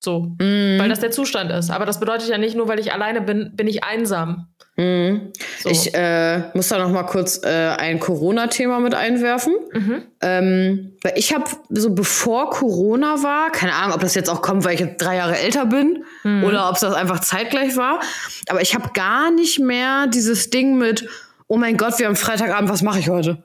So. 0.00 0.34
Mhm. 0.40 0.76
Weil 0.78 0.88
das 0.90 1.00
der 1.00 1.12
Zustand 1.12 1.50
ist. 1.50 1.70
Aber 1.70 1.86
das 1.86 1.98
bedeutet 2.00 2.28
ja 2.28 2.36
nicht 2.36 2.56
nur, 2.56 2.68
weil 2.68 2.78
ich 2.78 2.92
alleine 2.92 3.20
bin, 3.22 3.52
bin 3.54 3.66
ich 3.68 3.84
einsam. 3.84 4.48
Mhm. 4.76 5.32
So. 5.60 5.70
Ich 5.70 5.94
äh, 5.94 6.42
muss 6.52 6.68
da 6.68 6.78
noch 6.78 6.90
mal 6.90 7.04
kurz 7.04 7.40
äh, 7.44 7.48
ein 7.78 8.00
Corona-Thema 8.00 8.80
mit 8.80 8.94
einwerfen. 8.94 9.54
Mhm. 9.72 10.02
Ähm, 10.20 10.96
weil 11.02 11.12
ich 11.16 11.32
habe 11.32 11.44
so 11.70 11.94
bevor 11.94 12.50
Corona 12.50 13.22
war, 13.22 13.50
keine 13.52 13.72
Ahnung, 13.74 13.94
ob 13.94 14.00
das 14.00 14.14
jetzt 14.16 14.28
auch 14.28 14.42
kommt, 14.42 14.64
weil 14.64 14.74
ich 14.74 14.80
jetzt 14.80 14.96
drei 15.00 15.16
Jahre 15.16 15.38
älter 15.38 15.64
bin 15.66 16.04
Mhm. 16.24 16.44
oder 16.44 16.68
ob 16.68 16.74
es 16.74 16.80
das 16.80 16.92
einfach 16.94 17.20
zeitgleich 17.20 17.76
war. 17.76 18.00
Aber 18.48 18.60
ich 18.60 18.74
habe 18.74 18.90
gar 18.92 19.30
nicht 19.30 19.60
mehr 19.60 20.06
dieses 20.08 20.50
Ding 20.50 20.76
mit, 20.76 21.08
oh 21.46 21.56
mein 21.56 21.76
Gott, 21.76 21.98
wir 21.98 22.06
haben 22.06 22.16
Freitagabend, 22.16 22.70
was 22.70 22.82
mache 22.82 22.98
ich 22.98 23.08
heute? 23.08 23.42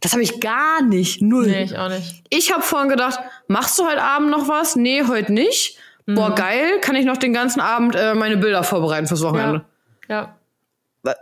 Das 0.00 0.12
habe 0.12 0.22
ich 0.22 0.40
gar 0.40 0.82
nicht, 0.82 1.22
null. 1.22 1.46
Nee, 1.46 1.64
ich 1.64 1.78
auch 1.78 1.88
nicht. 1.88 2.24
Ich 2.28 2.52
habe 2.52 2.62
vorhin 2.62 2.88
gedacht, 2.88 3.20
machst 3.46 3.78
du 3.78 3.86
heute 3.86 4.02
Abend 4.02 4.30
noch 4.30 4.48
was? 4.48 4.76
Nee, 4.76 5.04
heute 5.06 5.32
nicht. 5.32 5.78
Mhm. 6.06 6.14
Boah, 6.16 6.34
geil, 6.34 6.80
kann 6.80 6.96
ich 6.96 7.04
noch 7.04 7.16
den 7.16 7.32
ganzen 7.32 7.60
Abend 7.60 7.94
äh, 7.94 8.14
meine 8.14 8.36
Bilder 8.36 8.64
vorbereiten 8.64 9.06
fürs 9.06 9.22
Wochenende. 9.22 9.64
Ja. 10.08 10.36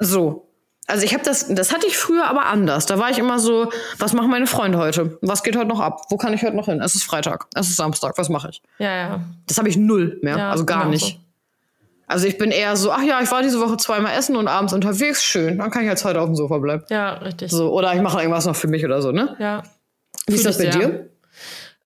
So. 0.01 0.47
Also 0.87 1.05
ich 1.05 1.15
habe 1.15 1.23
das, 1.23 1.47
das 1.47 1.73
hatte 1.73 1.87
ich 1.87 1.97
früher 1.97 2.27
aber 2.27 2.47
anders. 2.47 2.87
Da 2.87 2.99
war 2.99 3.11
ich 3.11 3.19
immer 3.19 3.39
so, 3.39 3.71
was 3.99 4.13
machen 4.13 4.29
meine 4.31 4.49
Freunde 4.49 4.79
heute? 4.79 5.19
Was 5.23 5.45
geht 5.45 5.57
heute 5.57 5.69
noch 5.69 5.79
ab? 5.79 6.03
Wo 6.09 6.17
kann 6.17 6.33
ich 6.33 6.43
heute 6.43 6.57
noch 6.57 6.67
hin? 6.67 6.81
Es 6.81 6.97
ist 6.97 7.05
Freitag, 7.05 7.47
es 7.55 7.69
ist 7.69 7.77
Samstag, 7.77 8.19
was 8.19 8.29
mache 8.29 8.49
ich? 8.51 8.63
Ja, 8.79 8.97
ja. 8.97 9.21
Das 9.47 9.59
habe 9.59 9.69
ich 9.69 9.77
null 9.77 10.19
mehr, 10.23 10.37
ja 10.37 10.51
also 10.51 10.65
gar 10.65 10.81
genau 10.81 10.91
nicht. 10.91 11.19
so. 11.19 11.30
Also 12.11 12.27
ich 12.27 12.39
bin 12.39 12.51
eher 12.51 12.75
so, 12.77 12.91
ach 12.91 13.05
ja, 13.05 13.23
ich 13.23 13.31
war 13.31 13.41
diese 13.41 13.61
Woche 13.61 13.77
zweimal 13.77 14.19
essen 14.19 14.35
und 14.35 14.49
abends 14.49 14.73
unterwegs, 14.73 15.23
schön. 15.23 15.59
Dann 15.59 15.71
kann 15.71 15.83
ich 15.83 15.89
jetzt 15.89 16.05
heute 16.05 16.21
auf 16.21 16.27
dem 16.27 16.35
Sofa 16.35 16.59
bleiben. 16.59 16.83
Ja, 16.91 17.13
richtig. 17.15 17.53
So, 17.53 17.73
oder 17.73 17.95
ich 17.95 18.01
mache 18.01 18.19
irgendwas 18.19 18.47
noch 18.47 18.57
für 18.57 18.67
mich 18.67 18.85
oder 18.85 19.01
so, 19.01 19.13
ne? 19.13 19.37
Ja. 19.39 19.63
Wie 20.27 20.35
ist 20.35 20.45
das 20.45 20.59
bei 20.59 20.73
sehr. 20.73 20.73
dir? 20.73 21.11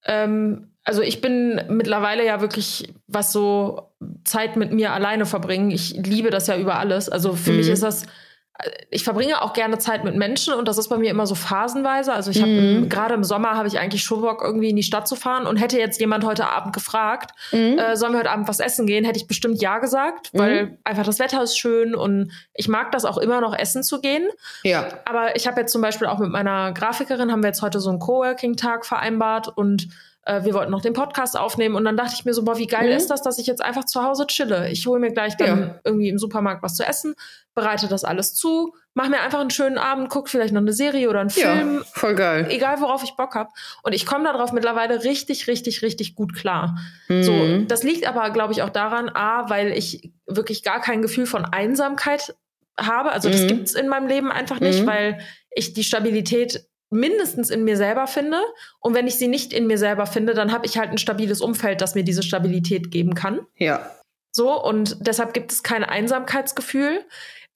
Ähm, 0.07 0.69
also 0.83 1.03
ich 1.03 1.21
bin 1.21 1.61
mittlerweile 1.69 2.25
ja 2.25 2.41
wirklich, 2.41 2.95
was 3.07 3.33
so 3.33 3.91
Zeit 4.25 4.57
mit 4.57 4.73
mir 4.73 4.95
alleine 4.95 5.27
verbringen. 5.27 5.71
Ich 5.71 5.95
liebe 5.95 6.31
das 6.31 6.47
ja 6.47 6.57
über 6.57 6.79
alles. 6.79 7.11
Also 7.11 7.35
für 7.35 7.53
mich 7.53 7.69
ist 7.69 7.83
das, 7.83 8.07
ich 8.91 9.03
verbringe 9.03 9.43
auch 9.43 9.53
gerne 9.53 9.79
Zeit 9.79 10.05
mit 10.05 10.15
Menschen 10.15 10.55
und 10.55 10.69
das 10.69 10.79
ist 10.79 10.89
bei 10.89 10.97
mir 10.97 11.11
immer 11.11 11.27
so 11.27 11.35
phasenweise. 11.35 12.13
Also 12.13 12.31
ich 12.31 12.41
habe 12.41 12.51
im- 12.53 12.89
gerade 12.89 13.15
im 13.15 13.25
Sommer 13.25 13.57
habe 13.57 13.67
ich 13.67 13.79
eigentlich 13.81 14.05
schon 14.05 14.21
Bock, 14.21 14.43
irgendwie 14.45 14.71
in 14.71 14.77
die 14.77 14.85
Stadt 14.85 15.09
zu 15.09 15.17
fahren 15.17 15.47
und 15.47 15.57
hätte 15.57 15.77
jetzt 15.79 16.01
jemand 16.01 16.25
heute 16.25 16.47
Abend 16.49 16.73
gefragt, 16.73 17.33
äh, 17.53 17.97
sollen 17.97 18.13
wir 18.13 18.21
heute 18.21 18.31
Abend 18.31 18.47
was 18.47 18.61
essen 18.61 18.87
gehen, 18.87 19.05
hätte 19.05 19.19
ich 19.19 19.27
bestimmt 19.27 19.61
ja 19.61 19.79
gesagt, 19.79 20.31
weil 20.33 20.79
einfach 20.85 21.05
das 21.05 21.19
Wetter 21.19 21.43
ist 21.43 21.59
schön 21.59 21.95
und 21.97 22.31
ich 22.55 22.69
mag 22.69 22.93
das 22.93 23.05
auch 23.05 23.19
immer 23.19 23.41
noch 23.41 23.57
essen 23.59 23.83
zu 23.83 24.01
gehen. 24.01 24.29
Ja. 24.63 24.87
Aber 25.05 25.35
ich 25.35 25.49
habe 25.49 25.61
jetzt 25.61 25.73
zum 25.73 25.83
Beispiel 25.83 26.07
auch 26.07 26.21
mit 26.21 26.31
meiner 26.31 26.73
Grafikerin, 26.73 27.33
haben 27.33 27.43
wir 27.43 27.49
jetzt 27.49 27.61
heute 27.63 27.81
so 27.81 27.91
einen 27.91 27.99
Coworking-Tag 27.99 28.87
vereinbart 28.87 29.49
und 29.49 29.89
äh, 30.27 30.45
wir 30.45 30.55
wollten 30.55 30.71
noch 30.71 30.81
den 30.83 30.93
Podcast 30.95 31.39
aufnehmen 31.39 31.75
und 31.75 31.85
dann 31.85 31.97
dachte 31.97 32.15
ich 32.17 32.25
mir 32.25 32.33
so, 32.35 32.45
boah, 32.45 32.57
wie 32.59 32.67
geil 32.67 32.91
Mhm. 32.91 32.97
ist 32.97 33.09
das, 33.11 33.23
dass 33.23 33.39
ich 33.39 33.47
jetzt 33.47 33.63
einfach 33.63 33.85
zu 33.85 34.03
Hause 34.03 34.27
chille. 34.27 34.71
Ich 34.71 34.87
hole 34.87 34.99
mir 35.01 35.13
gleich 35.13 35.37
dann 35.37 35.61
Ja. 35.61 35.81
irgendwie 35.85 36.09
im 36.09 36.19
Supermarkt 36.19 36.63
was 36.63 36.75
zu 36.77 36.85
essen, 36.85 37.15
bereite 37.55 37.89
das 37.89 38.05
alles 38.05 38.35
zu, 38.35 38.75
mache 38.95 39.11
mir 39.11 39.21
einfach 39.21 39.41
einen 39.41 39.51
schönen 39.51 39.77
Abend, 39.79 40.09
guck 40.09 40.29
vielleicht 40.29 40.55
noch 40.55 40.61
eine 40.61 40.73
Serie 40.73 41.09
oder 41.11 41.21
einen 41.21 41.31
Film, 41.31 41.75
Ja, 41.77 41.83
voll 41.93 42.15
geil. 42.15 42.47
egal 42.51 42.81
worauf 42.81 43.03
ich 43.05 43.15
Bock 43.17 43.35
habe. 43.35 43.51
Und 43.83 43.93
ich 43.93 44.07
komme 44.07 44.25
darauf 44.25 44.53
mittlerweile 44.53 45.05
richtig, 45.05 45.47
richtig, 45.47 45.83
richtig 45.83 46.15
gut 46.15 46.35
klar. 46.35 46.77
Mhm. 47.09 47.23
So, 47.23 47.59
das 47.69 47.83
liegt 47.83 48.07
aber, 48.09 48.31
glaube 48.31 48.53
ich, 48.53 48.63
auch 48.63 48.71
daran, 48.71 49.09
a, 49.09 49.49
weil 49.51 49.73
ich 49.73 50.13
wirklich 50.27 50.63
gar 50.63 50.81
kein 50.81 51.03
Gefühl 51.03 51.27
von 51.27 51.45
Einsamkeit 51.45 52.35
habe. 52.79 53.13
Also 53.13 53.29
das 53.31 53.43
Mhm. 53.43 53.49
gibt's 53.49 53.75
in 53.75 53.89
meinem 53.89 54.09
Leben 54.09 54.33
einfach 54.33 54.59
nicht, 54.61 54.83
Mhm. 54.83 54.87
weil 54.87 55.19
ich 55.51 55.75
die 55.75 55.85
Stabilität 55.85 56.65
mindestens 56.95 57.51
in 57.51 57.65
mir 57.65 57.77
selber 57.77 58.07
finde. 58.07 58.41
Und 58.81 58.95
wenn 58.95 59.07
ich 59.07 59.17
sie 59.17 59.29
nicht 59.29 59.53
in 59.53 59.67
mir 59.67 59.79
selber 59.79 60.07
finde, 60.07 60.33
dann 60.35 60.53
habe 60.53 60.67
ich 60.67 60.79
halt 60.79 60.91
ein 60.91 60.99
stabiles 60.99 61.41
Umfeld, 61.41 61.81
das 61.81 61.95
mir 61.95 62.05
diese 62.05 62.23
Stabilität 62.23 62.91
geben 62.91 63.15
kann. 63.15 63.41
Ja. 63.57 63.91
So, 64.33 64.63
und 64.63 65.07
deshalb 65.07 65.35
gibt 65.35 65.53
es 65.53 65.63
kein 65.63 65.85
Einsamkeitsgefühl. 65.85 67.05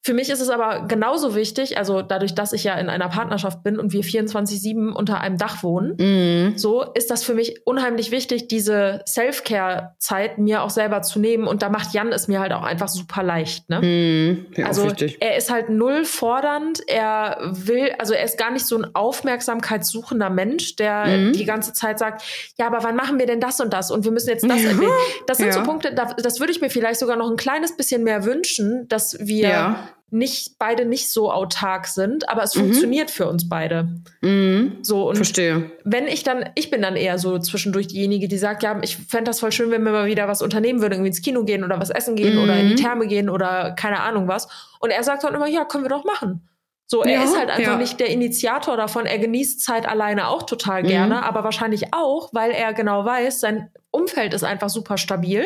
Für 0.02 0.14
mich 0.14 0.30
ist 0.30 0.40
es 0.40 0.48
aber 0.48 0.86
genauso 0.86 1.34
wichtig, 1.34 1.76
also 1.76 2.02
dadurch, 2.02 2.34
dass 2.34 2.52
ich 2.52 2.64
ja 2.64 2.74
in 2.76 2.88
einer 2.88 3.08
Partnerschaft 3.08 3.62
bin 3.62 3.78
und 3.78 3.92
wir 3.92 4.02
24-7 4.02 4.90
unter 4.92 5.20
einem 5.20 5.36
Dach 5.38 5.62
wohnen, 5.62 5.96
Mhm. 5.98 6.56
so 6.56 6.82
ist 6.94 7.10
das 7.10 7.24
für 7.24 7.34
mich 7.34 7.66
unheimlich 7.66 8.10
wichtig, 8.10 8.48
diese 8.48 9.02
Self-Care-Zeit 9.06 10.38
mir 10.38 10.62
auch 10.62 10.70
selber 10.70 11.02
zu 11.02 11.18
nehmen. 11.18 11.46
Und 11.46 11.62
da 11.62 11.68
macht 11.68 11.92
Jan 11.94 12.12
es 12.12 12.28
mir 12.28 12.40
halt 12.40 12.52
auch 12.52 12.62
einfach 12.62 12.88
super 12.88 13.22
leicht. 13.22 13.68
Ne? 13.68 14.38
Ja, 14.56 14.66
Also 14.66 14.88
er 15.20 15.36
ist 15.36 15.50
halt 15.50 15.68
null 15.68 16.04
fordernd. 16.04 16.80
Er 16.86 17.38
will, 17.50 17.90
also 17.98 18.14
er 18.14 18.24
ist 18.24 18.38
gar 18.38 18.50
nicht 18.50 18.66
so 18.66 18.76
ein 18.78 18.86
aufmerksamkeitssuchender 18.94 20.30
Mensch, 20.30 20.76
der 20.76 21.06
Mhm. 21.06 21.32
die 21.32 21.44
ganze 21.44 21.72
Zeit 21.72 21.98
sagt, 21.98 22.22
ja, 22.58 22.66
aber 22.66 22.82
wann 22.82 22.96
machen 22.96 23.18
wir 23.18 23.26
denn 23.26 23.40
das 23.40 23.60
und 23.60 23.72
das? 23.72 23.90
Und 23.90 24.04
wir 24.04 24.12
müssen 24.12 24.28
jetzt 24.30 24.44
das 24.48 24.64
erwähnen. 24.64 24.92
Das 25.26 25.38
sind 25.38 25.52
so 25.52 25.60
Ja. 25.60 25.64
Punkte, 25.64 25.94
da, 25.94 26.04
das 26.14 26.40
würde 26.40 26.52
ich 26.52 26.60
mir 26.60 26.70
vielleicht 26.70 27.00
sogar 27.00 27.16
noch 27.16 27.30
ein 27.30 27.36
kleines 27.36 27.76
bisschen 27.76 28.04
mehr 28.04 28.24
wünschen, 28.24 28.86
dass 28.88 29.16
wir 29.20 29.48
Ja. 29.48 29.87
Nicht 30.10 30.58
beide 30.58 30.84
nicht 30.86 31.10
so 31.10 31.30
autark 31.30 31.86
sind, 31.86 32.28
aber 32.28 32.42
es 32.42 32.54
funktioniert 32.54 33.10
für 33.10 33.28
uns 33.28 33.48
beide. 33.48 33.88
Mhm. 34.22 34.78
So 34.82 35.08
und 35.08 35.16
Verstehe. 35.16 35.70
wenn 35.84 36.06
ich 36.06 36.22
dann, 36.22 36.48
ich 36.54 36.70
bin 36.70 36.80
dann 36.80 36.96
eher 36.96 37.18
so 37.18 37.38
zwischendurch 37.38 37.88
diejenige, 37.88 38.26
die 38.28 38.38
sagt, 38.38 38.62
ja, 38.62 38.78
ich 38.82 38.96
fände 38.96 39.24
das 39.30 39.40
voll 39.40 39.52
schön, 39.52 39.70
wenn 39.70 39.82
wir 39.82 39.92
mal 39.92 40.06
wieder 40.06 40.26
was 40.26 40.40
unternehmen 40.40 40.80
würden, 40.80 40.94
irgendwie 40.94 41.08
ins 41.08 41.22
Kino 41.22 41.44
gehen 41.44 41.62
oder 41.62 41.78
was 41.78 41.90
essen 41.90 42.16
gehen 42.16 42.38
oder 42.38 42.58
in 42.58 42.68
die 42.70 42.74
Therme 42.76 43.06
gehen 43.06 43.28
oder 43.28 43.72
keine 43.72 44.00
Ahnung 44.00 44.28
was. 44.28 44.48
Und 44.80 44.90
er 44.90 45.02
sagt 45.02 45.24
dann 45.24 45.34
immer, 45.34 45.46
ja, 45.48 45.64
können 45.64 45.84
wir 45.84 45.90
doch 45.90 46.04
machen. 46.04 46.48
So, 46.86 47.02
er 47.02 47.12
Ja, 47.18 47.24
ist 47.24 47.36
halt 47.36 47.50
einfach 47.50 47.72
ja. 47.72 47.76
nicht 47.76 48.00
der 48.00 48.08
Initiator 48.08 48.78
davon. 48.78 49.04
Er 49.04 49.18
genießt 49.18 49.60
Zeit 49.60 49.86
alleine 49.86 50.28
auch 50.28 50.44
total 50.44 50.82
gerne, 50.82 51.22
aber 51.22 51.44
wahrscheinlich 51.44 51.92
auch, 51.92 52.30
weil 52.32 52.50
er 52.50 52.72
genau 52.72 53.04
weiß, 53.04 53.40
sein 53.40 53.70
Umfeld 53.90 54.32
ist 54.32 54.42
einfach 54.42 54.70
super 54.70 54.96
stabil 54.96 55.44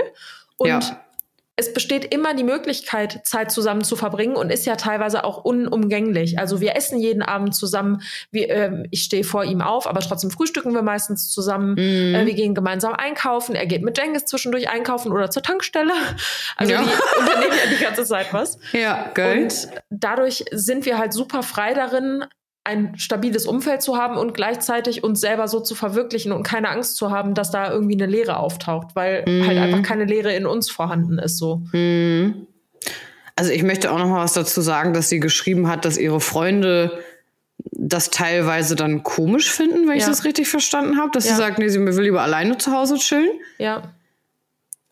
und 0.56 0.68
Ja. 0.68 0.80
Es 1.62 1.72
besteht 1.72 2.12
immer 2.12 2.34
die 2.34 2.42
Möglichkeit, 2.42 3.20
Zeit 3.24 3.52
zusammen 3.52 3.84
zu 3.84 3.94
verbringen 3.94 4.34
und 4.34 4.50
ist 4.50 4.66
ja 4.66 4.74
teilweise 4.74 5.22
auch 5.24 5.44
unumgänglich. 5.44 6.38
Also 6.38 6.60
wir 6.60 6.74
essen 6.74 6.98
jeden 6.98 7.22
Abend 7.22 7.54
zusammen. 7.54 8.02
Wir, 8.32 8.50
ähm, 8.50 8.86
ich 8.90 9.04
stehe 9.04 9.22
vor 9.22 9.44
ihm 9.44 9.60
auf, 9.62 9.86
aber 9.86 10.00
trotzdem 10.00 10.30
frühstücken 10.32 10.74
wir 10.74 10.82
meistens 10.82 11.30
zusammen. 11.30 11.74
Mhm. 11.74 12.14
Äh, 12.14 12.26
wir 12.26 12.34
gehen 12.34 12.54
gemeinsam 12.54 12.94
einkaufen. 12.94 13.54
Er 13.54 13.66
geht 13.66 13.82
mit 13.82 13.96
Jengis 13.96 14.24
zwischendurch 14.24 14.68
einkaufen 14.68 15.12
oder 15.12 15.30
zur 15.30 15.42
Tankstelle. 15.42 15.92
Also 16.56 16.72
Ja. 16.72 16.82
die 16.82 16.88
unternehmen 17.20 17.52
ja 17.64 17.76
die 17.76 17.82
ganze 17.82 18.04
Zeit 18.04 18.32
was. 18.32 18.58
Ja, 18.72 19.10
geil. 19.14 19.44
Und 19.44 19.68
dadurch 19.90 20.44
sind 20.50 20.84
wir 20.86 20.98
halt 20.98 21.12
super 21.12 21.42
frei 21.42 21.74
darin, 21.74 22.24
ein 22.64 22.96
stabiles 22.96 23.46
Umfeld 23.46 23.82
zu 23.82 23.96
haben 23.96 24.16
und 24.16 24.34
gleichzeitig 24.34 25.02
uns 25.02 25.20
selber 25.20 25.48
so 25.48 25.60
zu 25.60 25.74
verwirklichen 25.74 26.30
und 26.32 26.44
keine 26.44 26.68
Angst 26.68 26.96
zu 26.96 27.10
haben, 27.10 27.34
dass 27.34 27.50
da 27.50 27.72
irgendwie 27.72 27.94
eine 27.94 28.06
Leere 28.06 28.36
auftaucht, 28.36 28.94
weil 28.94 29.24
halt 29.26 29.56
Mhm. 29.56 29.62
einfach 29.62 29.82
keine 29.82 30.04
Leere 30.04 30.32
in 30.34 30.46
uns 30.46 30.70
vorhanden 30.70 31.18
ist. 31.18 31.38
So. 31.38 31.62
Mhm. 31.72 32.46
Also 33.34 33.50
ich 33.50 33.62
möchte 33.64 33.90
auch 33.90 33.98
noch 33.98 34.06
mal 34.08 34.22
was 34.22 34.34
dazu 34.34 34.60
sagen, 34.60 34.92
dass 34.94 35.08
sie 35.08 35.18
geschrieben 35.18 35.66
hat, 35.68 35.84
dass 35.84 35.98
ihre 35.98 36.20
Freunde 36.20 36.98
das 37.72 38.10
teilweise 38.10 38.76
dann 38.76 39.02
komisch 39.02 39.50
finden, 39.50 39.88
wenn 39.88 39.96
ich 39.96 40.02
Ja. 40.02 40.08
das 40.08 40.24
richtig 40.24 40.48
verstanden 40.48 40.98
habe. 40.98 41.10
Dass 41.12 41.24
Ja. 41.24 41.32
sie 41.32 41.38
sagt, 41.38 41.58
nee, 41.58 41.68
sie 41.68 41.80
will 41.84 42.00
lieber 42.04 42.22
alleine 42.22 42.58
zu 42.58 42.70
Hause 42.72 42.96
chillen. 42.96 43.30
Ja. 43.58 43.94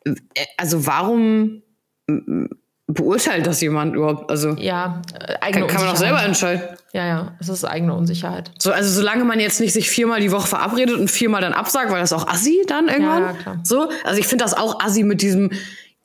Äh, 0.04 0.14
Also 0.56 0.86
warum 0.86 1.62
beurteilt 2.92 3.46
das 3.46 3.60
jemand 3.60 3.94
überhaupt? 3.94 4.30
Also 4.30 4.50
Ja, 4.50 5.02
äh, 5.18 5.34
eigene 5.40 5.66
kann, 5.66 5.76
kann 5.76 5.84
man 5.86 5.94
auch 5.94 5.98
selber 5.98 6.22
entscheiden. 6.22 6.62
Ja, 6.92 7.06
ja, 7.06 7.32
es 7.38 7.48
ist 7.48 7.64
eigene 7.64 7.94
Unsicherheit. 7.94 8.50
So, 8.58 8.72
also 8.72 8.90
solange 8.90 9.24
man 9.24 9.38
jetzt 9.38 9.60
nicht 9.60 9.72
sich 9.72 9.88
viermal 9.88 10.20
die 10.20 10.32
Woche 10.32 10.48
verabredet 10.48 10.96
und 10.96 11.10
viermal 11.10 11.40
dann 11.40 11.52
absagt, 11.52 11.90
weil 11.90 12.00
das 12.00 12.12
auch 12.12 12.26
assi 12.26 12.62
dann 12.66 12.88
irgendwann. 12.88 13.22
Ja, 13.22 13.30
ja, 13.30 13.32
klar. 13.34 13.60
So, 13.62 13.88
also 14.04 14.18
ich 14.18 14.26
finde 14.26 14.44
das 14.44 14.54
auch 14.54 14.80
assi 14.84 15.02
mit 15.02 15.22
diesem. 15.22 15.50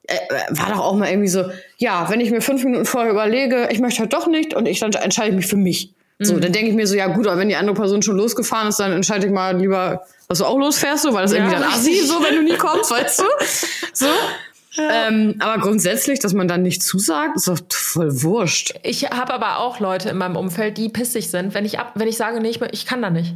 Äh, 0.07 0.13
äh, 0.13 0.57
war 0.57 0.69
doch 0.69 0.81
auch 0.81 0.95
mal 0.95 1.09
irgendwie 1.09 1.29
so, 1.29 1.45
ja, 1.77 2.07
wenn 2.09 2.19
ich 2.19 2.29
mir 2.29 2.41
fünf 2.41 2.63
Minuten 2.63 2.85
vorher 2.85 3.11
überlege, 3.11 3.69
ich 3.71 3.79
möchte 3.79 4.01
halt 4.01 4.13
doch 4.13 4.27
nicht 4.27 4.53
und 4.53 4.67
ich 4.67 4.79
dann 4.79 4.93
entscheide 4.93 5.29
ich 5.29 5.35
mich 5.35 5.47
für 5.47 5.57
mich. 5.57 5.93
So, 6.19 6.39
dann 6.39 6.53
denke 6.53 6.69
ich 6.69 6.75
mir 6.75 6.87
so, 6.87 6.95
ja 6.95 7.07
gut, 7.07 7.27
aber 7.27 7.39
wenn 7.39 7.49
die 7.49 7.57
andere 7.57 7.75
Person 7.75 8.01
schon 8.01 8.15
losgefahren 8.15 8.69
ist, 8.69 8.79
dann 8.79 8.93
entscheide 8.93 9.25
ich 9.25 9.33
mal 9.33 9.57
lieber, 9.57 10.05
dass 10.29 10.37
du 10.37 10.45
auch 10.45 10.57
losfährst, 10.57 11.03
so, 11.03 11.13
weil 11.13 11.23
das 11.23 11.33
Ja, 11.33 11.39
irgendwie 11.39 11.55
dann 11.55 11.63
assi, 11.65 11.99
so, 12.05 12.23
wenn 12.23 12.35
du 12.35 12.43
nie 12.43 12.57
kommst, 12.57 12.89
weißt 12.89 13.19
du? 13.19 13.23
So. 13.93 14.07
Ähm, 14.77 15.35
aber 15.39 15.61
grundsätzlich, 15.61 16.19
dass 16.19 16.33
man 16.33 16.47
dann 16.47 16.61
nicht 16.61 16.83
zusagt, 16.83 17.37
ist 17.37 17.47
doch 17.47 17.59
voll 17.71 18.23
wurscht. 18.23 18.73
Ich 18.83 19.09
habe 19.09 19.33
aber 19.33 19.59
auch 19.59 19.79
Leute 19.79 20.09
in 20.09 20.17
meinem 20.17 20.35
Umfeld, 20.35 20.77
die 20.77 20.89
pissig 20.89 21.29
sind, 21.29 21.53
wenn 21.53 21.65
ich 21.65 21.79
ab, 21.79 21.93
wenn 21.95 22.07
ich 22.07 22.17
sage, 22.17 22.39
nee, 22.41 22.49
ich, 22.49 22.61
ich 22.61 22.85
kann 22.85 23.01
da 23.01 23.09
nicht. 23.09 23.35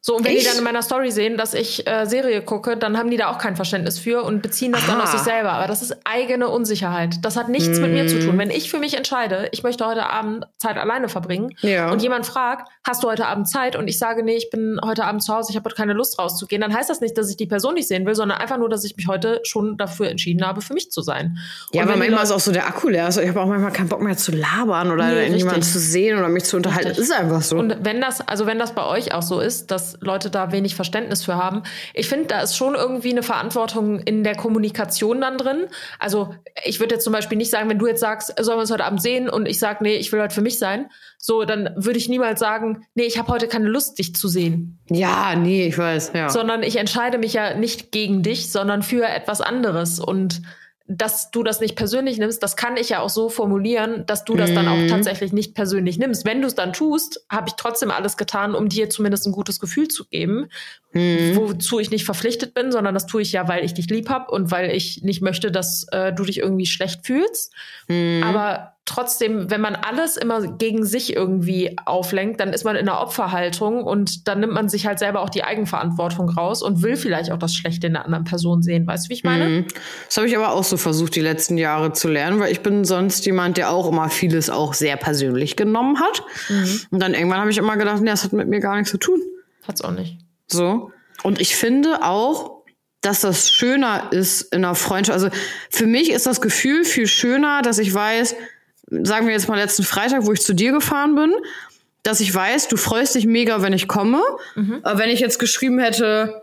So, 0.00 0.16
und 0.16 0.24
wenn 0.24 0.30
die 0.32 0.38
Echt? 0.38 0.48
dann 0.48 0.58
in 0.58 0.64
meiner 0.64 0.82
Story 0.82 1.10
sehen, 1.10 1.36
dass 1.36 1.54
ich 1.54 1.84
äh, 1.88 2.06
Serie 2.06 2.40
gucke, 2.42 2.76
dann 2.76 2.96
haben 2.96 3.10
die 3.10 3.16
da 3.16 3.30
auch 3.32 3.38
kein 3.38 3.56
Verständnis 3.56 3.98
für 3.98 4.22
und 4.22 4.42
beziehen 4.42 4.70
das 4.70 4.86
dann 4.86 5.00
Ah. 5.00 5.02
auf 5.02 5.10
sich 5.10 5.20
selber. 5.20 5.50
Aber 5.52 5.66
das 5.66 5.82
ist 5.82 5.96
eigene 6.04 6.48
Unsicherheit. 6.48 7.16
Das 7.22 7.36
hat 7.36 7.48
nichts 7.48 7.80
mit 7.80 7.90
mir 7.90 8.06
zu 8.06 8.20
tun. 8.20 8.38
Wenn 8.38 8.50
ich 8.50 8.70
für 8.70 8.78
mich 8.78 8.96
entscheide, 8.96 9.48
ich 9.50 9.64
möchte 9.64 9.84
heute 9.86 10.08
Abend 10.08 10.46
Zeit 10.56 10.76
alleine 10.78 11.08
verbringen 11.08 11.50
Ja. 11.62 11.90
und 11.90 12.00
jemand 12.00 12.26
fragt, 12.26 12.68
hast 12.86 13.02
du 13.02 13.08
heute 13.08 13.26
Abend 13.26 13.48
Zeit? 13.48 13.74
Und 13.74 13.88
ich 13.88 13.98
sage, 13.98 14.22
nee, 14.22 14.36
ich 14.36 14.50
bin 14.50 14.78
heute 14.84 15.04
Abend 15.04 15.22
zu 15.24 15.34
Hause, 15.34 15.50
ich 15.50 15.56
habe 15.56 15.64
heute 15.64 15.74
keine 15.76 15.94
Lust 15.94 16.18
rauszugehen, 16.20 16.62
dann 16.62 16.72
heißt 16.74 16.88
das 16.88 17.00
nicht, 17.00 17.18
dass 17.18 17.28
ich 17.28 17.36
die 17.36 17.46
Person 17.46 17.74
nicht 17.74 17.88
sehen 17.88 18.06
will, 18.06 18.14
sondern 18.14 18.38
einfach 18.38 18.56
nur, 18.56 18.68
dass 18.68 18.84
ich 18.84 18.96
mich 18.96 19.08
heute 19.08 19.40
schon 19.42 19.76
dafür 19.78 20.08
entschieden 20.08 20.46
habe, 20.46 20.60
für 20.60 20.74
mich 20.74 20.92
zu 20.92 21.02
sein. 21.02 21.38
Ja, 21.72 21.82
Und 21.82 21.88
aber 21.88 21.94
die 21.94 21.98
manchmal 21.98 22.22
ist 22.22 22.30
auch 22.30 22.40
so 22.40 22.52
der 22.52 22.68
Akku 22.68 22.88
leer. 22.88 23.06
Also 23.06 23.20
ich 23.20 23.28
habe 23.28 23.40
auch 23.40 23.46
manchmal 23.46 23.72
keinen 23.72 23.88
Bock 23.88 24.00
mehr 24.00 24.16
zu 24.16 24.30
labern 24.30 24.92
oder 24.92 25.06
Nee, 25.08 25.32
richtig. 25.34 25.64
zu 25.64 25.80
sehen 25.80 26.16
oder 26.18 26.28
mich 26.28 26.44
zu 26.44 26.56
unterhalten. 26.56 26.88
Richtig. 26.90 27.04
Ist 27.04 27.12
einfach 27.12 27.42
so. 27.42 27.56
Und 27.58 27.78
wenn 27.82 28.00
das, 28.00 28.20
also 28.26 28.46
wenn 28.46 28.60
das 28.60 28.72
bei 28.76 28.84
euch 28.86 29.12
auch 29.12 29.22
so 29.22 29.40
ist, 29.40 29.70
dass 29.72 29.87
Leute 30.00 30.30
da 30.30 30.52
wenig 30.52 30.74
Verständnis 30.74 31.24
für 31.24 31.36
haben, 31.36 31.62
ich 31.94 32.08
finde, 32.08 32.26
da 32.26 32.40
ist 32.40 32.56
schon 32.56 32.74
irgendwie 32.74 33.10
eine 33.10 33.22
Verantwortung 33.22 34.00
in 34.00 34.24
der 34.24 34.34
Kommunikation 34.34 35.20
dann 35.20 35.38
drin. 35.38 35.66
Also 35.98 36.34
ich 36.64 36.80
würde 36.80 36.96
jetzt 36.96 37.04
zum 37.04 37.12
Beispiel 37.12 37.38
nicht 37.38 37.50
sagen, 37.50 37.68
wenn 37.70 37.78
du 37.78 37.86
jetzt 37.86 38.00
sagst, 38.00 38.34
sollen 38.38 38.58
wir 38.58 38.62
uns 38.62 38.70
heute 38.70 38.84
Abend 38.84 39.00
sehen 39.00 39.28
und 39.28 39.46
ich 39.46 39.58
sage, 39.58 39.78
nee, 39.82 39.96
ich 39.96 40.12
will 40.12 40.20
heute 40.20 40.34
für 40.34 40.42
mich 40.42 40.58
sein, 40.58 40.90
so, 41.18 41.44
dann 41.44 41.70
würde 41.76 41.98
ich 41.98 42.08
niemals 42.08 42.40
sagen, 42.40 42.86
nee, 42.94 43.04
ich 43.04 43.18
habe 43.18 43.32
heute 43.32 43.48
keine 43.48 43.68
Lust, 43.68 43.98
dich 43.98 44.14
zu 44.14 44.28
sehen. 44.28 44.78
ja, 44.88 45.34
nee, 45.34 45.66
ich 45.66 45.76
weiß. 45.76 46.12
Ja. 46.14 46.28
Sondern 46.28 46.62
ich 46.62 46.76
entscheide 46.76 47.18
mich 47.18 47.32
ja 47.32 47.54
nicht 47.54 47.90
gegen 47.90 48.22
dich, 48.22 48.52
sondern 48.52 48.82
für 48.82 49.04
etwas 49.04 49.40
anderes. 49.40 49.98
Und 49.98 50.42
dass 50.90 51.30
du 51.30 51.42
das 51.42 51.60
nicht 51.60 51.76
persönlich 51.76 52.16
nimmst, 52.18 52.42
das 52.42 52.56
kann 52.56 52.78
ich 52.78 52.88
ja 52.88 53.00
auch 53.00 53.10
so 53.10 53.28
formulieren, 53.28 54.06
dass 54.06 54.24
du 54.24 54.34
das 54.36 54.54
dann 54.54 54.64
Mhm. 54.64 54.72
auch 54.72 54.90
tatsächlich 54.90 55.34
nicht 55.34 55.54
persönlich 55.54 55.98
nimmst. 55.98 56.24
Wenn 56.24 56.40
du 56.40 56.46
es 56.46 56.54
dann 56.54 56.72
tust, 56.72 57.24
habe 57.30 57.48
ich 57.48 57.54
trotzdem 57.56 57.90
alles 57.90 58.16
getan, 58.16 58.54
um 58.54 58.70
dir 58.70 58.88
zumindest 58.88 59.26
ein 59.26 59.32
gutes 59.32 59.60
Gefühl 59.60 59.88
zu 59.88 60.06
geben, 60.06 60.48
Mhm. 60.92 61.36
wozu 61.36 61.78
ich 61.78 61.90
nicht 61.90 62.06
verpflichtet 62.06 62.54
bin, 62.54 62.72
sondern 62.72 62.94
das 62.94 63.06
tue 63.06 63.20
ich 63.20 63.32
ja, 63.32 63.46
weil 63.48 63.64
ich 63.64 63.74
dich 63.74 63.90
lieb 63.90 64.08
habe 64.08 64.30
und 64.30 64.50
weil 64.50 64.70
ich 64.74 65.02
nicht 65.02 65.20
möchte, 65.20 65.52
dass 65.52 65.86
äh, 65.92 66.12
du 66.14 66.24
dich 66.24 66.38
irgendwie 66.38 66.66
schlecht 66.66 67.04
fühlst. 67.04 67.52
Mhm. 67.88 68.22
Aber 68.24 68.77
trotzdem, 68.88 69.50
wenn 69.50 69.60
man 69.60 69.76
alles 69.76 70.16
immer 70.16 70.40
gegen 70.40 70.84
sich 70.84 71.14
irgendwie 71.14 71.76
auflenkt, 71.84 72.40
dann 72.40 72.52
ist 72.52 72.64
man 72.64 72.74
in 72.74 72.88
einer 72.88 73.00
Opferhaltung 73.00 73.84
und 73.84 74.26
dann 74.26 74.40
nimmt 74.40 74.54
man 74.54 74.68
sich 74.68 74.86
halt 74.86 74.98
selber 74.98 75.20
auch 75.20 75.28
die 75.28 75.44
Eigenverantwortung 75.44 76.28
raus 76.30 76.62
und 76.62 76.82
will 76.82 76.96
vielleicht 76.96 77.30
auch 77.30 77.38
das 77.38 77.54
Schlechte 77.54 77.86
in 77.86 77.92
der 77.92 78.06
anderen 78.06 78.24
Person 78.24 78.62
sehen. 78.62 78.86
Weißt 78.86 79.06
du, 79.06 79.10
wie 79.10 79.14
ich 79.14 79.24
meine? 79.24 79.48
Mhm. 79.48 79.66
Das 80.06 80.16
habe 80.16 80.26
ich 80.26 80.36
aber 80.36 80.52
auch 80.52 80.64
so 80.64 80.76
versucht, 80.76 81.14
die 81.14 81.20
letzten 81.20 81.58
Jahre 81.58 81.92
zu 81.92 82.08
lernen, 82.08 82.40
weil 82.40 82.50
ich 82.50 82.60
bin 82.60 82.84
sonst 82.84 83.26
jemand, 83.26 83.58
der 83.58 83.70
auch 83.70 83.88
immer 83.88 84.08
vieles 84.08 84.48
auch 84.48 84.74
sehr 84.74 84.96
persönlich 84.96 85.56
genommen 85.56 86.00
hat. 86.00 86.22
Mhm. 86.48 86.80
Und 86.90 87.00
dann 87.00 87.14
irgendwann 87.14 87.40
habe 87.40 87.50
ich 87.50 87.58
immer 87.58 87.76
gedacht, 87.76 88.00
nee, 88.00 88.10
das 88.10 88.24
hat 88.24 88.32
mit 88.32 88.48
mir 88.48 88.60
gar 88.60 88.76
nichts 88.76 88.90
zu 88.90 88.98
tun. 88.98 89.20
Hat's 89.66 89.82
auch 89.82 89.92
nicht. 89.92 90.16
So. 90.46 90.90
Und 91.22 91.40
ich 91.40 91.56
finde 91.56 92.02
auch, 92.02 92.62
dass 93.00 93.20
das 93.20 93.50
schöner 93.50 94.08
ist 94.12 94.52
in 94.52 94.64
einer 94.64 94.74
Freundschaft. 94.74 95.22
Also 95.22 95.36
für 95.70 95.86
mich 95.86 96.10
ist 96.10 96.26
das 96.26 96.40
Gefühl 96.40 96.84
viel 96.84 97.06
schöner, 97.06 97.62
dass 97.62 97.78
ich 97.78 97.92
weiß, 97.92 98.34
sagen 98.90 99.26
wir 99.26 99.32
jetzt 99.32 99.48
mal 99.48 99.56
letzten 99.56 99.82
Freitag, 99.84 100.26
wo 100.26 100.32
ich 100.32 100.40
zu 100.42 100.54
dir 100.54 100.72
gefahren 100.72 101.14
bin, 101.14 101.32
dass 102.02 102.20
ich 102.20 102.34
weiß, 102.34 102.68
du 102.68 102.76
freust 102.76 103.14
dich 103.14 103.26
mega, 103.26 103.60
wenn 103.62 103.72
ich 103.72 103.88
komme. 103.88 104.20
Aber 104.82 104.98
wenn 104.98 105.10
ich 105.10 105.20
jetzt 105.20 105.38
geschrieben 105.38 105.78
hätte, 105.78 106.42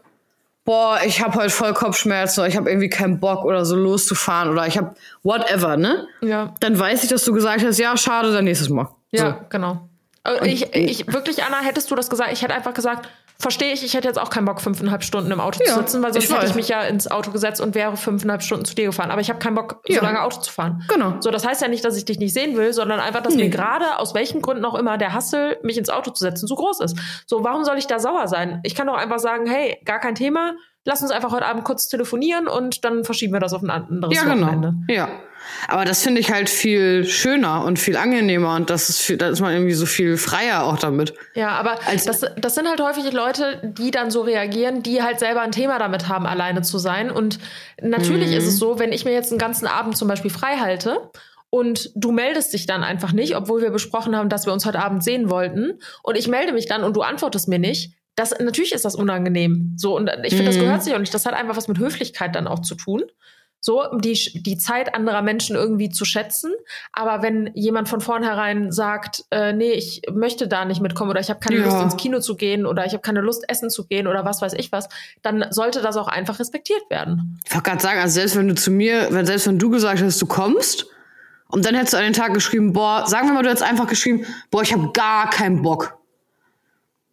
boah, 0.64 1.00
ich 1.06 1.24
habe 1.24 1.36
heute 1.39 1.50
voll 1.50 1.74
Kopfschmerzen 1.74 2.41
oder 2.41 2.50
ich 2.50 2.58
habe 2.58 2.70
irgendwie 2.70 2.89
keinen 2.89 3.20
Bock 3.20 3.46
oder 3.46 3.66
so 3.66 3.76
loszufahren 3.76 4.50
oder 4.52 4.68
ich 4.68 4.78
habe 4.78 4.96
whatever, 5.24 5.78
ne? 5.78 6.08
Ja. 6.22 6.54
Dann 6.60 6.78
weiß 6.78 7.04
ich, 7.04 7.10
dass 7.10 7.24
du 7.24 7.34
gesagt 7.34 7.64
hast, 7.64 7.80
ja, 7.80 7.96
schade, 7.98 8.32
dann 8.34 8.46
nächstes 8.46 8.70
Mal. 8.70 8.89
Ja, 9.12 9.46
genau. 9.50 9.88
Äh, 10.24 10.48
Ich, 10.48 10.74
ich, 10.76 11.08
wirklich, 11.14 11.43
Anna, 11.43 11.60
hättest 11.62 11.89
du 11.89 11.96
das 11.96 12.10
gesagt? 12.10 12.32
Ich 12.34 12.41
hätte 12.41 12.54
einfach 12.54 12.74
gesagt, 12.74 13.08
verstehe 13.40 13.74
ich, 13.74 13.84
ich 13.84 13.94
hätte 13.94 14.08
jetzt 14.08 14.20
auch 14.20 14.30
keinen 14.30 14.46
Bock, 14.46 14.62
fünfeinhalb 14.62 15.04
Stunden 15.04 15.32
im 15.32 15.40
Auto 15.40 15.60
Ja, 15.66 15.74
zu 15.74 15.80
sitzen, 15.80 16.02
weil 16.04 16.14
sonst 16.14 16.26
ich 16.26 16.36
hätte 16.36 16.46
ich 16.48 16.56
mich 16.56 16.70
ja 16.70 16.82
ins 16.84 17.10
Auto 17.10 17.32
gesetzt 17.32 17.62
und 17.62 17.76
wäre 17.76 17.98
fünfeinhalb 17.98 18.42
Stunden 18.44 18.66
zu 18.66 18.76
dir 18.76 18.86
gefahren. 18.86 19.12
Aber 19.12 19.22
ich 19.22 19.30
habe 19.30 19.40
keinen 19.40 19.56
Bock, 19.56 19.82
Ja. 19.88 20.00
so 20.00 20.06
lange 20.06 20.22
Auto 20.22 20.40
zu 20.40 20.52
fahren. 20.52 20.84
Genau. 20.88 21.16
So, 21.20 21.32
das 21.32 21.46
heißt 21.46 21.62
ja 21.62 21.68
nicht, 21.68 21.84
dass 21.84 21.98
ich 21.98 22.06
dich 22.06 22.20
nicht 22.20 22.34
sehen 22.34 22.56
will, 22.58 22.74
sondern 22.74 23.00
einfach, 23.00 23.22
dass 23.22 23.36
Nee. 23.36 23.44
mir 23.46 23.50
gerade, 23.50 24.00
aus 24.00 24.14
welchen 24.14 24.42
Gründen 24.42 24.64
auch 24.66 24.76
immer, 24.76 24.98
der 24.98 25.14
Hassel, 25.14 25.58
mich 25.64 25.78
ins 25.78 25.90
Auto 25.90 26.12
zu 26.12 26.24
setzen, 26.24 26.48
so 26.48 26.56
groß 26.56 26.80
ist. 26.82 26.98
So, 27.28 27.44
warum 27.44 27.64
soll 27.66 27.78
ich 27.78 27.88
da 27.88 28.00
sauer 28.00 28.28
sein? 28.28 28.60
Ich 28.64 28.76
kann 28.76 28.88
doch 28.88 28.96
einfach 28.98 29.20
sagen, 29.20 29.46
hey, 29.48 29.78
gar 29.86 30.00
kein 30.00 30.16
Thema, 30.16 30.54
lass 30.86 31.02
uns 31.02 31.12
einfach 31.12 31.32
heute 31.32 31.46
Abend 31.46 31.64
kurz 31.64 31.88
telefonieren 31.88 32.48
und 32.48 32.86
dann 32.86 33.04
verschieben 33.04 33.34
wir 33.34 33.40
das 33.40 33.54
auf 33.54 33.62
ein 33.64 33.70
anderes 33.70 34.16
Ja, 34.16 34.24
genau. 34.24 34.48
Wochenende. 34.48 34.74
Ja. 34.88 35.10
Aber 35.68 35.86
das 35.86 36.04
finde 36.04 36.22
ich 36.22 36.32
halt 36.32 36.50
viel 36.50 37.06
schöner 37.06 37.64
und 37.64 37.80
viel 37.80 37.98
angenehmer 37.98 38.56
und 38.56 38.70
das 38.70 38.89
ist 38.89 39.02
viel, 39.02 39.18
da 39.18 39.30
ist 39.30 39.39
man 39.41 39.54
irgendwie 39.54 39.74
so 39.74 39.86
viel 39.86 40.18
freier 40.18 40.64
auch 40.64 40.78
damit. 40.78 41.14
Ja, 41.34 41.50
aber 41.50 41.80
Als- 41.88 42.06
das, 42.06 42.26
das 42.38 42.56
sind 42.56 42.68
halt 42.68 42.82
häufig 42.82 43.12
Leute, 43.12 43.60
die 43.64 43.91
dann 43.91 44.12
so 44.12 44.22
reagieren, 44.22 44.84
die 44.84 45.02
halt 45.02 45.20
selber 45.20 45.41
ein 45.41 45.52
Thema 45.52 45.80
damit 45.80 46.08
haben, 46.08 46.26
alleine 46.26 46.62
zu 46.62 46.78
sein. 46.78 47.12
Und 47.12 47.39
natürlich 47.82 48.32
ist 48.34 48.46
es 48.46 48.58
so, 48.58 48.80
wenn 48.80 48.91
ich 48.91 49.06
mir 49.06 49.14
jetzt 49.14 49.32
einen 49.32 49.39
ganzen 49.39 49.68
Abend 49.68 49.98
zum 49.98 50.08
Beispiel 50.08 50.32
frei 50.32 50.58
halte 50.58 51.10
und 51.50 51.91
du 51.96 52.12
meldest 52.12 52.54
dich 52.54 52.66
dann 52.66 52.84
einfach 52.84 53.14
nicht, 53.14 53.36
obwohl 53.36 53.62
wir 53.62 53.70
besprochen 53.70 54.16
haben, 54.16 54.30
dass 54.30 54.46
wir 54.46 54.54
uns 54.54 54.66
heute 54.66 54.80
Abend 54.80 55.04
sehen 55.04 55.30
wollten, 55.30 55.80
und 56.04 56.18
ich 56.18 56.28
melde 56.28 56.54
mich 56.54 56.66
dann 56.68 56.84
und 56.84 56.96
du 56.96 57.02
antwortest 57.02 57.48
mir 57.48 57.60
nicht, 57.60 57.93
das, 58.16 58.34
natürlich 58.39 58.72
ist 58.74 58.86
das 58.86 58.96
unangenehm. 58.96 59.74
So, 59.78 59.96
und 59.96 60.10
ich 60.24 60.34
finde, 60.36 60.52
das 60.52 60.60
gehört 60.60 60.84
sich 60.84 60.96
auch 60.96 61.00
nicht. 61.00 61.14
Das 61.14 61.26
hat 61.26 61.34
einfach 61.34 61.58
was 61.58 61.68
mit 61.68 61.78
Höflichkeit 61.80 62.34
dann 62.36 62.48
auch 62.48 62.60
zu 62.60 62.76
tun. 62.76 63.04
So, 63.66 63.82
die, 63.97 64.13
die 64.43 64.59
Zeit 64.59 64.93
anderer 64.93 65.24
Menschen 65.24 65.55
irgendwie 65.55 65.89
zu 65.89 66.05
schätzen. 66.05 66.53
Aber 66.93 67.24
wenn 67.24 67.49
jemand 67.55 67.89
von 67.89 67.99
vornherein 67.99 68.72
sagt, 68.72 69.26
äh, 69.32 69.53
nee, 69.53 69.72
ich 69.72 70.03
möchte 70.13 70.47
da 70.47 70.66
nicht 70.66 70.82
mitkommen 70.82 71.09
oder 71.09 71.20
ich 71.20 71.32
habe 71.32 71.39
keine 71.39 71.57
Ja. 71.57 71.66
Lust 71.66 71.82
ins 71.82 71.97
Kino 71.97 72.20
zu 72.20 72.36
gehen 72.36 72.68
oder 72.68 72.86
ich 72.86 72.93
habe 72.93 73.01
keine 73.01 73.22
Lust 73.22 73.43
essen 73.49 73.72
zu 73.72 73.88
gehen 73.88 74.05
oder 74.05 74.24
was 74.24 74.39
weiß 74.39 74.53
ich 74.53 74.72
was, 74.72 74.88
dann 75.24 75.47
sollte 75.49 75.82
das 75.82 75.97
auch 75.97 76.07
einfach 76.07 76.38
respektiert 76.38 76.84
werden. 76.91 77.39
Ich 77.43 77.55
wollte 77.55 77.72
gerade 77.72 77.82
sagen, 77.82 77.99
also 78.01 78.13
selbst 78.13 78.36
wenn 78.36 78.49
du 78.49 78.53
zu 78.53 78.70
mir, 78.70 79.07
wenn, 79.09 79.26
selbst 79.26 79.47
wenn 79.47 79.57
du 79.57 79.72
gesagt 79.72 79.99
hast, 79.99 80.22
du 80.22 80.28
kommst, 80.28 80.86
und 81.47 81.66
dann 81.66 81.74
hättest 81.74 81.93
du 81.93 81.97
an 81.97 82.03
den 82.03 82.13
Tag 82.13 82.36
geschrieben, 82.36 82.72
boah, 82.74 83.07
sagen 83.07 83.28
wir 83.28 83.34
mal, 83.34 83.41
du 83.41 83.49
hättest 83.49 83.63
einfach 83.66 83.88
geschrieben, 83.88 84.28
boah, 84.51 84.61
ich 84.61 84.74
habe 84.74 84.91
gar 84.93 85.32
keinen 85.32 85.63
Bock. 85.63 85.97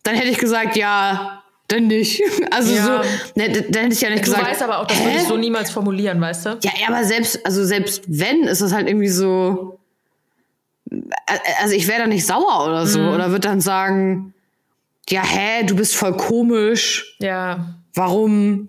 Dann 0.02 0.16
hätte 0.16 0.28
ich 0.28 0.38
gesagt, 0.38 0.76
ja, 0.76 1.41
dann 1.68 1.86
nicht. 1.86 2.22
Also 2.50 2.74
Ja. 2.74 2.84
so, 3.02 3.40
ne, 3.40 3.48
dann 3.70 3.82
hätte 3.84 3.94
ich 3.94 4.00
ja 4.02 4.10
nicht 4.10 4.20
Du 4.26 4.30
gesagt. 4.30 4.46
weißt 4.46 4.62
aber 4.62 4.78
auch, 4.80 4.86
das 4.86 4.98
würde 4.98 5.10
hä? 5.10 5.18
ich 5.22 5.28
so 5.28 5.36
niemals 5.36 5.70
formulieren, 5.70 6.20
weißt 6.20 6.46
du? 6.46 6.48
Ja, 6.62 6.70
ja, 6.80 6.88
aber 6.88 7.04
selbst, 7.04 7.44
also 7.46 7.64
selbst 7.64 8.02
wenn, 8.08 8.42
ist 8.44 8.60
das 8.60 8.72
halt 8.72 8.88
irgendwie 8.88 9.08
so. 9.08 9.78
Also 11.62 11.74
ich 11.74 11.88
wäre 11.88 12.00
da 12.00 12.06
nicht 12.06 12.26
sauer 12.26 12.66
oder 12.66 12.86
so. 12.86 13.00
Oder 13.00 13.30
würde 13.30 13.48
dann 13.48 13.60
sagen, 13.62 14.34
ja, 15.08 15.22
hä, 15.24 15.64
du 15.64 15.74
bist 15.76 15.94
voll 15.96 16.14
komisch. 16.16 17.16
Ja. 17.20 17.74
Warum 17.94 18.68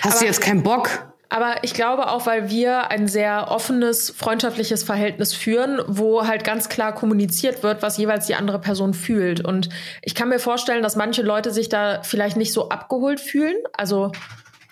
hast 0.00 0.14
du 0.14 0.18
Aber- 0.18 0.26
jetzt 0.26 0.40
keinen 0.40 0.62
Bock? 0.62 1.12
Aber 1.34 1.56
ich 1.62 1.74
glaube 1.74 2.12
auch, 2.12 2.26
weil 2.26 2.48
wir 2.48 2.92
ein 2.92 3.08
sehr 3.08 3.50
offenes, 3.50 4.10
freundschaftliches 4.16 4.84
Verhältnis 4.84 5.34
führen, 5.34 5.80
wo 5.88 6.28
halt 6.28 6.44
ganz 6.44 6.68
klar 6.68 6.94
kommuniziert 6.94 7.64
wird, 7.64 7.82
was 7.82 7.96
jeweils 7.96 8.28
die 8.28 8.36
andere 8.36 8.60
Person 8.60 8.94
fühlt. 8.94 9.44
Und 9.44 9.68
ich 10.02 10.14
kann 10.14 10.28
mir 10.28 10.38
vorstellen, 10.38 10.84
dass 10.84 10.94
manche 10.94 11.22
Leute 11.22 11.50
sich 11.50 11.68
da 11.68 12.04
vielleicht 12.04 12.36
nicht 12.36 12.52
so 12.52 12.68
abgeholt 12.68 13.18
fühlen. 13.18 13.56
Also, 13.72 14.12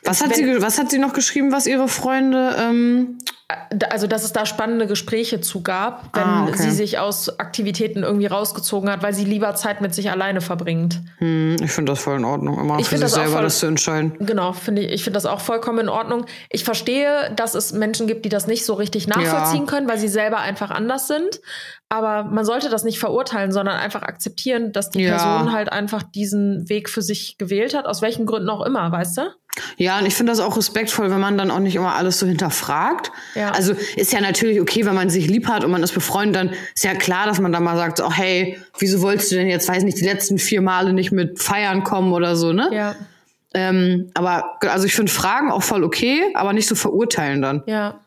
Was 0.05 0.23
hat, 0.23 0.37
sie, 0.37 0.63
was 0.63 0.79
hat 0.79 0.93
sie 0.93 0.99
noch 0.99 1.15
geschrieben, 1.15 1.51
was 1.51 1.67
ihre 1.67 1.89
Freunde. 1.89 2.55
Ähm, 2.57 3.19
äh, 3.27 3.32
also 3.91 4.07
dass 4.07 4.25
es 4.25 4.33
da 4.33 4.47
spannende 4.47 4.87
Gespräche 4.87 5.41
zu 5.41 5.63
gab, 5.63 6.09
wenn 6.15 6.23
Ah, 6.23 6.45
okay. 6.49 6.63
sie 6.63 6.71
sich 6.71 6.99
aus 6.99 7.39
Aktivitäten 7.39 8.03
irgendwie 8.03 8.27
rausgezogen 8.27 8.91
hat, 8.91 9.03
weil 9.03 9.15
sie 9.15 9.25
lieber 9.25 9.55
Zeit 9.55 9.81
mit 9.81 9.95
sich 9.95 10.11
alleine 10.11 10.41
verbringt. 10.41 11.01
hm, 11.19 11.57
ich 11.63 11.71
finde 11.73 11.93
das 11.93 12.01
voll 12.01 12.17
in 12.17 12.25
Ordnung, 12.25 12.59
immer 12.59 12.79
Ich 12.79 12.87
für 12.89 12.97
sich 12.97 13.03
das 13.05 13.15
selber 13.15 13.33
voll- 13.33 13.43
das 13.43 13.59
zu 13.59 13.67
entscheiden. 13.67 14.13
Genau, 14.21 14.53
finde 14.53 14.83
ich, 14.83 14.93
ich 14.93 15.05
finde 15.05 15.17
das 15.17 15.27
auch 15.27 15.41
vollkommen 15.41 15.79
in 15.81 15.89
Ordnung. 15.89 16.25
Ich 16.51 16.65
verstehe, 16.65 17.33
dass 17.37 17.55
es 17.55 17.73
Menschen 17.73 18.07
gibt, 18.07 18.25
die 18.25 18.29
das 18.29 18.47
nicht 18.47 18.65
so 18.65 18.75
richtig 18.75 19.07
nachvollziehen 19.09 19.65
Ja. 19.65 19.67
können, 19.67 19.89
weil 19.89 19.99
sie 19.99 20.09
selber 20.09 20.39
einfach 20.39 20.71
anders 20.71 21.07
sind. 21.07 21.41
Aber 21.89 22.25
man 22.25 22.47
sollte 22.47 22.71
das 22.71 22.85
nicht 22.85 22.99
verurteilen, 22.99 23.53
sondern 23.53 23.77
einfach 23.77 24.01
akzeptieren, 24.03 24.73
dass 24.73 24.89
die 24.89 25.03
Ja. 25.03 25.17
Person 25.19 25.53
halt 25.53 25.71
einfach 25.71 26.03
diesen 26.03 26.67
Weg 26.71 26.89
für 26.89 27.03
sich 27.03 27.37
gewählt 27.37 27.75
hat, 27.75 27.85
aus 27.85 28.01
welchen 28.01 28.25
Gründen 28.25 28.49
auch 28.49 28.65
immer, 28.65 28.91
weißt 28.91 29.19
du? 29.19 29.23
Ja, 29.77 29.99
und 29.99 30.07
ich 30.07 30.15
finde 30.15 30.33
das 30.33 30.41
auch 30.41 30.57
respektvoll, 30.57 31.11
wenn 31.11 31.21
man 31.21 31.37
dann 31.37 31.51
auch 31.51 31.59
nicht 31.59 31.77
immer 31.77 31.95
alles 31.95 32.19
so 32.19 32.27
hinterfragt. 32.27 33.13
Ja. 33.35 33.51
Also 33.51 33.75
ist 33.97 34.13
ja 34.13 34.21
natürlich 34.21 34.61
okay, 34.61 34.87
wenn 34.87 34.95
man 34.95 35.11
sich 35.11 35.27
lieb 35.29 35.47
hat 35.47 35.63
und 35.65 35.71
man 35.71 35.83
ist 35.83 35.93
befreundet, 35.93 36.37
dann 36.37 36.51
ist 36.75 36.85
ja 36.85 36.95
klar, 36.95 37.27
dass 37.27 37.39
man 37.39 37.53
dann 37.53 37.63
mal 37.63 37.77
sagt, 37.77 38.01
oh, 38.01 38.11
hey, 38.11 38.59
wieso 38.79 39.03
wolltest 39.03 39.31
du 39.33 39.37
denn 39.37 39.49
jetzt, 39.49 39.69
weiß 39.69 39.83
nicht, 39.83 39.99
die 39.99 40.05
letzten 40.05 40.39
vier 40.39 40.63
Male 40.63 40.93
nicht 40.93 41.13
mit 41.13 41.39
feiern 41.43 41.85
kommen 41.85 42.13
oder 42.13 42.35
so, 42.37 42.53
ne? 42.53 42.71
Ja, 42.73 42.95
Ähm, 43.55 44.11
aber 44.15 44.59
also 44.63 44.87
ich 44.87 44.95
finde 44.95 45.13
Fragen 45.13 45.51
auch 45.53 45.63
voll 45.63 45.85
okay, 45.85 46.23
aber 46.35 46.55
nicht 46.55 46.67
so 46.67 46.75
verurteilen 46.75 47.43
dann. 47.43 47.63
ja. 47.67 48.01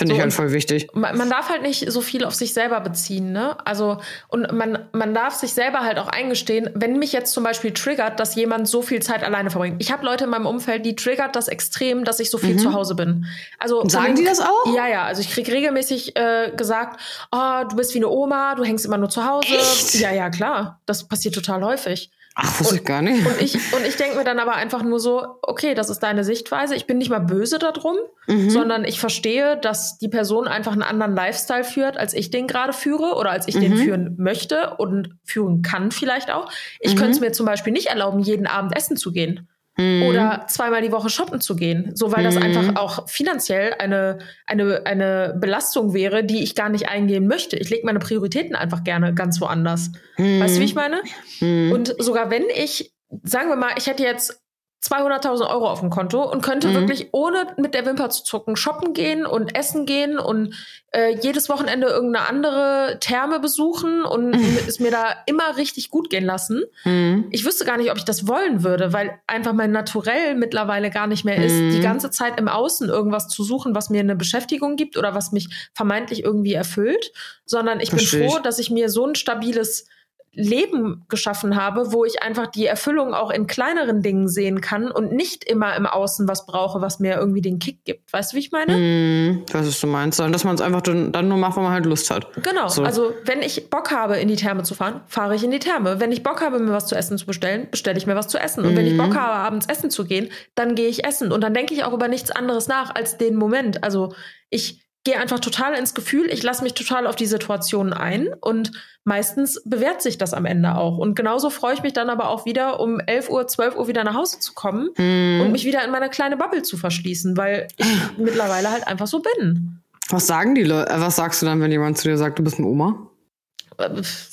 Finde 0.00 0.14
So, 0.14 0.16
ich 0.16 0.22
halt 0.22 0.32
voll 0.32 0.52
wichtig. 0.52 0.88
man, 0.92 1.16
man 1.16 1.30
darf 1.30 1.48
halt 1.48 1.62
nicht 1.62 1.90
so 1.90 2.00
viel 2.00 2.24
auf 2.24 2.34
sich 2.34 2.52
selber 2.52 2.80
beziehen, 2.80 3.32
ne? 3.32 3.56
Also, 3.64 3.98
und 4.28 4.50
man, 4.52 4.78
man 4.92 5.14
darf 5.14 5.34
sich 5.34 5.52
selber 5.52 5.80
halt 5.80 5.98
auch 5.98 6.08
eingestehen, 6.08 6.70
wenn 6.74 6.98
mich 6.98 7.12
jetzt 7.12 7.32
zum 7.32 7.44
Beispiel 7.44 7.72
triggert, 7.72 8.18
dass 8.18 8.34
jemand 8.34 8.66
so 8.68 8.82
viel 8.82 9.00
Zeit 9.00 9.22
alleine 9.22 9.50
verbringt. 9.50 9.76
Ich 9.80 9.92
habe 9.92 10.04
Leute 10.04 10.24
in 10.24 10.30
meinem 10.30 10.46
Umfeld, 10.46 10.84
die 10.84 10.96
triggert 10.96 11.36
das 11.36 11.48
extrem, 11.48 12.04
dass 12.04 12.18
ich 12.20 12.30
so 12.30 12.38
viel 12.38 12.56
zu 12.58 12.72
Hause 12.72 12.94
bin. 12.94 13.26
Also 13.58 13.82
Mhm. 13.84 13.88
Sagen 13.88 14.14
die 14.16 14.24
das 14.24 14.40
auch? 14.40 14.74
Ja, 14.74 14.86
ja. 14.88 15.04
Also 15.04 15.20
ich 15.20 15.30
krieg 15.30 15.48
regelmäßig 15.48 16.16
äh, 16.16 16.50
gesagt, 16.56 17.00
oh, 17.32 17.64
du 17.68 17.76
bist 17.76 17.94
wie 17.94 17.98
eine 17.98 18.08
Oma, 18.08 18.54
du 18.54 18.64
hängst 18.64 18.84
immer 18.86 18.98
nur 18.98 19.08
zu 19.10 19.24
Hause. 19.26 19.46
Echt? 19.54 19.94
Ja, 19.96 20.12
ja, 20.12 20.30
klar. 20.30 20.80
Das 20.86 21.06
passiert 21.06 21.34
total 21.34 21.62
häufig. 21.64 22.10
Ach, 22.42 22.60
wusste 22.60 22.76
ich 22.76 22.84
gar 22.84 23.02
nicht. 23.02 23.26
Und 23.26 23.40
ich, 23.40 23.54
und 23.74 23.86
ich 23.86 23.96
denke 23.96 24.16
mir 24.16 24.24
dann 24.24 24.38
aber 24.38 24.54
einfach 24.54 24.82
nur 24.82 24.98
so, 24.98 25.26
okay, 25.42 25.74
das 25.74 25.90
ist 25.90 25.98
deine 26.00 26.24
Sichtweise. 26.24 26.74
Ich 26.74 26.86
bin 26.86 26.98
nicht 26.98 27.10
mal 27.10 27.18
böse 27.20 27.58
darum, 27.58 27.96
Mhm. 28.26 28.50
sondern 28.50 28.84
ich 28.84 28.98
verstehe, 29.00 29.56
dass 29.58 29.98
die 29.98 30.08
Person 30.08 30.46
einfach 30.48 30.72
einen 30.72 30.82
anderen 30.82 31.14
Lifestyle 31.14 31.64
führt, 31.64 31.96
als 31.96 32.14
ich 32.14 32.30
den 32.30 32.46
gerade 32.46 32.72
führe 32.72 33.14
oder 33.16 33.30
als 33.30 33.46
ich 33.48 33.58
den 33.58 33.72
Mhm. 33.72 33.76
führen 33.78 34.14
möchte 34.18 34.74
und 34.78 35.10
führen 35.24 35.62
kann 35.62 35.90
vielleicht 35.90 36.30
auch. 36.30 36.50
Ich 36.78 36.96
könnte 36.96 37.12
es 37.12 37.20
mir 37.20 37.32
zum 37.32 37.46
Beispiel 37.46 37.72
nicht 37.72 37.86
erlauben, 37.88 38.20
jeden 38.20 38.46
Abend 38.46 38.76
essen 38.76 38.96
zu 38.96 39.12
gehen. 39.12 39.48
Mhm. 39.80 40.02
Oder 40.02 40.44
zweimal 40.48 40.82
die 40.82 40.92
Woche 40.92 41.08
shoppen 41.08 41.40
zu 41.40 41.56
gehen. 41.56 41.92
So, 41.94 42.12
weil 42.12 42.24
das 42.24 42.36
einfach 42.36 42.76
auch 42.76 43.08
finanziell 43.08 43.74
eine, 43.78 44.18
eine, 44.46 44.84
eine 44.84 45.34
Belastung 45.40 45.94
wäre, 45.94 46.22
die 46.22 46.42
ich 46.42 46.54
gar 46.54 46.68
nicht 46.68 46.88
eingehen 46.88 47.26
möchte. 47.26 47.56
Ich 47.56 47.70
lege 47.70 47.86
meine 47.86 47.98
Prioritäten 47.98 48.54
einfach 48.54 48.84
gerne 48.84 49.14
ganz 49.14 49.40
woanders. 49.40 49.90
Weißt 50.16 50.56
du, 50.56 50.60
wie 50.60 50.64
ich 50.64 50.74
meine? 50.74 51.00
Mhm. 51.40 51.72
Und 51.72 51.94
sogar 51.98 52.30
wenn 52.30 52.44
ich, 52.54 52.92
sagen 53.22 53.48
wir 53.48 53.56
mal, 53.56 53.72
ich 53.76 53.86
hätte 53.86 54.02
jetzt 54.02 54.39
200.000 54.82 55.50
Euro 55.50 55.68
auf 55.68 55.80
dem 55.80 55.90
Konto 55.90 56.22
und 56.22 56.40
könnte 56.42 56.68
Mhm. 56.68 56.74
wirklich 56.74 57.08
ohne 57.12 57.46
mit 57.58 57.74
der 57.74 57.84
Wimper 57.84 58.08
zu 58.08 58.24
zucken 58.24 58.56
shoppen 58.56 58.94
gehen 58.94 59.26
und 59.26 59.54
essen 59.54 59.84
gehen 59.84 60.18
und 60.18 60.54
äh, 60.92 61.14
jedes 61.20 61.48
Wochenende 61.50 61.86
irgendeine 61.86 62.26
andere 62.26 62.96
Therme 62.98 63.40
besuchen 63.40 64.04
und 64.04 64.34
es 64.66 64.80
mir 64.80 64.90
da 64.90 65.14
immer 65.26 65.56
richtig 65.58 65.90
gut 65.90 66.08
gehen 66.08 66.24
lassen. 66.24 66.62
Mhm. 66.84 67.26
Ich 67.30 67.44
wüsste 67.44 67.64
gar 67.66 67.76
nicht, 67.76 67.90
ob 67.90 67.98
ich 67.98 68.04
das 68.06 68.26
wollen 68.26 68.64
würde, 68.64 68.92
weil 68.94 69.20
einfach 69.26 69.52
mein 69.52 69.70
Naturell 69.70 70.34
mittlerweile 70.34 70.90
gar 70.90 71.06
nicht 71.06 71.24
mehr 71.24 71.36
ist, 71.36 71.52
Mhm. 71.52 71.70
die 71.72 71.80
ganze 71.80 72.10
Zeit 72.10 72.40
im 72.40 72.48
Außen 72.48 72.88
irgendwas 72.88 73.28
zu 73.28 73.44
suchen, 73.44 73.74
was 73.74 73.90
mir 73.90 74.00
eine 74.00 74.16
Beschäftigung 74.16 74.76
gibt 74.76 74.96
oder 74.96 75.14
was 75.14 75.30
mich 75.30 75.70
vermeintlich 75.74 76.24
irgendwie 76.24 76.54
erfüllt, 76.54 77.12
sondern 77.44 77.80
ich 77.80 77.90
Versteh 77.90 78.16
bin 78.16 78.26
ich. 78.26 78.32
froh, 78.32 78.40
dass 78.42 78.58
ich 78.58 78.70
mir 78.70 78.88
so 78.88 79.06
ein 79.06 79.14
stabiles 79.14 79.86
Leben 80.32 81.04
geschaffen 81.08 81.56
habe, 81.60 81.92
wo 81.92 82.04
ich 82.04 82.22
einfach 82.22 82.46
die 82.46 82.66
Erfüllung 82.66 83.14
auch 83.14 83.30
in 83.30 83.48
kleineren 83.48 84.00
Dingen 84.00 84.28
sehen 84.28 84.60
kann 84.60 84.90
und 84.90 85.12
nicht 85.12 85.44
immer 85.44 85.74
im 85.74 85.86
Außen 85.86 86.28
was 86.28 86.46
brauche, 86.46 86.80
was 86.80 87.00
mir 87.00 87.16
irgendwie 87.16 87.40
den 87.40 87.58
Kick 87.58 87.84
gibt. 87.84 88.12
Weißt 88.12 88.32
du, 88.32 88.36
wie 88.36 88.40
ich 88.40 88.52
meine? 88.52 88.76
Mhm. 88.76 89.42
Ich 89.48 89.52
weiß, 89.52 89.66
was 89.66 89.80
du 89.80 89.88
meinst. 89.88 90.18
Sondern 90.18 90.32
dass 90.32 90.44
man 90.44 90.54
es 90.54 90.60
einfach 90.60 90.82
dann, 90.82 91.10
nur 91.28 91.36
macht, 91.36 91.56
wenn 91.56 91.64
man 91.64 91.72
halt 91.72 91.84
Lust 91.84 92.10
hat. 92.10 92.28
Genau. 92.42 92.68
So. 92.68 92.84
Also, 92.84 93.12
wenn 93.24 93.42
ich 93.42 93.70
Bock 93.70 93.90
habe, 93.90 94.18
in 94.18 94.28
die 94.28 94.36
Therme 94.36 94.62
zu 94.62 94.74
fahren, 94.74 95.00
fahre 95.08 95.34
ich 95.34 95.42
in 95.42 95.50
die 95.50 95.58
Therme. 95.58 95.98
Wenn 95.98 96.12
ich 96.12 96.22
Bock 96.22 96.40
habe, 96.42 96.60
mir 96.60 96.72
was 96.72 96.86
zu 96.86 96.94
essen 96.94 97.18
zu 97.18 97.26
bestellen, 97.26 97.66
bestelle 97.70 97.98
ich 97.98 98.06
mir 98.06 98.14
was 98.14 98.28
zu 98.28 98.38
essen. 98.38 98.64
Und 98.64 98.76
wenn 98.76 98.86
ich 98.86 98.92
Mhm. 98.92 98.98
Bock 98.98 99.16
habe, 99.16 99.32
abends 99.34 99.66
essen 99.66 99.90
zu 99.90 100.04
gehen, 100.04 100.28
dann 100.54 100.76
gehe 100.76 100.88
ich 100.88 101.04
essen. 101.04 101.32
Und 101.32 101.40
dann 101.40 101.54
denke 101.54 101.74
ich 101.74 101.82
auch 101.82 101.92
über 101.92 102.06
nichts 102.06 102.30
anderes 102.30 102.68
nach 102.68 102.94
als 102.94 103.18
den 103.18 103.34
Moment. 103.34 103.82
Also, 103.82 104.14
ich 104.48 104.80
gehe 105.04 105.18
einfach 105.18 105.40
total 105.40 105.74
ins 105.74 105.94
Gefühl, 105.94 106.26
ich 106.30 106.42
lasse 106.42 106.62
mich 106.62 106.74
total 106.74 107.06
auf 107.06 107.16
die 107.16 107.26
Situationen 107.26 107.92
ein 107.94 108.28
und 108.40 108.70
meistens 109.04 109.62
bewährt 109.64 110.02
sich 110.02 110.18
das 110.18 110.34
am 110.34 110.44
Ende 110.44 110.74
auch. 110.74 110.98
Und 110.98 111.14
genauso 111.14 111.48
freue 111.48 111.72
ich 111.74 111.82
mich 111.82 111.94
dann 111.94 112.10
aber 112.10 112.28
auch 112.28 112.44
wieder, 112.44 112.80
um 112.80 113.00
11 113.00 113.30
Uhr, 113.30 113.46
12 113.48 113.76
Uhr 113.76 113.88
wieder 113.88 114.04
nach 114.04 114.14
Hause 114.14 114.40
zu 114.40 114.52
kommen 114.52 114.90
Mhm. 114.98 115.40
und 115.40 115.52
mich 115.52 115.64
wieder 115.64 115.82
in 115.84 115.90
meine 115.90 116.10
kleine 116.10 116.36
Bubble 116.36 116.62
zu 116.62 116.76
verschließen, 116.76 117.36
weil 117.38 117.68
ich 117.78 117.86
mittlerweile 118.18 118.70
halt 118.70 118.86
einfach 118.86 119.06
so 119.06 119.20
bin. 119.20 119.80
Was 120.10 120.26
sagen 120.26 120.54
die 120.54 120.64
Leute? 120.64 120.90
Äh, 120.92 121.00
was 121.00 121.16
sagst 121.16 121.40
du 121.40 121.46
dann, 121.46 121.60
wenn 121.60 121.70
jemand 121.70 121.96
zu 121.96 122.08
dir 122.08 122.18
sagt, 122.18 122.38
du 122.38 122.42
bist 122.42 122.58
eine 122.58 122.66
Oma? 122.66 123.06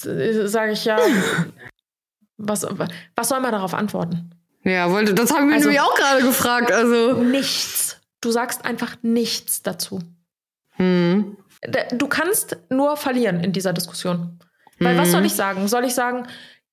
sage 0.02 0.72
ich 0.74 0.84
ja, 0.86 1.00
was, 2.38 2.66
was 3.16 3.30
soll 3.30 3.40
man 3.40 3.52
darauf 3.52 3.74
antworten? 3.74 4.32
Ja, 4.64 4.92
wollte, 4.92 5.14
das 5.14 5.32
habe 5.32 5.42
ich 5.44 5.48
mir 5.48 5.54
Also- 5.56 5.70
nämlich 5.70 5.82
auch 5.82 5.96
gerade 5.96 6.24
gefragt. 6.24 6.72
Also. 6.72 7.14
Nichts. 7.14 7.98
Du 8.22 8.32
sagst 8.32 8.66
einfach 8.66 8.98
nichts 9.02 9.62
dazu. 9.62 10.00
Hm. 10.78 11.38
Du 11.94 12.08
kannst 12.08 12.58
nur 12.70 12.98
verlieren 12.98 13.44
in 13.44 13.52
dieser 13.52 13.74
Diskussion. 13.74 14.40
Weil 14.80 14.98
was 14.98 15.12
soll 15.12 15.26
ich 15.26 15.34
sagen? 15.34 15.68
Soll 15.68 15.86
ich 15.86 15.96
sagen, 15.96 16.28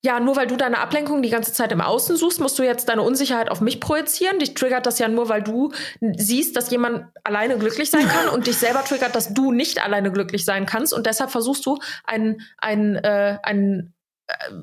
ja, 0.05 0.19
nur 0.19 0.35
weil 0.35 0.45
du 0.45 0.55
deine 0.55 0.77
Ablenkung 0.77 1.23
die 1.23 1.31
ganze 1.31 1.51
Zeit 1.51 1.71
im 1.71 1.81
Außen 1.81 2.15
suchst, 2.15 2.39
musst 2.39 2.59
du 2.59 2.63
jetzt 2.63 2.87
deine 2.89 3.01
Unsicherheit 3.01 3.49
auf 3.49 3.59
mich 3.59 3.81
projizieren? 3.81 4.37
Dich 4.37 4.53
triggert 4.53 4.85
das 4.85 4.99
ja 4.99 5.07
nur, 5.07 5.29
weil 5.29 5.41
du 5.41 5.71
siehst, 5.99 6.55
dass 6.55 6.69
jemand 6.69 7.07
alleine 7.23 7.57
glücklich 7.57 7.89
sein 7.89 8.07
kann 8.07 8.29
und 8.29 8.45
dich 8.45 8.57
selber 8.57 8.83
triggert, 8.83 9.15
dass 9.15 9.33
du 9.33 9.51
nicht 9.51 9.83
alleine 9.83 10.11
glücklich 10.11 10.45
sein 10.45 10.67
kannst 10.67 10.93
und 10.93 11.07
deshalb 11.07 11.31
versuchst 11.31 11.65
du 11.65 11.79
ein, 12.03 12.39
ein, 12.59 12.97
äh, 12.97 13.39
ein 13.41 13.79
äh, 13.79 13.94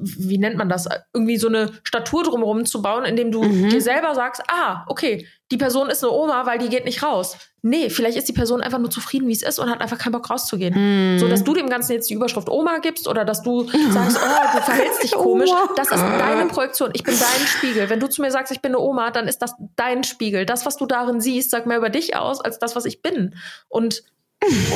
wie 0.02 0.38
nennt 0.38 0.56
man 0.56 0.68
das? 0.68 0.88
Irgendwie 1.12 1.36
so 1.36 1.48
eine 1.48 1.70
Statur 1.84 2.24
drumherum 2.24 2.66
zu 2.66 2.82
bauen, 2.82 3.04
indem 3.04 3.30
du 3.30 3.42
dir 3.42 3.80
selber 3.80 4.14
sagst, 4.14 4.42
ah, 4.48 4.84
okay, 4.88 5.26
die 5.52 5.56
Person 5.56 5.90
ist 5.90 6.02
eine 6.02 6.12
Oma, 6.12 6.46
weil 6.46 6.58
die 6.58 6.68
geht 6.68 6.84
nicht 6.84 7.02
raus. 7.02 7.36
Nee, 7.60 7.90
vielleicht 7.90 8.16
ist 8.16 8.26
die 8.28 8.32
Person 8.32 8.60
einfach 8.60 8.78
nur 8.78 8.90
zufrieden, 8.90 9.28
wie 9.28 9.32
es 9.32 9.42
ist 9.42 9.58
und 9.60 9.70
hat 9.70 9.80
einfach 9.80 9.98
keinen 9.98 10.12
Bock 10.12 10.28
rauszugehen. 10.30 11.18
So, 11.18 11.28
dass 11.28 11.44
du 11.44 11.54
dem 11.54 11.68
Ganzen 11.68 11.92
jetzt 11.92 12.10
die 12.10 12.14
Überschrift 12.14 12.48
Oma 12.48 12.78
gibst 12.78 13.06
oder 13.06 13.24
dass 13.24 13.42
du 13.42 13.64
sagst, 13.90 14.18
oh, 14.20 14.56
du 14.56 14.62
verhältst 14.62 15.02
dich 15.02 15.12
komisch, 15.12 15.50
das 15.76 15.92
ist 15.92 16.02
deine 16.02 16.46
Projektion. 16.48 16.90
Ich 16.94 17.04
bin 17.04 17.14
dein 17.14 17.46
Spiegel. 17.46 17.88
Wenn 17.88 18.00
du 18.00 18.08
zu 18.08 18.22
mir 18.22 18.30
sagst, 18.32 18.50
ich 18.50 18.62
bin 18.62 18.72
eine 18.72 18.80
Oma, 18.80 19.10
dann 19.10 19.28
ist 19.28 19.38
das 19.42 19.54
dein 19.76 20.02
Spiegel. 20.02 20.44
Das, 20.46 20.66
was 20.66 20.76
du 20.76 20.86
darin 20.86 21.20
siehst, 21.20 21.50
sagt 21.50 21.66
mehr 21.66 21.78
über 21.78 21.90
dich 21.90 22.16
aus, 22.16 22.40
als 22.40 22.58
das, 22.58 22.74
was 22.74 22.84
ich 22.84 23.02
bin. 23.02 23.36
Und 23.68 24.02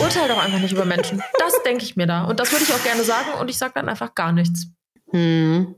urteil 0.02 0.28
doch 0.28 0.42
einfach 0.42 0.58
nicht 0.60 0.72
über 0.72 0.84
Menschen. 0.84 1.22
Das 1.38 1.62
denke 1.64 1.84
ich 1.84 1.96
mir 1.96 2.06
da. 2.06 2.24
Und 2.24 2.40
das 2.40 2.52
würde 2.52 2.64
ich 2.64 2.72
auch 2.74 2.82
gerne 2.82 3.02
sagen 3.02 3.28
und 3.40 3.48
ich 3.50 3.58
sage 3.58 3.72
dann 3.74 3.88
einfach 3.88 4.14
gar 4.14 4.32
nichts. 4.32 4.66
Hm. 5.10 5.74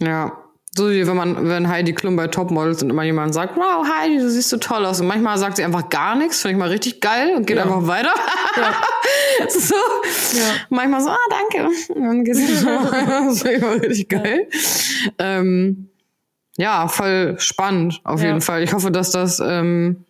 Ja. 0.00 0.38
So 0.74 0.88
wie 0.90 1.06
wenn 1.06 1.16
man, 1.16 1.48
wenn 1.50 1.68
Heidi 1.68 1.92
Klum 1.92 2.16
bei 2.16 2.28
Topmodels 2.28 2.82
und 2.82 2.88
immer 2.88 3.02
jemand 3.02 3.34
sagt, 3.34 3.56
wow, 3.58 3.86
Heidi, 3.86 4.16
du 4.18 4.30
siehst 4.30 4.48
so 4.48 4.56
toll 4.56 4.86
aus. 4.86 5.00
Und 5.02 5.06
manchmal 5.06 5.36
sagt 5.36 5.58
sie 5.58 5.64
einfach 5.64 5.90
gar 5.90 6.14
nichts, 6.16 6.40
finde 6.40 6.52
ich 6.52 6.58
mal 6.58 6.70
richtig 6.70 7.02
geil 7.02 7.34
und 7.36 7.46
geht 7.46 7.58
Ja. 7.58 7.64
einfach 7.64 7.86
weiter. 7.86 8.14
so. 9.50 9.74
Ja. 9.74 10.44
Manchmal 10.70 11.02
so, 11.02 11.10
ah, 11.10 11.18
danke. 11.28 11.68
Und 11.94 12.02
dann 12.02 12.24
geht 12.24 12.36
sie 12.36 12.46
so. 12.56 12.66
das 12.66 13.42
finde 13.42 13.56
ich 13.56 13.62
mal 13.62 13.76
richtig 13.78 14.08
geil. 14.08 14.48
Ähm, 15.18 15.88
ja, 16.56 16.88
voll 16.88 17.36
spannend, 17.38 18.00
auf 18.04 18.20
Ja. 18.22 18.28
jeden 18.28 18.40
Fall. 18.40 18.62
Ich 18.62 18.72
hoffe, 18.72 18.90
dass 18.90 19.10
das 19.10 19.40
ähm, 19.44 20.04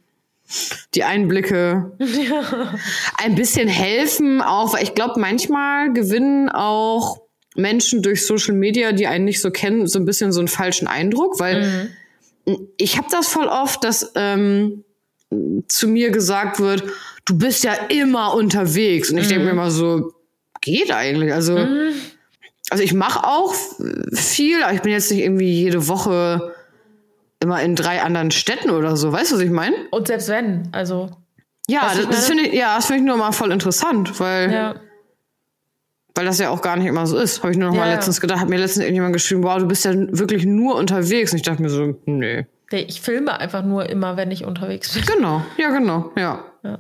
die 0.95 1.05
Einblicke 1.05 1.93
ein 3.19 3.35
bisschen 3.35 3.69
helfen, 3.69 4.43
auch, 4.43 4.75
weil 4.75 4.83
ich 4.83 4.95
glaube, 4.95 5.21
manchmal 5.21 5.93
gewinnen 5.93 6.49
auch 6.49 7.23
Menschen 7.55 8.03
durch 8.03 8.27
Social 8.27 8.55
Media, 8.55 8.93
die 8.93 9.07
einen 9.07 9.25
nicht 9.25 9.41
so 9.41 9.51
kennen, 9.51 9.87
so 9.87 9.99
ein 9.99 10.05
bisschen 10.05 10.33
so 10.33 10.41
einen 10.41 10.49
falschen 10.49 10.87
Eindruck, 10.87 11.39
weil 11.39 11.91
ich 12.77 12.97
habe 12.97 13.09
das 13.11 13.29
voll 13.29 13.47
oft, 13.47 13.85
dass 13.85 14.13
ähm, 14.15 14.85
zu 15.69 15.89
mir 15.89 16.11
gesagt 16.11 16.61
wird, 16.61 16.85
du 17.25 17.39
bist 17.39 17.65
ja 17.65 17.75
immer 17.89 18.35
unterwegs. 18.35 19.11
Und 19.11 19.19
ich 19.19 19.29
denke 19.29 19.45
mir 19.45 19.51
immer 19.51 19.71
so, 19.71 20.13
geht 20.61 20.91
eigentlich. 20.93 21.33
Also, 21.33 21.67
also 22.71 22.83
ich 22.83 22.95
mache 22.95 23.25
auch 23.25 23.55
viel, 24.13 24.63
aber 24.63 24.75
ich 24.75 24.83
bin 24.83 24.93
jetzt 24.93 25.11
nicht 25.11 25.23
irgendwie 25.23 25.53
jede 25.53 25.89
Woche 25.89 26.52
immer 27.43 27.61
in 27.63 27.77
drei 27.77 28.01
anderen 28.03 28.31
Städten 28.31 28.71
oder 28.71 28.97
so. 28.97 29.13
Weißt 29.13 29.33
du, 29.33 29.37
was 29.37 29.43
ich 29.43 29.51
meine? 29.51 29.75
Und 29.91 30.07
selbst 30.07 30.29
wenn, 30.29 30.69
also, 30.73 31.11
Ja, 31.69 31.91
das, 31.95 32.09
das 32.09 32.27
finde 32.27 32.45
ich, 32.45 32.55
ja, 32.55 32.77
das 32.77 32.87
finde 32.87 33.01
ich 33.01 33.07
nur 33.07 33.17
mal 33.17 33.33
voll 33.33 33.53
interessant, 33.53 34.19
weil, 34.21 34.53
ja. 34.53 34.75
weil 36.15 36.25
das 36.25 36.39
ja 36.39 36.51
auch 36.51 36.63
gar 36.63 36.77
nicht 36.77 36.87
immer 36.87 37.07
so 37.07 37.19
ist. 37.19 37.43
Habe 37.43 37.53
ich 37.53 37.59
nur 37.59 37.69
noch 37.69 37.75
Ja, 37.77 37.83
mal 37.83 37.91
letztens 37.95 38.21
gedacht, 38.21 38.41
hat 38.41 38.49
mir 38.49 38.59
letztens 38.59 38.85
irgendjemand 38.85 39.13
geschrieben, 39.13 39.43
wow, 39.43 39.59
du 39.59 39.67
bist 39.67 39.85
ja 39.85 39.93
wirklich 39.95 40.45
nur 40.47 40.77
unterwegs. 40.77 41.33
Und 41.33 41.37
ich 41.37 41.43
dachte 41.43 41.63
mir 41.63 41.71
so, 41.71 41.95
nee. 42.07 42.47
Nee, 42.71 42.87
Ich 42.89 43.03
filme 43.03 43.39
einfach 43.39 43.63
nur 43.63 43.89
immer, 43.91 44.17
wenn 44.17 44.31
ich 44.31 44.45
unterwegs 44.47 44.95
bin. 44.95 45.05
Genau, 45.05 45.43
ja, 45.59 45.71
genau, 45.71 46.11
ja. 46.17 46.45
Ja. 46.65 46.79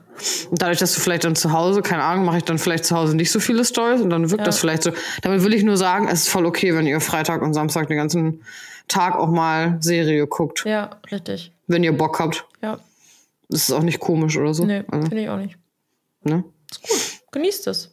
Und 0.48 0.62
dadurch, 0.62 0.78
dass 0.78 0.94
du 0.94 1.00
vielleicht 1.00 1.24
dann 1.24 1.34
zu 1.34 1.52
Hause, 1.52 1.82
keine 1.82 2.04
Ahnung, 2.04 2.24
mache 2.24 2.36
ich 2.38 2.44
dann 2.44 2.56
vielleicht 2.58 2.84
zu 2.84 2.94
Hause 2.96 3.16
nicht 3.16 3.32
so 3.32 3.40
viele 3.40 3.64
Stories 3.64 4.00
und 4.00 4.10
dann 4.10 4.30
wirkt 4.30 4.42
Ja. 4.42 4.44
das 4.44 4.60
vielleicht 4.60 4.84
so. 4.84 4.92
Damit 5.22 5.42
will 5.42 5.52
ich 5.54 5.64
nur 5.64 5.76
sagen, 5.76 6.06
es 6.06 6.22
ist 6.22 6.28
voll 6.28 6.46
okay, 6.46 6.72
wenn 6.76 6.86
ihr 6.86 7.00
Freitag 7.00 7.42
und 7.42 7.52
Samstag 7.52 7.88
den 7.88 7.96
ganzen 7.96 8.42
Tag 8.88 9.16
auch 9.16 9.28
mal 9.28 9.78
Serie 9.80 10.26
guckt, 10.26 10.64
Ja, 10.66 10.90
richtig. 11.10 11.52
wenn 11.66 11.82
ihr 11.84 11.96
Bock 11.96 12.18
habt. 12.20 12.44
Ja, 12.62 12.78
Das 13.48 13.62
ist 13.62 13.72
auch 13.72 13.82
nicht 13.82 14.00
komisch 14.00 14.36
oder 14.36 14.52
so. 14.54 14.64
nee, 14.64 14.84
Also, 14.90 15.08
finde 15.08 15.22
ich 15.22 15.28
auch 15.28 15.36
nicht. 15.38 15.56
ne? 16.24 16.44
Genießt 17.32 17.66
es. 17.68 17.90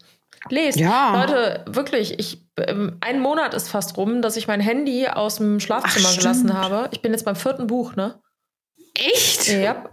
Lest. 0.50 0.80
Ja. 0.80 1.20
Leute, 1.22 1.66
wirklich, 1.68 2.18
ich, 2.20 2.42
ähm, 2.58 2.98
ein 3.02 3.20
Monat 3.20 3.54
ist 3.54 3.68
fast 3.70 3.98
rum, 3.98 4.22
dass 4.22 4.38
ich 4.38 4.48
mein 4.48 4.62
Handy 4.62 5.08
aus 5.08 5.36
dem 5.38 5.60
Schlafzimmer 5.60 6.10
Ach, 6.12 6.18
gelassen 6.18 6.54
habe. 6.54 6.90
Ich 6.92 7.02
bin 7.02 7.12
jetzt 7.12 7.26
beim 7.26 7.36
vierten 7.36 7.68
Buch, 7.68 7.96
ne? 7.96 8.20
Echt? 8.96 9.48
Ja, 9.50 9.90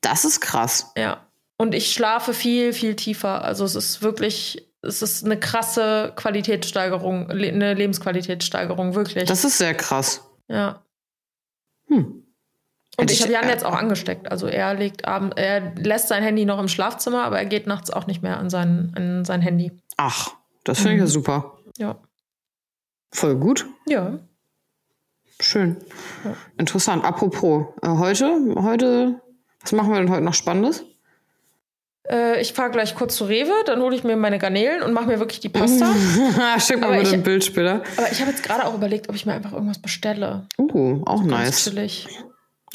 Das 0.00 0.24
ist 0.24 0.40
krass. 0.40 0.92
ja. 0.96 1.22
Und 1.58 1.74
ich 1.74 1.92
schlafe 1.92 2.34
viel, 2.34 2.72
viel 2.74 2.96
tiefer. 2.96 3.42
Also 3.42 3.64
es 3.64 3.74
ist 3.76 4.02
wirklich, 4.02 4.65
es 4.86 5.02
ist 5.02 5.24
eine 5.24 5.38
krasse 5.38 6.12
Qualitätssteigerung, 6.16 7.30
eine 7.30 7.74
Lebensqualitätssteigerung, 7.74 8.94
wirklich. 8.94 9.24
Das 9.26 9.44
ist 9.44 9.58
sehr 9.58 9.74
krass. 9.74 10.22
ja. 10.48 10.82
Hm. 11.88 12.22
Und 12.98 13.10
ich 13.10 13.18
Ich- 13.18 13.22
habe 13.24 13.32
Jan 13.34 13.48
jetzt 13.48 13.64
auch 13.64 13.74
angesteckt. 13.74 14.30
Also 14.30 14.46
er 14.46 14.72
legt 14.74 15.04
abend, 15.06 15.36
er 15.38 15.74
lässt 15.76 16.08
sein 16.08 16.22
Handy 16.22 16.44
noch 16.46 16.58
im 16.58 16.66
Schlafzimmer, 16.68 17.24
aber 17.24 17.38
er 17.38 17.44
geht 17.44 17.66
nachts 17.66 17.90
auch 17.90 18.06
nicht 18.06 18.22
mehr 18.22 18.38
an 18.38 18.48
sein, 18.50 18.92
an 18.96 19.24
sein 19.26 19.42
Handy. 19.42 19.70
Ach, 19.98 20.30
das 20.64 20.78
finde 20.78 20.94
ich 20.94 21.00
ja 21.00 21.06
super. 21.06 21.58
Ja. 21.78 21.96
Voll 23.12 23.36
gut. 23.36 23.66
Ja. 23.86 24.18
Schön. 25.40 25.76
Interessant. 26.56 27.04
Apropos, 27.04 27.66
äh, 27.82 27.88
heute, 27.88 28.54
heute, 28.56 29.20
was 29.60 29.72
machen 29.72 29.90
wir 29.92 29.98
denn 29.98 30.10
heute 30.10 30.22
noch 30.24 30.34
Spannendes? 30.34 30.82
Äh, 32.10 32.40
ich 32.40 32.52
fahre 32.52 32.70
gleich 32.70 32.94
kurz 32.94 33.16
zu 33.16 33.24
Rewe, 33.24 33.52
dann 33.66 33.80
hole 33.80 33.94
ich 33.96 34.04
mir 34.04 34.16
meine 34.16 34.38
Garnelen 34.38 34.82
und 34.82 34.92
mache 34.92 35.06
mir 35.06 35.18
wirklich 35.18 35.40
die 35.40 35.48
Pasta. 35.48 35.86
Schick 36.58 36.80
mal 36.80 36.92
bitte 36.92 37.08
ich- 37.08 37.12
ein 37.14 37.22
Bild 37.22 37.44
später. 37.44 37.82
aber 37.96 38.10
ich 38.12 38.20
habe 38.20 38.30
jetzt 38.30 38.42
gerade 38.42 38.64
auch 38.64 38.74
überlegt, 38.74 39.08
ob 39.08 39.14
ich 39.16 39.26
mir 39.26 39.32
einfach 39.34 39.52
irgendwas 39.52 39.78
bestelle. 39.80 40.46
Uh, 40.58 41.02
auch 41.06 41.22
nice. 41.22 41.64
chillig. 41.64 42.06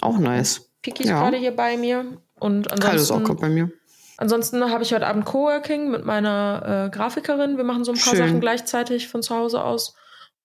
Auch 0.01 0.17
nice. 0.17 0.69
Piki 0.81 1.03
ist 1.03 1.09
Ja. 1.09 1.21
gerade 1.21 1.37
hier 1.37 1.55
bei 1.55 1.77
mir. 1.77 2.17
Und 2.39 2.67
Kalt 2.69 2.95
ist 2.95 3.11
auch 3.11 3.17
ansonsten, 3.17 3.23
gut 3.25 3.39
bei 3.41 3.49
mir. 3.49 3.71
ansonsten 4.17 4.71
habe 4.71 4.83
ich 4.83 4.93
heute 4.93 5.05
Abend 5.07 5.25
Coworking 5.25 5.91
mit 5.91 6.05
meiner 6.05 6.87
äh, 6.87 6.95
Grafikerin. 6.95 7.55
Wir 7.57 7.63
machen 7.63 7.83
so 7.83 7.91
ein 7.91 7.99
paar 7.99 8.15
Schön. 8.15 8.25
Sachen 8.27 8.41
gleichzeitig 8.41 9.07
von 9.07 9.21
zu 9.21 9.35
Hause 9.35 9.63
aus. 9.63 9.95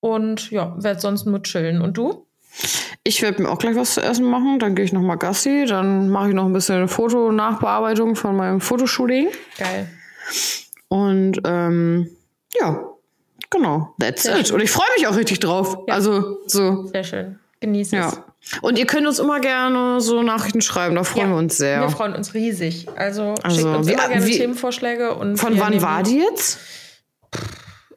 Und 0.01 0.51
ja, 0.51 0.75
werde 0.79 1.01
sonst 1.01 1.25
nur 1.27 1.43
chillen. 1.43 1.81
Und 1.81 1.97
du? 1.97 2.27
Ich 3.07 3.23
werde 3.23 3.43
mir 3.43 3.51
auch 3.51 3.59
gleich 3.59 3.77
was 3.77 3.95
zu 3.95 4.03
essen 4.03 4.25
machen. 4.25 4.59
Dann 4.59 4.75
gehe 4.75 4.85
ich 4.85 4.93
noch 4.93 5.01
mal 5.03 5.17
Gassi. 5.17 5.65
Dann 5.69 6.09
mache 6.11 6.29
ich 6.31 6.35
noch 6.35 6.45
ein 6.47 6.53
bisschen 6.53 6.89
Fotonachbearbeitung 6.89 8.17
von 8.17 8.37
meinem 8.37 8.61
Fotoshooting. 8.61 9.29
Geil. 9.59 9.89
Und 10.89 11.41
ähm, 11.45 12.11
ja, 12.61 12.83
genau. 13.51 13.95
That's 14.01 14.25
Sehr 14.25 14.39
it. 14.41 14.49
schön. 14.49 14.57
Und 14.57 14.63
ich 14.63 14.71
freue 14.71 14.87
mich 14.97 15.07
auch 15.07 15.17
richtig 15.17 15.39
drauf. 15.41 15.79
Ja. 15.87 15.95
Also 15.95 16.39
so, 16.47 16.87
Sehr 16.87 17.05
schön. 17.05 17.39
Genieß 17.61 17.89
es. 17.89 17.93
ja. 17.93 18.13
Und 18.63 18.79
ihr 18.79 18.87
könnt 18.87 19.07
uns 19.07 19.19
immer 19.19 19.41
gerne 19.41 20.01
so 20.01 20.23
Nachrichten 20.23 20.61
schreiben. 20.61 20.95
Da 20.95 21.03
freuen 21.05 21.29
Ja, 21.31 21.33
wir 21.35 21.39
uns 21.39 21.57
sehr. 21.57 21.81
Wir 21.81 21.89
freuen 21.89 22.15
uns 22.15 22.35
riesig. 22.35 22.87
Also, 22.97 23.35
Also, 23.43 23.57
schickt 23.57 23.77
uns 23.77 23.87
wie- 23.89 23.93
immer 23.93 24.09
gerne 24.09 24.27
wie- 24.27 24.37
Themenvorschläge. 24.39 25.15
Und 25.15 25.37
Von 25.37 25.59
wann 25.59 25.81
war 25.83 26.03
die 26.03 26.19
jetzt? 26.19 26.59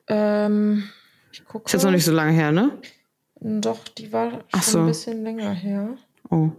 Ähm, 0.07 0.89
ich 1.31 1.45
gucke. 1.45 1.65
Ist 1.65 1.73
jetzt 1.73 1.83
noch 1.83 1.91
nicht 1.91 2.05
so 2.05 2.11
lange 2.11 2.31
her, 2.31 2.51
ne? 2.51 2.71
Doch, 3.41 3.87
die 3.87 4.11
war 4.11 4.31
schon 4.51 4.61
so. 4.61 4.79
ein 4.79 4.87
bisschen 4.87 5.23
länger 5.23 5.51
her. 5.51 5.89
Oh. 6.29 6.49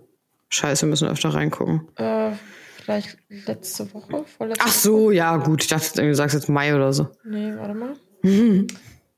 Scheiße, 0.49 0.83
wir 0.87 0.91
müssen 0.91 1.09
öfter 1.09 1.29
reingucken. 1.33 1.87
Äh, 1.97 2.33
vielleicht 2.83 3.19
letzte 3.29 3.93
Woche, 3.95 4.25
vorletzte 4.25 4.65
Ach 4.67 4.73
so, 4.73 5.11
ja, 5.11 5.37
gut. 5.37 5.63
Ich 5.63 5.69
dachte, 5.69 6.03
du 6.03 6.15
sagst 6.15 6.35
jetzt 6.35 6.49
Mai 6.49 6.75
oder 6.75 6.93
so. 6.93 7.05
Woche. 7.05 7.13
Nee, 7.25 7.53
warte 7.57 7.75
mal. 7.75 7.93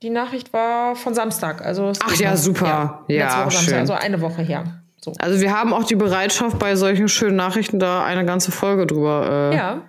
Die 0.03 0.11
Nachricht 0.11 0.53
war 0.53 0.95
von 0.97 1.15
Samstag. 1.15 1.63
Also 1.65 1.89
es 1.89 1.99
Ach 2.05 2.15
ja, 2.17 2.37
super. 2.37 3.05
Ja, 3.09 3.25
letzte 3.25 3.39
Woche 3.39 3.51
Samstag, 3.51 3.71
schön. 3.71 3.79
also 3.79 3.93
eine 3.95 4.21
Woche 4.21 4.43
her. 4.43 4.83
So. 5.01 5.13
Also 5.19 5.41
wir 5.41 5.57
haben 5.57 5.73
auch 5.73 5.85
die 5.85 5.97
Bereitschaft, 5.97 6.59
bei 6.59 6.77
solchen 6.77 7.09
schönen 7.09 7.37
Nachrichten 7.37 7.79
da 7.79 8.05
eine 8.05 8.25
ganze 8.25 8.53
Folge 8.53 8.87
drüber 8.87 9.51
äh, 9.53 9.57
Ja. 9.57 9.83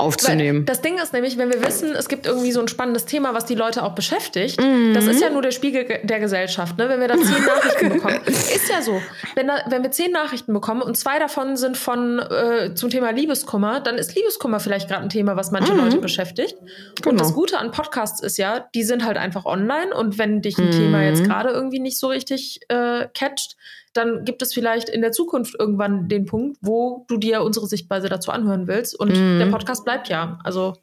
Aufzunehmen. 0.00 0.60
Weil 0.60 0.64
Das 0.64 0.80
Ding 0.82 0.98
ist 0.98 1.12
nämlich, 1.12 1.38
wenn 1.38 1.50
wir 1.50 1.64
wissen, 1.64 1.94
es 1.94 2.08
gibt 2.08 2.26
irgendwie 2.26 2.50
so 2.52 2.60
ein 2.60 2.68
spannendes 2.68 3.04
Thema, 3.04 3.34
was 3.34 3.44
die 3.44 3.54
Leute 3.54 3.82
auch 3.84 3.94
beschäftigt, 3.94 4.60
Mhm. 4.60 4.94
das 4.94 5.06
ist 5.06 5.20
ja 5.20 5.30
nur 5.30 5.42
der 5.42 5.50
Spiegel 5.52 5.84
ge- 5.84 6.04
der 6.04 6.18
Gesellschaft. 6.20 6.76
Ne? 6.78 6.88
Wenn 6.88 7.00
wir 7.00 7.08
da 7.08 7.14
zehn 7.16 7.44
Nachrichten 7.46 7.88
bekommen, 7.90 8.20
ist 8.26 8.68
ja 8.68 8.82
so. 8.82 9.00
Wenn, 9.34 9.46
da, 9.46 9.58
wenn 9.68 9.82
wir 9.82 9.90
zehn 9.90 10.10
Nachrichten 10.12 10.52
bekommen 10.52 10.82
und 10.82 10.96
zwei 10.96 11.18
davon 11.18 11.56
sind 11.56 11.76
von 11.76 12.18
äh, 12.18 12.74
zum 12.74 12.90
Thema 12.90 13.10
Liebeskummer, 13.10 13.80
dann 13.80 13.96
ist 13.96 14.14
Liebeskummer 14.16 14.58
vielleicht 14.60 14.88
gerade 14.88 15.02
ein 15.02 15.08
Thema, 15.10 15.36
was 15.36 15.50
manche 15.50 15.72
Leute 15.74 15.98
beschäftigt. 15.98 16.56
Und 16.60 17.02
Genau. 17.02 17.18
das 17.18 17.34
Gute 17.34 17.58
an 17.58 17.70
Podcasts 17.70 18.20
ist 18.22 18.38
ja, 18.38 18.66
die 18.74 18.82
sind 18.82 19.04
halt 19.04 19.16
einfach 19.18 19.44
online 19.44 19.94
und 19.94 20.18
wenn 20.18 20.42
dich 20.42 20.58
ein 20.58 20.70
Thema 20.70 21.02
jetzt 21.02 21.24
gerade 21.24 21.50
irgendwie 21.50 21.80
nicht 21.80 21.98
so 21.98 22.08
richtig 22.08 22.60
äh, 22.68 23.06
catcht, 23.14 23.56
dann 23.92 24.24
gibt 24.24 24.40
es 24.40 24.54
vielleicht 24.54 24.88
in 24.88 25.00
der 25.00 25.10
Zukunft 25.10 25.56
irgendwann 25.58 26.08
den 26.08 26.24
Punkt, 26.24 26.58
wo 26.60 27.04
du 27.08 27.16
dir 27.16 27.42
unsere 27.42 27.66
Sichtweise 27.66 28.08
dazu 28.08 28.30
anhören 28.30 28.68
willst. 28.68 28.94
Und 28.98 29.12
der 29.14 29.46
Podcast 29.46 29.84
bleibt 29.84 29.89
ja. 30.08 30.38
Also 30.44 30.74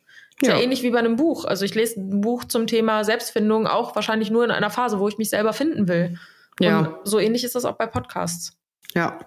ja. 0.42 0.56
Ja. 0.56 0.60
ähnlich 0.62 0.84
wie 0.84 0.92
bei 0.92 1.00
einem 1.00 1.16
Buch. 1.16 1.46
Also 1.46 1.66
ich 1.66 1.74
lese 1.74 2.00
ein 2.00 2.22
Buch 2.22 2.44
zum 2.46 2.68
Thema 2.68 3.04
Selbstfindung 3.04 3.66
auch 3.68 3.96
wahrscheinlich 3.96 4.30
nur 4.30 4.44
in 4.46 4.52
einer 4.52 4.70
Phase, 4.70 5.00
wo 5.00 5.08
ich 5.08 5.18
mich 5.18 5.30
selber 5.32 5.52
finden 5.54 5.88
will. 5.88 6.18
Ja. 6.60 6.80
Und 6.80 6.90
so 7.06 7.20
ähnlich 7.20 7.44
ist 7.44 7.56
das 7.56 7.66
auch 7.66 7.76
bei 7.76 7.88
Podcasts. 7.88 8.58
Ja, 8.94 9.18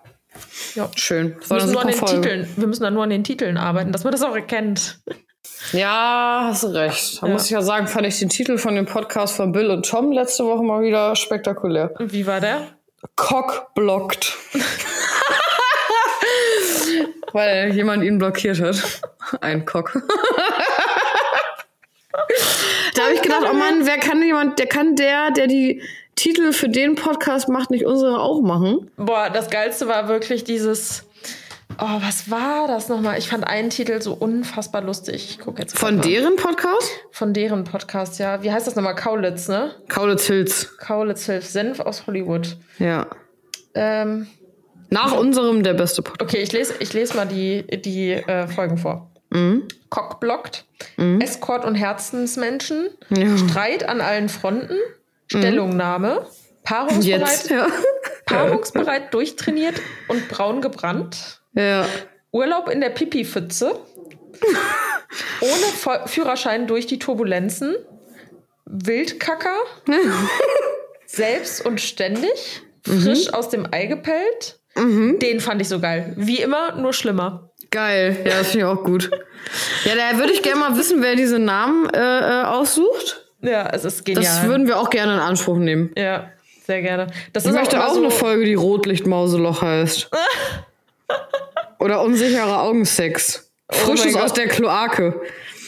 Ja. 0.74 0.88
schön. 0.94 1.36
Wir 1.48 1.54
müssen, 1.56 1.72
nur 1.72 1.80
an 1.80 1.88
den 1.88 1.96
Folge. 1.96 2.20
Titeln, 2.20 2.48
wir 2.56 2.66
müssen 2.68 2.82
dann 2.84 2.94
nur 2.94 3.02
an 3.04 3.10
den 3.10 3.24
Titeln 3.24 3.56
arbeiten, 3.56 3.90
dass 3.92 4.04
man 4.04 4.12
das 4.12 4.22
auch 4.22 4.34
erkennt. 4.34 5.00
Ja, 5.72 6.42
hast 6.48 6.62
du 6.62 6.68
recht. 6.68 7.20
Da 7.22 7.26
Ja. 7.26 7.32
muss 7.32 7.44
ich 7.46 7.50
ja 7.50 7.62
sagen, 7.62 7.86
fand 7.88 8.06
ich 8.06 8.18
den 8.20 8.28
Titel 8.28 8.56
von 8.58 8.74
dem 8.76 8.86
Podcast 8.86 9.34
von 9.36 9.50
Bill 9.52 9.70
und 9.70 9.86
Tom 9.88 10.12
letzte 10.12 10.44
Woche 10.44 10.62
mal 10.62 10.82
wieder 10.82 11.16
spektakulär. 11.16 11.92
Und 11.98 12.12
wie 12.12 12.26
war 12.26 12.40
der? 12.40 12.62
Cock 13.16 13.74
blockt. 13.74 14.36
Weil 17.32 17.72
jemand 17.74 18.02
ihn 18.04 18.18
blockiert 18.18 18.60
hat. 18.60 19.00
Ein 19.40 19.64
Cock. 19.64 19.92
da 22.94 23.02
habe 23.02 23.14
ich 23.14 23.22
gedacht, 23.22 23.46
oh 23.50 23.54
Mann, 23.54 23.86
wer 23.86 23.98
kann 23.98 24.22
jemand, 24.22 24.58
der 24.58 24.66
kann 24.66 24.96
der, 24.96 25.30
der 25.30 25.46
die 25.46 25.82
Titel 26.16 26.52
für 26.52 26.68
den 26.68 26.96
Podcast 26.96 27.48
macht, 27.48 27.70
nicht 27.70 27.86
unsere 27.86 28.20
auch 28.20 28.42
machen? 28.42 28.90
Boah, 28.96 29.30
das 29.30 29.48
Geilste 29.50 29.88
war 29.88 30.08
wirklich 30.08 30.44
dieses. 30.44 31.04
Oh, 31.78 32.00
was 32.02 32.30
war 32.30 32.66
das 32.68 32.88
nochmal? 32.90 33.16
Ich 33.16 33.28
fand 33.28 33.46
einen 33.46 33.70
Titel 33.70 34.02
so 34.02 34.12
unfassbar 34.12 34.82
lustig. 34.82 35.30
Ich 35.30 35.38
gucke 35.38 35.62
jetzt 35.62 35.78
Von 35.78 35.96
mal. 35.96 36.02
deren 36.02 36.36
Podcast? 36.36 36.90
Von 37.10 37.32
deren 37.32 37.64
Podcast, 37.64 38.18
ja. 38.18 38.42
Wie 38.42 38.52
heißt 38.52 38.66
das 38.66 38.76
nochmal? 38.76 38.94
Kaulitz, 38.96 39.48
ne? 39.48 39.70
Kaulitz 39.88 40.26
Hills. 40.26 40.76
Kaulitz 40.78 41.24
Hilf 41.24 41.46
Senf 41.46 41.80
aus 41.80 42.06
Hollywood. 42.06 42.58
Ja. 42.78 43.06
Ähm, 43.74 44.26
Nach 44.90 45.12
unserem 45.12 45.62
der 45.62 45.74
beste 45.74 46.02
Podcast. 46.02 46.22
okay, 46.22 46.42
ich 46.42 46.52
lese, 46.52 46.74
ich 46.80 46.92
lese 46.92 47.16
mal 47.16 47.26
die, 47.26 47.62
die 47.80 48.12
äh, 48.12 48.46
Folgen 48.48 48.76
vor. 48.76 49.10
Mhm. 49.30 49.68
Cock 49.90 50.20
blockt, 50.20 50.64
Escort 51.20 51.64
und 51.64 51.74
Herzensmenschen, 51.76 52.90
Ja. 53.10 53.36
Streit 53.38 53.88
an 53.88 54.00
allen 54.00 54.28
Fronten, 54.28 54.76
Stellungnahme, 55.28 56.26
paarungsbereit, 56.64 57.20
Jetzt, 57.28 57.50
ja. 57.50 57.66
paarungsbereit 58.26 59.12
durchtrainiert 59.14 59.80
und 60.08 60.28
braun 60.28 60.60
gebrannt, 60.60 61.40
Ja. 61.54 61.86
Urlaub 62.32 62.68
in 62.68 62.80
der 62.80 62.90
Pipi-Pfütze, 62.90 63.78
ohne 65.40 66.06
Führerschein 66.06 66.66
durch 66.68 66.86
die 66.86 66.98
Turbulenzen, 67.00 67.74
Wildkacker, 68.66 69.56
selbst 71.06 71.64
und 71.66 71.80
ständig, 71.80 72.62
frisch 72.84 73.32
aus 73.34 73.48
dem 73.48 73.66
Ei 73.72 73.86
gepellt. 73.86 74.59
Den 74.76 75.40
fand 75.40 75.60
ich 75.60 75.68
so 75.68 75.80
geil. 75.80 76.14
Wie 76.16 76.40
immer, 76.40 76.74
nur 76.76 76.92
schlimmer. 76.92 77.50
Geil, 77.70 78.16
ja, 78.24 78.38
das 78.38 78.48
finde 78.50 78.58
ich 78.58 78.64
auch 78.64 78.82
gut. 78.82 79.10
Ja, 79.84 79.92
da 79.94 80.18
würde 80.18 80.32
ich 80.32 80.42
gerne 80.42 80.60
mal 80.60 80.76
wissen, 80.76 81.02
wer 81.02 81.16
diese 81.16 81.38
Namen 81.38 81.88
äh, 81.90 81.98
äh, 81.98 82.44
aussucht. 82.44 83.26
Ja, 83.42 83.68
es 83.70 83.84
ist 83.84 84.04
genial. 84.04 84.24
Das 84.24 84.44
würden 84.46 84.66
wir 84.66 84.78
auch 84.78 84.90
gerne 84.90 85.14
in 85.14 85.20
Anspruch 85.20 85.56
nehmen. 85.56 85.90
ja, 85.96 86.30
sehr 86.66 86.82
gerne. 86.82 87.08
Das 87.32 87.44
Ich 87.44 87.50
ist 87.50 87.56
möchte 87.56 87.84
auch 87.84 87.94
so, 87.94 88.00
eine 88.00 88.10
Folge, 88.10 88.44
die 88.44 88.54
Rotlichtmauseloch 88.54 89.62
heißt. 89.62 90.10
Oder 91.78 92.02
unsicherer 92.02 92.62
Augensex. 92.62 93.50
Frisches 93.70 94.14
Oh 94.14 94.18
mein 94.18 94.24
aus 94.24 94.32
der 94.34 94.48
Kloake. 94.48 95.20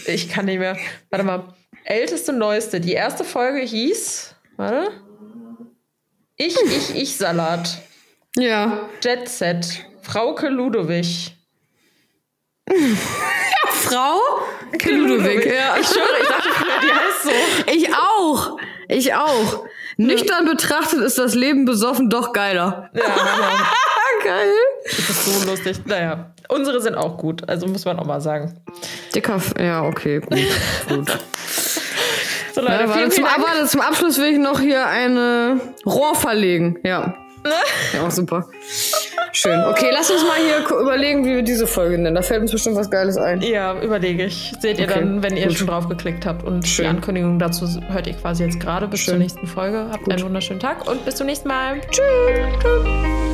Ich 0.06 0.28
kann 0.28 0.46
nicht 0.46 0.58
mehr. 0.58 0.76
Warte 1.10 1.24
mal. 1.24 1.54
Älteste, 1.84 2.32
neueste. 2.32 2.80
Die 2.80 2.92
erste 2.92 3.24
Folge 3.24 3.60
hieß. 3.60 4.34
Warte. 4.56 4.90
Ich, 6.36 6.56
ich, 6.66 6.94
ich 6.94 7.16
Salat. 7.16 7.78
Ja. 8.36 8.88
Jet 9.02 9.28
Set. 9.28 9.84
Frauke 10.02 10.48
Ludowig. 10.48 11.36
Frau? 13.68 14.18
Ludwig. 14.84 15.46
Ja. 15.46 15.76
Ich 15.78 15.86
schwöre, 15.86 16.06
ich 16.22 16.28
dachte 16.28 16.48
früher, 16.50 16.80
die 16.82 16.92
heißt 16.92 17.22
so. 17.24 17.30
Ich 17.72 17.94
auch. 17.94 18.56
Ich 18.88 19.14
auch. 19.14 19.64
Nüchtern 19.96 20.46
betrachtet 20.46 21.00
ist 21.00 21.18
das 21.18 21.34
Leben 21.34 21.64
besoffen 21.64 22.08
doch 22.08 22.32
geiler. 22.32 22.90
Ja, 22.94 23.04
Hammer. 23.16 23.66
Geil. 24.24 24.54
Das 24.84 24.98
ist 25.10 25.24
so 25.24 25.50
lustig. 25.50 25.80
Naja, 25.84 26.32
unsere 26.48 26.80
sind 26.80 26.94
auch 26.94 27.18
gut. 27.18 27.48
Also 27.48 27.66
muss 27.66 27.84
man 27.84 27.98
auch 27.98 28.06
mal 28.06 28.20
sagen. 28.20 28.54
Dicker. 29.14 29.36
F 29.36 29.54
ja, 29.58 29.82
okay. 29.84 30.20
Gut. 30.20 30.38
gut. 30.88 31.18
So, 32.54 32.60
Leute, 32.60 32.72
Ja, 32.74 32.80
warte, 32.80 32.92
vielen, 32.98 33.10
zum, 33.10 33.24
vielen 33.24 33.46
aber 33.46 33.66
zum 33.66 33.80
Abschluss 33.80 34.18
will 34.18 34.32
ich 34.32 34.38
noch 34.38 34.60
hier 34.60 34.86
eine 34.86 35.58
Rohr 35.86 36.14
verlegen. 36.14 36.78
Ja. 36.84 37.14
Ja, 37.92 38.10
super. 38.10 38.46
Schön. 39.32 39.60
Okay, 39.64 39.88
lass 39.92 40.10
uns 40.10 40.22
mal 40.24 40.36
hier 40.36 40.58
überlegen, 40.78 41.24
wie 41.24 41.36
wir 41.36 41.42
diese 41.42 41.66
Folge 41.66 41.98
nennen. 41.98 42.14
Da 42.14 42.22
fällt 42.22 42.42
uns 42.42 42.52
bestimmt 42.52 42.76
was 42.76 42.90
Geiles 42.90 43.16
ein. 43.16 43.40
Ja, 43.40 43.80
überlege 43.80 44.24
ich. 44.26 44.52
Seht 44.60 44.78
ihr 44.78 44.84
Okay, 44.84 45.00
dann, 45.00 45.22
wenn 45.22 45.36
ihr 45.36 45.48
gut. 45.48 45.56
schon 45.56 45.66
drauf 45.66 45.88
geklickt 45.88 46.26
habt. 46.26 46.44
Und 46.44 46.66
Schön. 46.66 46.84
die 46.84 46.88
Ankündigung 46.90 47.38
dazu 47.38 47.66
hört 47.88 48.06
ihr 48.06 48.14
quasi 48.14 48.44
jetzt 48.44 48.60
gerade. 48.60 48.86
Bis 48.86 49.04
zur 49.04 49.14
Schön. 49.14 49.22
nächsten 49.22 49.46
Folge. 49.46 49.86
Habt 49.90 50.10
einen 50.10 50.22
wunderschönen 50.22 50.60
Tag 50.60 50.88
und 50.88 51.04
bis 51.04 51.16
zum 51.16 51.26
nächsten 51.26 51.48
Mal. 51.48 51.80
Tschüss. 51.90 53.31